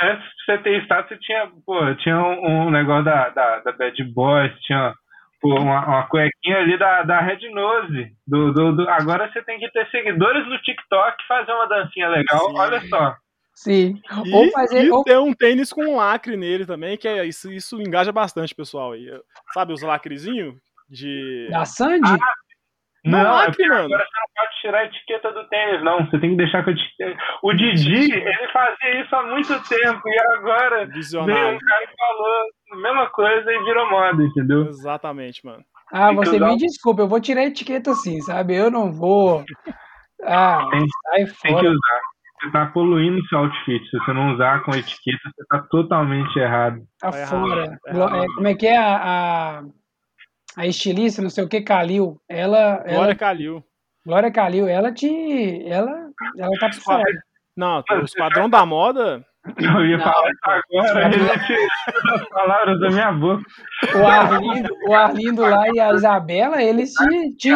[0.01, 3.73] Antes de você ter status, você tinha, pô, tinha um, um negócio da, da, da
[3.73, 4.93] Bad Boys, tinha
[5.40, 8.12] pô, uma, uma cuequinha ali da, da Red Nose.
[8.27, 12.48] Do, do, do, agora você tem que ter seguidores no TikTok fazer uma dancinha legal.
[12.48, 12.59] Sim.
[12.59, 13.14] Olha só.
[13.55, 14.01] Sim.
[14.24, 15.05] E, ou fazer, e ou...
[15.05, 18.93] ter um tênis com um lacre nele também, que é, isso, isso engaja bastante, pessoal.
[18.93, 19.07] aí
[19.53, 20.55] sabe os lacrezinhos
[20.89, 21.49] de.
[21.51, 22.11] Da Sandy?
[22.11, 22.19] Ah,
[23.05, 23.85] não, não é lacre, mano.
[23.85, 26.07] agora você não pode tirar a etiqueta do tênis, não.
[26.07, 27.19] Você tem que deixar com a etiqueta.
[27.43, 32.49] O Didi, ele fazia isso há muito tempo, e agora veio um cara e falou
[32.73, 34.66] a mesma coisa e virou moda, entendeu?
[34.69, 35.65] Exatamente, mano.
[35.93, 38.57] Ah, você me desculpa, eu vou tirar a etiqueta sim, sabe?
[38.57, 39.45] Eu não vou.
[40.24, 41.35] Ah, tem, sai fora.
[41.43, 42.01] Tem que usar
[42.43, 43.89] você tá poluindo seu outfit.
[43.89, 46.82] Se você não usar com etiqueta, você tá totalmente errado.
[46.98, 47.78] Tá, tá fora.
[47.86, 48.16] Errado.
[48.16, 49.62] É, como é que é a, a,
[50.56, 52.20] a, estilista, não sei o que, Calil?
[52.28, 52.78] Ela.
[52.78, 53.64] Glória ela, Calil.
[54.05, 55.62] Glória Calil, ela te.
[55.66, 57.05] Ela, ela tá por fora.
[57.56, 59.24] Não, os padrão da moda.
[59.59, 61.10] Eu ia não, falar isso agora,
[62.14, 63.43] as palavras da minha boca.
[63.97, 67.51] O Arlindo, o Arlindo lá e a Isabela, eles te, te,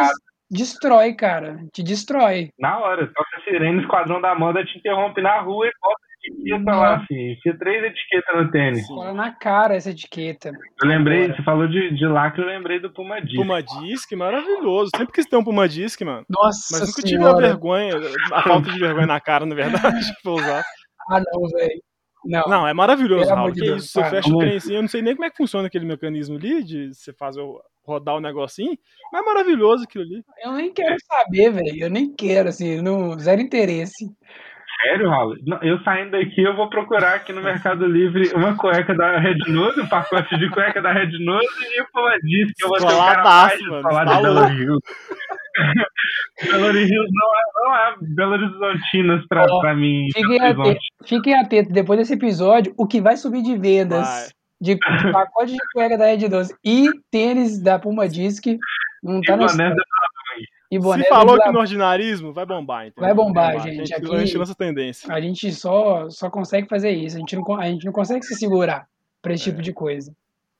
[0.50, 1.58] destrói, cara.
[1.72, 2.50] Te destrói.
[2.58, 6.76] Na hora, toca sirene, o esquadrão da moda te interrompe na rua e bota etiqueta
[6.76, 7.36] lá, assim.
[7.42, 8.86] Tinha três etiquetas no tênis.
[8.86, 10.50] Fala na cara essa etiqueta.
[10.82, 11.36] Eu lembrei, Agora.
[11.36, 13.36] você falou de, de lá que eu lembrei do Puma Disc.
[13.36, 14.90] Puma Disc, maravilhoso.
[14.96, 16.24] Sempre quis ter um Puma Disc, mano.
[16.28, 17.94] Nossa Mas nunca tive a vergonha,
[18.32, 19.80] a falta de vergonha na cara, na verdade,
[20.22, 20.64] pra usar.
[21.10, 21.80] Ah, não, velho.
[22.24, 22.42] Não.
[22.48, 23.52] não, é maravilhoso, Raul.
[23.52, 25.36] Que Deus, isso, você fecha o trem assim, eu não sei nem como é que
[25.36, 28.76] funciona aquele mecanismo ali de você fazer o rodar o negocinho,
[29.12, 30.24] mas é maravilhoso aquilo ali.
[30.42, 31.84] Eu nem quero saber, velho.
[31.84, 34.06] Eu nem quero, assim, não, zero interesse.
[34.82, 35.34] Sério, Raul?
[35.62, 39.80] Eu saindo daqui, eu vou procurar aqui no Mercado Livre uma cueca da Red Nose,
[39.80, 42.84] um pacote de cueca da Red Nose e o Puma Disc, que eu vou ter
[42.84, 44.78] o cara mais mano, falar tá de Belo Rio.
[46.50, 50.08] Belo Horizonte não é, não é Belo Horizontinas pra, oh, pra mim.
[50.12, 54.76] Fiquem atentos, fiquem atentos, depois desse episódio, o que vai subir de vendas vai de,
[55.12, 58.44] pacote de cueca da Red 12 e tênis da Puma Disc
[59.02, 59.46] não tá no
[60.70, 63.80] e boné Se falou que no ordinarismo, vai bombar, Vai bombar, vai gente.
[63.80, 65.12] A gente, aqui, a gente lança tendência.
[65.12, 67.16] A gente só, só consegue fazer isso.
[67.16, 68.86] A gente não, a gente não consegue se segurar
[69.22, 69.52] para esse é.
[69.52, 70.12] tipo de coisa.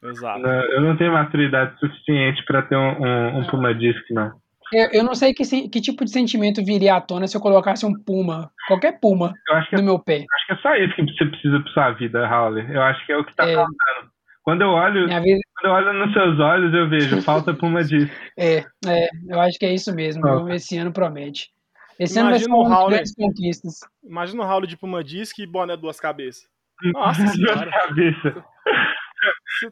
[0.03, 0.47] Exato.
[0.47, 4.33] Eu não tenho maturidade suficiente para ter um, um, um Puma Disc, não.
[4.73, 7.87] Eu, eu não sei que, que tipo de sentimento viria à tona se eu colocasse
[7.87, 9.33] um puma, qualquer puma,
[9.73, 10.25] no é, meu pé.
[10.35, 12.59] Acho que é só isso que você precisa pra sua vida, Raul.
[12.59, 14.11] Eu acho que é o que tá é, faltando.
[14.43, 15.41] Quando eu olho, vida...
[15.55, 18.13] quando eu olho nos seus olhos, eu vejo, falta puma disso.
[18.39, 20.23] É, é, eu acho que é isso mesmo.
[20.51, 21.51] Esse ano promete.
[21.99, 23.81] Esse Imagina ano vai ser uma das grandes conquistas.
[24.05, 26.47] Imagina o Raul de Puma Disc e boné duas cabeças.
[26.93, 28.35] Nossa duas cabeças.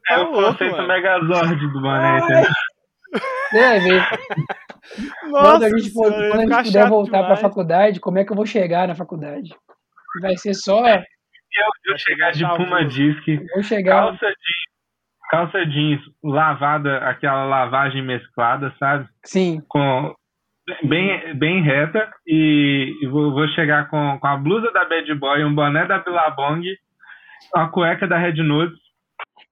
[0.08, 0.88] Tá é louco, o conceito mano.
[0.88, 2.20] Megazord do boné.
[3.54, 3.78] É.
[5.30, 8.24] Nossa, quando a gente, for, quando a gente puder voltar para a faculdade, como é
[8.24, 9.54] que eu vou chegar na faculdade?
[10.20, 10.86] Vai ser só.
[10.86, 11.02] Eu,
[11.86, 13.24] eu chegar de Puma Disc,
[13.54, 14.02] vou chegar...
[14.02, 14.74] calça jeans,
[15.30, 19.08] calça jeans lavada, aquela lavagem mesclada, sabe?
[19.24, 19.62] Sim.
[19.68, 20.14] Com,
[20.84, 25.44] bem, bem reta e, e vou, vou, chegar com, com a blusa da Bad Boy,
[25.44, 26.64] um boné da Billabong,
[27.54, 28.83] a cueca da Red Notes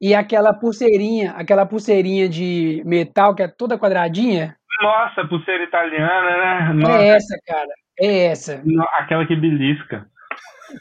[0.03, 4.57] e aquela pulseirinha, aquela pulseirinha de metal que é toda quadradinha.
[4.83, 6.71] Nossa, pulseira italiana, né?
[6.71, 6.99] É Nossa.
[6.99, 7.69] É essa, cara.
[8.01, 8.63] É essa.
[8.99, 10.05] Aquela que belisca.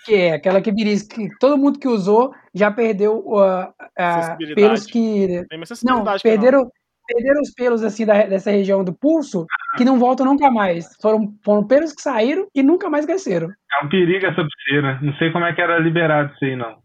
[0.05, 1.15] Que é, aquela que belisca.
[1.39, 5.45] todo mundo que usou já perdeu uh, uh, pelos que.
[5.83, 6.71] Não, perderam, não.
[7.05, 9.45] perderam os pelos assim da, dessa região do pulso
[9.77, 10.95] que não voltam nunca mais.
[10.99, 13.49] Foram, foram pelos que saíram e nunca mais cresceram.
[13.49, 14.97] É um perigo essa pulseira.
[14.99, 16.81] Não sei como é que era liberado isso aí, não.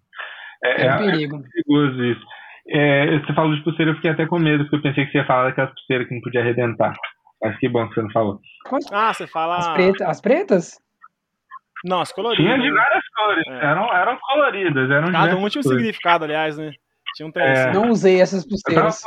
[0.65, 1.37] É, é um perigo.
[1.37, 2.27] É perigoso isso.
[2.69, 5.19] É, você falou de pulseira, eu fiquei até com medo, porque eu pensei que você
[5.19, 6.95] ia falar daquelas pulseiras que não podia arrebentar.
[7.43, 8.41] Mas que bom que você não falou.
[8.91, 9.59] Ah, você fala.
[9.59, 10.81] As, preta, as pretas?
[11.85, 12.45] Não, as coloridas.
[12.45, 13.67] Tinha de várias cores, é.
[13.67, 14.91] eram, eram coloridas.
[14.91, 15.79] Eram Cada uma tinha um cores.
[15.79, 16.73] significado, aliás, né?
[17.15, 17.73] Tinha um é.
[17.73, 19.03] Não usei essas pulseiras.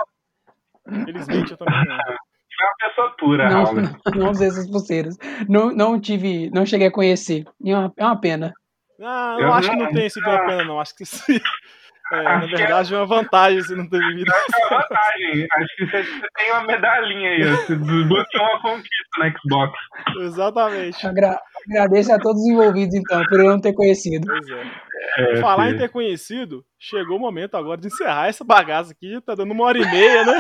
[0.88, 1.98] Infelizmente eu também não.
[2.60, 3.82] Foi uma pessoa pura, não, não,
[4.16, 5.18] não, usei essas pulseiras.
[5.48, 7.46] Não, não tive, não cheguei a conhecer.
[7.66, 8.54] É uma, é uma pena.
[9.02, 10.80] Ah, eu, eu acho não, que não tem esse pena, não.
[10.80, 11.40] Acho que sim.
[12.12, 14.32] É, na verdade, é uma vantagem você não ter vivido.
[14.32, 15.48] É uma vantagem.
[15.52, 16.04] Acho que você,
[16.36, 17.44] tem uma medalhinha aí.
[17.44, 19.80] Você botou uma conquista no Xbox.
[20.22, 21.06] Exatamente.
[21.06, 21.40] Agra
[21.70, 24.26] agradeço a todos os envolvidos, então, por eu não ter conhecido.
[24.26, 25.36] Pois é.
[25.36, 25.76] é Falar sim.
[25.76, 29.22] em ter conhecido, chegou o momento agora de encerrar essa bagaça aqui.
[29.22, 30.40] Tá dando uma hora e meia, né?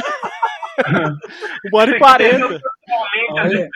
[1.71, 2.59] uma hora e quarenta.
[3.31, 3.69] Olha.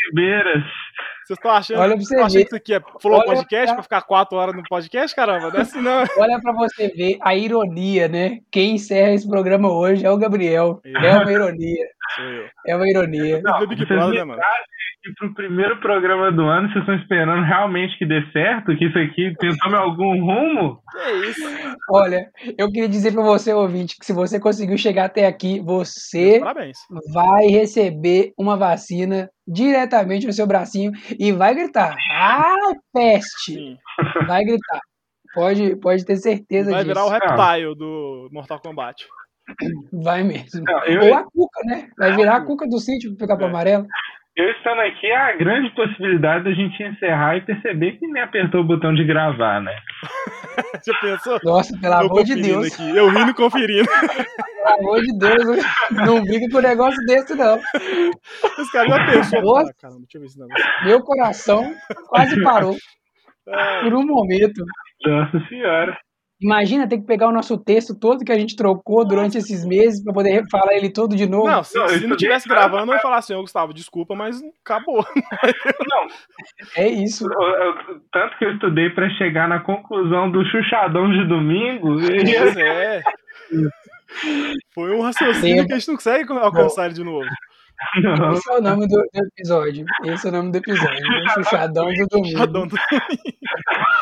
[1.26, 3.74] Vocês estão achando, Olha pra você achando que isso aqui é Flow Olha Podcast pra...
[3.76, 5.16] pra ficar quatro horas no podcast?
[5.16, 6.04] Caramba, não é assim não.
[6.18, 8.40] Olha pra você ver a ironia, né?
[8.52, 10.82] Quem encerra esse programa hoje é o Gabriel.
[10.84, 11.88] É, é uma ironia.
[12.68, 13.42] É uma ironia.
[13.42, 14.42] Não, é Big Brother, né, mano?
[15.04, 18.76] Que pro primeiro programa do ano vocês estão esperando realmente que dê certo?
[18.78, 20.80] Que isso aqui tome algum rumo?
[20.96, 21.42] É isso.
[21.92, 22.26] Olha,
[22.58, 26.40] eu queria dizer para você, ouvinte, que se você conseguiu chegar até aqui, você
[27.14, 33.56] vai receber uma vacina diretamente no seu bracinho e vai gritar: Ah, peste!
[33.56, 33.78] Sim.
[34.26, 34.80] Vai gritar.
[35.34, 36.96] Pode, pode ter certeza vai disso.
[36.96, 39.06] Vai virar o reptile do Mortal Kombat.
[39.92, 40.64] Vai mesmo.
[40.64, 41.02] Não, eu...
[41.10, 41.90] Ou a cuca, né?
[41.98, 43.50] Vai virar a cuca do sítio pro Capão é.
[43.50, 43.86] Amarelo.
[44.36, 48.62] Eu estando aqui, há a grande possibilidade da gente encerrar e perceber que nem apertou
[48.62, 49.76] o botão de gravar, né?
[50.84, 51.40] Já pensou?
[51.44, 52.74] Nossa, pelo amor de Deus.
[52.74, 53.88] Aqui, eu rindo conferindo.
[53.88, 57.60] Pelo amor de Deus, não briga com um negócio desse, não.
[58.58, 59.42] Os caras já pensou.
[59.44, 60.66] Nossa, ah, caramba, deixa eu ver esse negócio.
[60.86, 61.76] Meu coração
[62.08, 62.76] quase parou.
[63.48, 63.82] É.
[63.86, 64.66] Por um momento.
[65.06, 65.96] Nossa senhora.
[66.44, 70.04] Imagina ter que pegar o nosso texto todo que a gente trocou durante esses meses
[70.04, 71.48] para poder falar ele todo de novo.
[71.48, 74.42] Não, se não, se não tivesse gravando, eu ia falar assim, ô Gustavo, desculpa, mas
[74.62, 75.06] acabou.
[75.90, 76.08] Não.
[76.76, 77.26] É isso.
[77.32, 81.96] Eu, eu, tanto que eu estudei para chegar na conclusão do chuchadão de domingo.
[81.96, 83.02] Pois é.
[84.74, 87.26] Foi um raciocínio que a gente não consegue alcançar ele de novo.
[88.02, 88.34] Não.
[88.34, 89.86] Esse é o nome do, do, episódio.
[90.06, 91.06] Esse é o nome do episódio.
[91.06, 92.28] O Chuchadão do domingo.
[92.32, 93.38] Chuchadão do domingo.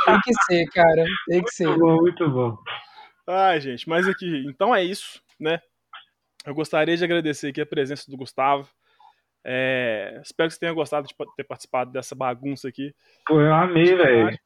[0.06, 1.06] Tem que ser, cara.
[1.28, 1.68] Tem que ser.
[1.68, 2.58] Muito bom, muito bom.
[3.28, 5.62] Ai, gente, mas aqui, então é isso, né?
[6.46, 8.68] Eu gostaria de agradecer aqui a presença do Gustavo.
[9.44, 12.94] É, espero que você tenha gostado de ter participado dessa bagunça aqui.
[13.28, 14.38] Pô, eu amei, velho.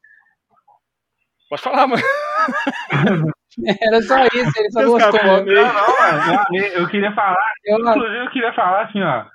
[1.49, 2.03] Pode falar, mano.
[3.81, 5.19] Era só isso, ele só gostou.
[5.23, 9.25] Não, não, eu, queria falar, eu, inclusive eu queria falar assim, ó.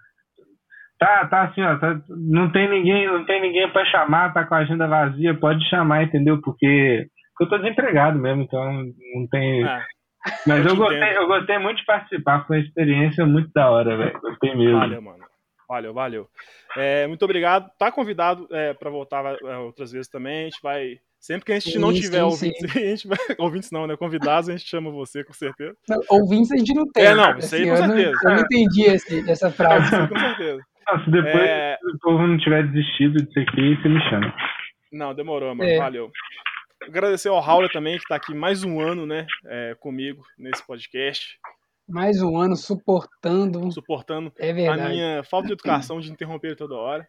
[0.99, 4.55] Tá, tá assim, ó, tá, não tem ninguém, não tem ninguém para chamar, tá com
[4.55, 6.39] a agenda vazia, pode chamar, entendeu?
[6.43, 7.07] Porque
[7.41, 8.63] eu tô desempregado mesmo, então
[9.15, 9.65] não tem.
[9.65, 9.83] Ah,
[10.47, 13.97] Mas eu, eu gostei, eu gostei muito de participar, foi uma experiência muito da hora,
[13.97, 14.21] velho.
[14.21, 14.79] Gostei mesmo.
[14.79, 15.25] Valeu, mano.
[15.67, 16.29] Valeu, valeu.
[16.77, 17.71] É, muito obrigado.
[17.79, 20.41] Tá convidado é, para voltar é, outras vezes também.
[20.41, 22.79] A gente vai Sempre que a gente não tiver sim, ouvintes, sim.
[22.81, 23.95] a gente vai, ouvintes não, né?
[23.95, 25.77] Convidados, a gente chama você, com certeza.
[25.87, 27.05] Não, ouvintes a gente não tem.
[27.05, 28.09] É, não, isso aí assim, com certeza.
[28.09, 30.09] Eu não, eu não entendi esse, essa frase.
[30.09, 30.63] com certeza.
[31.05, 31.79] Se depois é...
[31.85, 34.35] o povo não tiver desistido disso aqui, você me chama.
[34.91, 35.71] Não, demorou, mano.
[35.71, 35.77] É.
[35.77, 36.11] Valeu.
[36.83, 41.39] Agradecer ao Raul também, que está aqui mais um ano, né, é, comigo nesse podcast.
[41.87, 43.71] Mais um ano suportando.
[43.71, 47.07] Suportando é a minha falta de educação de interromper toda hora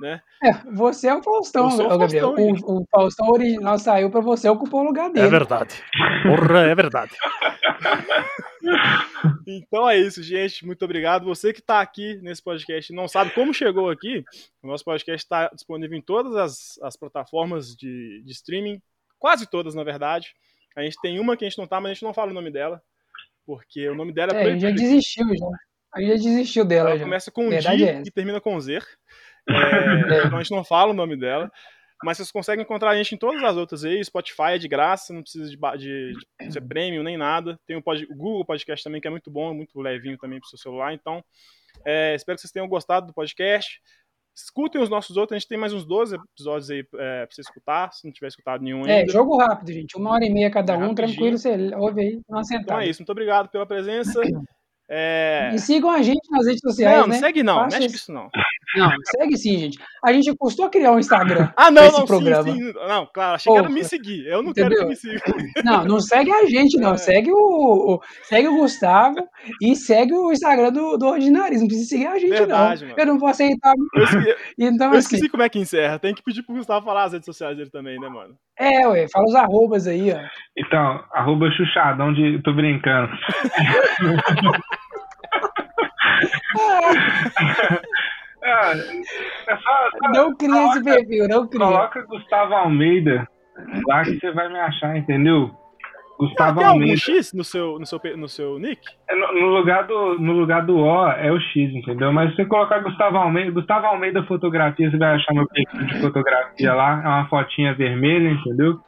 [0.00, 0.22] né?
[0.42, 2.34] É, você é o Faustão, o Gabriel.
[2.34, 5.26] Faustão, o, o, Faustão original saiu para você ocupar o lugar dele.
[5.26, 5.82] É verdade.
[6.22, 7.12] Porra, é verdade.
[9.46, 10.66] então é isso, gente.
[10.66, 11.24] Muito obrigado.
[11.24, 14.24] Você que está aqui nesse podcast não sabe como chegou aqui,
[14.62, 18.80] o nosso podcast está disponível em todas as, as plataformas de, de streaming,
[19.18, 20.34] quase todas, na verdade.
[20.76, 22.34] A gente tem uma que a gente não tá, mas a gente não fala o
[22.34, 22.82] nome dela,
[23.46, 24.36] porque o nome dela é.
[24.36, 25.46] é a gente já desistiu já.
[25.94, 26.90] A gente já desistiu dela.
[26.90, 27.04] Ela já.
[27.04, 28.84] começa com um D é e termina com Zer.
[29.48, 29.52] É,
[30.26, 31.50] então a gente não fala o nome dela.
[32.04, 34.04] Mas vocês conseguem encontrar a gente em todas as outras aí.
[34.04, 37.58] Spotify é de graça, não precisa de, de, de ser premium nem nada.
[37.64, 40.46] Tem o, pod, o, Google Podcast também, que é muito bom, muito levinho também para
[40.46, 40.92] o seu celular.
[40.92, 41.22] Então,
[41.86, 43.80] é, espero que vocês tenham gostado do podcast.
[44.34, 47.42] Escutem os nossos outros, a gente tem mais uns 12 episódios aí é, pra você
[47.42, 49.10] escutar, se não tiver escutado nenhum é, ainda.
[49.10, 49.96] É, jogo rápido, gente.
[49.96, 52.64] Uma hora e meia cada um, tranquilo, você ouve aí, uma sentada.
[52.64, 54.20] Então é isso, muito obrigado pela presença.
[54.94, 55.52] É...
[55.54, 56.98] E sigam a gente nas redes sociais.
[56.98, 57.18] Não, não né?
[57.18, 58.28] segue não, Faça mexe isso não.
[58.76, 59.78] Não, segue sim, gente.
[60.04, 61.50] A gente custou a criar um Instagram.
[61.56, 62.44] Ah, não, não, programa.
[62.44, 62.72] Sim, sim.
[62.72, 64.26] Não, claro, achei que era me seguir.
[64.26, 64.70] Eu não entendeu?
[64.70, 65.22] quero que me siga.
[65.64, 66.94] Não, não segue a gente, não.
[66.94, 66.96] É.
[66.96, 69.28] Segue, o, o, segue o Gustavo
[69.60, 71.62] e segue o Instagram do, do Ordinarismo.
[71.62, 72.90] Não precisa seguir a gente, Verdade, não.
[72.90, 73.00] Mano.
[73.00, 73.72] Eu não vou aceitar.
[73.94, 75.98] Eu esqueci, então, eu assim, esqueci como é que encerra.
[75.98, 78.34] Tem que pedir pro Gustavo falar as redes sociais dele também, né, mano?
[78.58, 80.18] É, ué, fala os arrobas aí, ó.
[80.56, 82.42] Então, arroba chuchadão de.
[82.42, 83.12] Tô brincando.
[88.44, 88.72] Ah,
[89.48, 91.64] é só, não cria esse perfil, não cria.
[91.64, 93.28] Coloca Gustavo Almeida
[93.86, 95.50] lá que você vai me achar, entendeu?
[96.18, 96.92] Gustavo ah, tem Almeida.
[96.92, 98.80] algum X no seu, no seu, no seu nick?
[99.08, 102.12] É, no, no, lugar do, no lugar do O é o X, entendeu?
[102.12, 106.00] Mas se você colocar Gustavo Almeida, Gustavo Almeida fotografia, você vai achar meu perfil de
[106.00, 107.02] fotografia lá.
[107.02, 108.78] É uma fotinha vermelha, entendeu?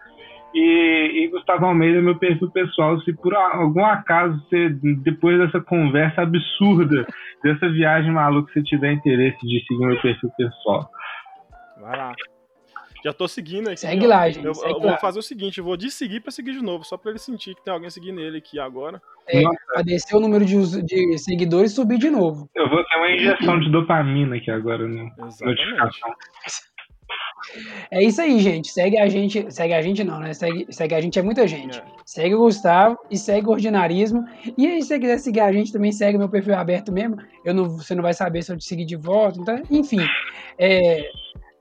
[0.54, 4.68] E, e, Gustavo Almeida, meu perfil pessoal, se por algum acaso você,
[5.02, 7.04] depois dessa conversa absurda,
[7.42, 10.88] dessa viagem maluca, você tiver interesse de seguir meu perfil pessoal.
[11.80, 12.12] Vai lá.
[13.04, 13.80] Já tô seguindo aqui.
[13.80, 14.08] Segue ó.
[14.08, 14.46] lá, gente.
[14.46, 14.96] Eu, eu vou lá.
[14.96, 17.62] fazer o seguinte, eu vou desseguir pra seguir de novo, só pra ele sentir que
[17.62, 19.02] tem alguém seguindo ele aqui agora.
[19.28, 22.48] É, pra descer o número de, de seguidores e subir de novo.
[22.54, 25.10] Eu vou ter uma injeção de dopamina aqui agora, né?
[25.18, 26.14] Notificação.
[27.90, 28.70] É isso aí, gente.
[28.70, 29.46] Segue a gente.
[29.52, 30.32] Segue a gente não, né?
[30.32, 31.78] Segue, segue a gente é muita gente.
[31.78, 31.84] É.
[32.04, 34.24] Segue o Gustavo e segue o Ordinarismo.
[34.56, 37.16] E aí, se você quiser seguir a gente, também segue meu perfil aberto mesmo.
[37.44, 39.38] Eu não, você não vai saber se eu te seguir de volta.
[39.40, 40.00] Então, enfim.
[40.58, 41.08] É,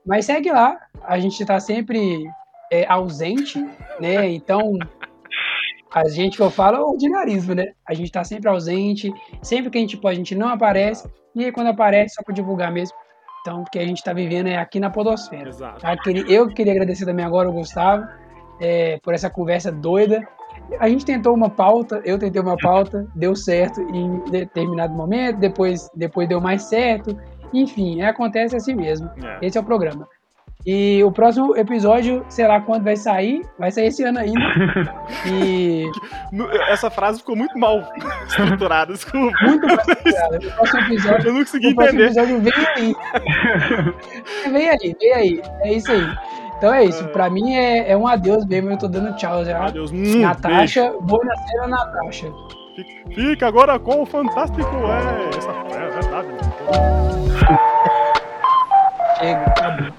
[0.06, 0.78] mas segue lá.
[1.02, 2.24] A gente está sempre
[2.70, 3.58] é, ausente,
[4.00, 4.28] né?
[4.30, 4.78] Então,
[5.92, 7.72] a gente que eu falo é o ordinarismo, né?
[7.86, 9.12] A gente está sempre ausente.
[9.42, 11.08] Sempre que a gente pode, a gente não aparece.
[11.34, 12.96] E aí, quando aparece, só para divulgar mesmo.
[13.44, 15.50] Então, porque a gente está vivendo é aqui na Podosfera.
[15.50, 15.78] Exato.
[15.82, 15.94] Tá?
[16.26, 18.02] Eu queria agradecer também agora o Gustavo
[18.58, 20.26] é, por essa conversa doida.
[20.80, 25.90] A gente tentou uma pauta, eu tentei uma pauta, deu certo em determinado momento, depois,
[25.94, 27.14] depois deu mais certo.
[27.52, 29.10] Enfim, acontece assim mesmo.
[29.22, 29.46] É.
[29.46, 30.08] Esse é o programa.
[30.66, 34.40] E o próximo episódio, sei lá quando vai sair, vai sair esse ano ainda.
[35.26, 35.84] E.
[36.68, 37.82] Essa frase ficou muito mal
[38.26, 39.36] estruturada, desculpa.
[39.42, 40.38] Muito mal estruturada.
[40.38, 41.28] O próximo episódio.
[41.28, 42.20] Eu não consegui o próximo entender.
[42.20, 42.94] episódio vem aí.
[44.52, 45.42] vem aí, vem aí.
[45.60, 46.16] É isso aí.
[46.56, 47.04] Então é isso.
[47.04, 47.08] É.
[47.08, 48.70] Pra mim é, é um adeus mesmo.
[48.70, 49.66] Eu tô dando tchau já.
[49.66, 49.92] Adeus.
[49.92, 52.32] Hum, Natasha, boa cena, Natasha.
[53.14, 55.28] Fica agora com o Fantástico É.
[55.36, 56.28] Essa é verdade.
[59.18, 59.93] Chega.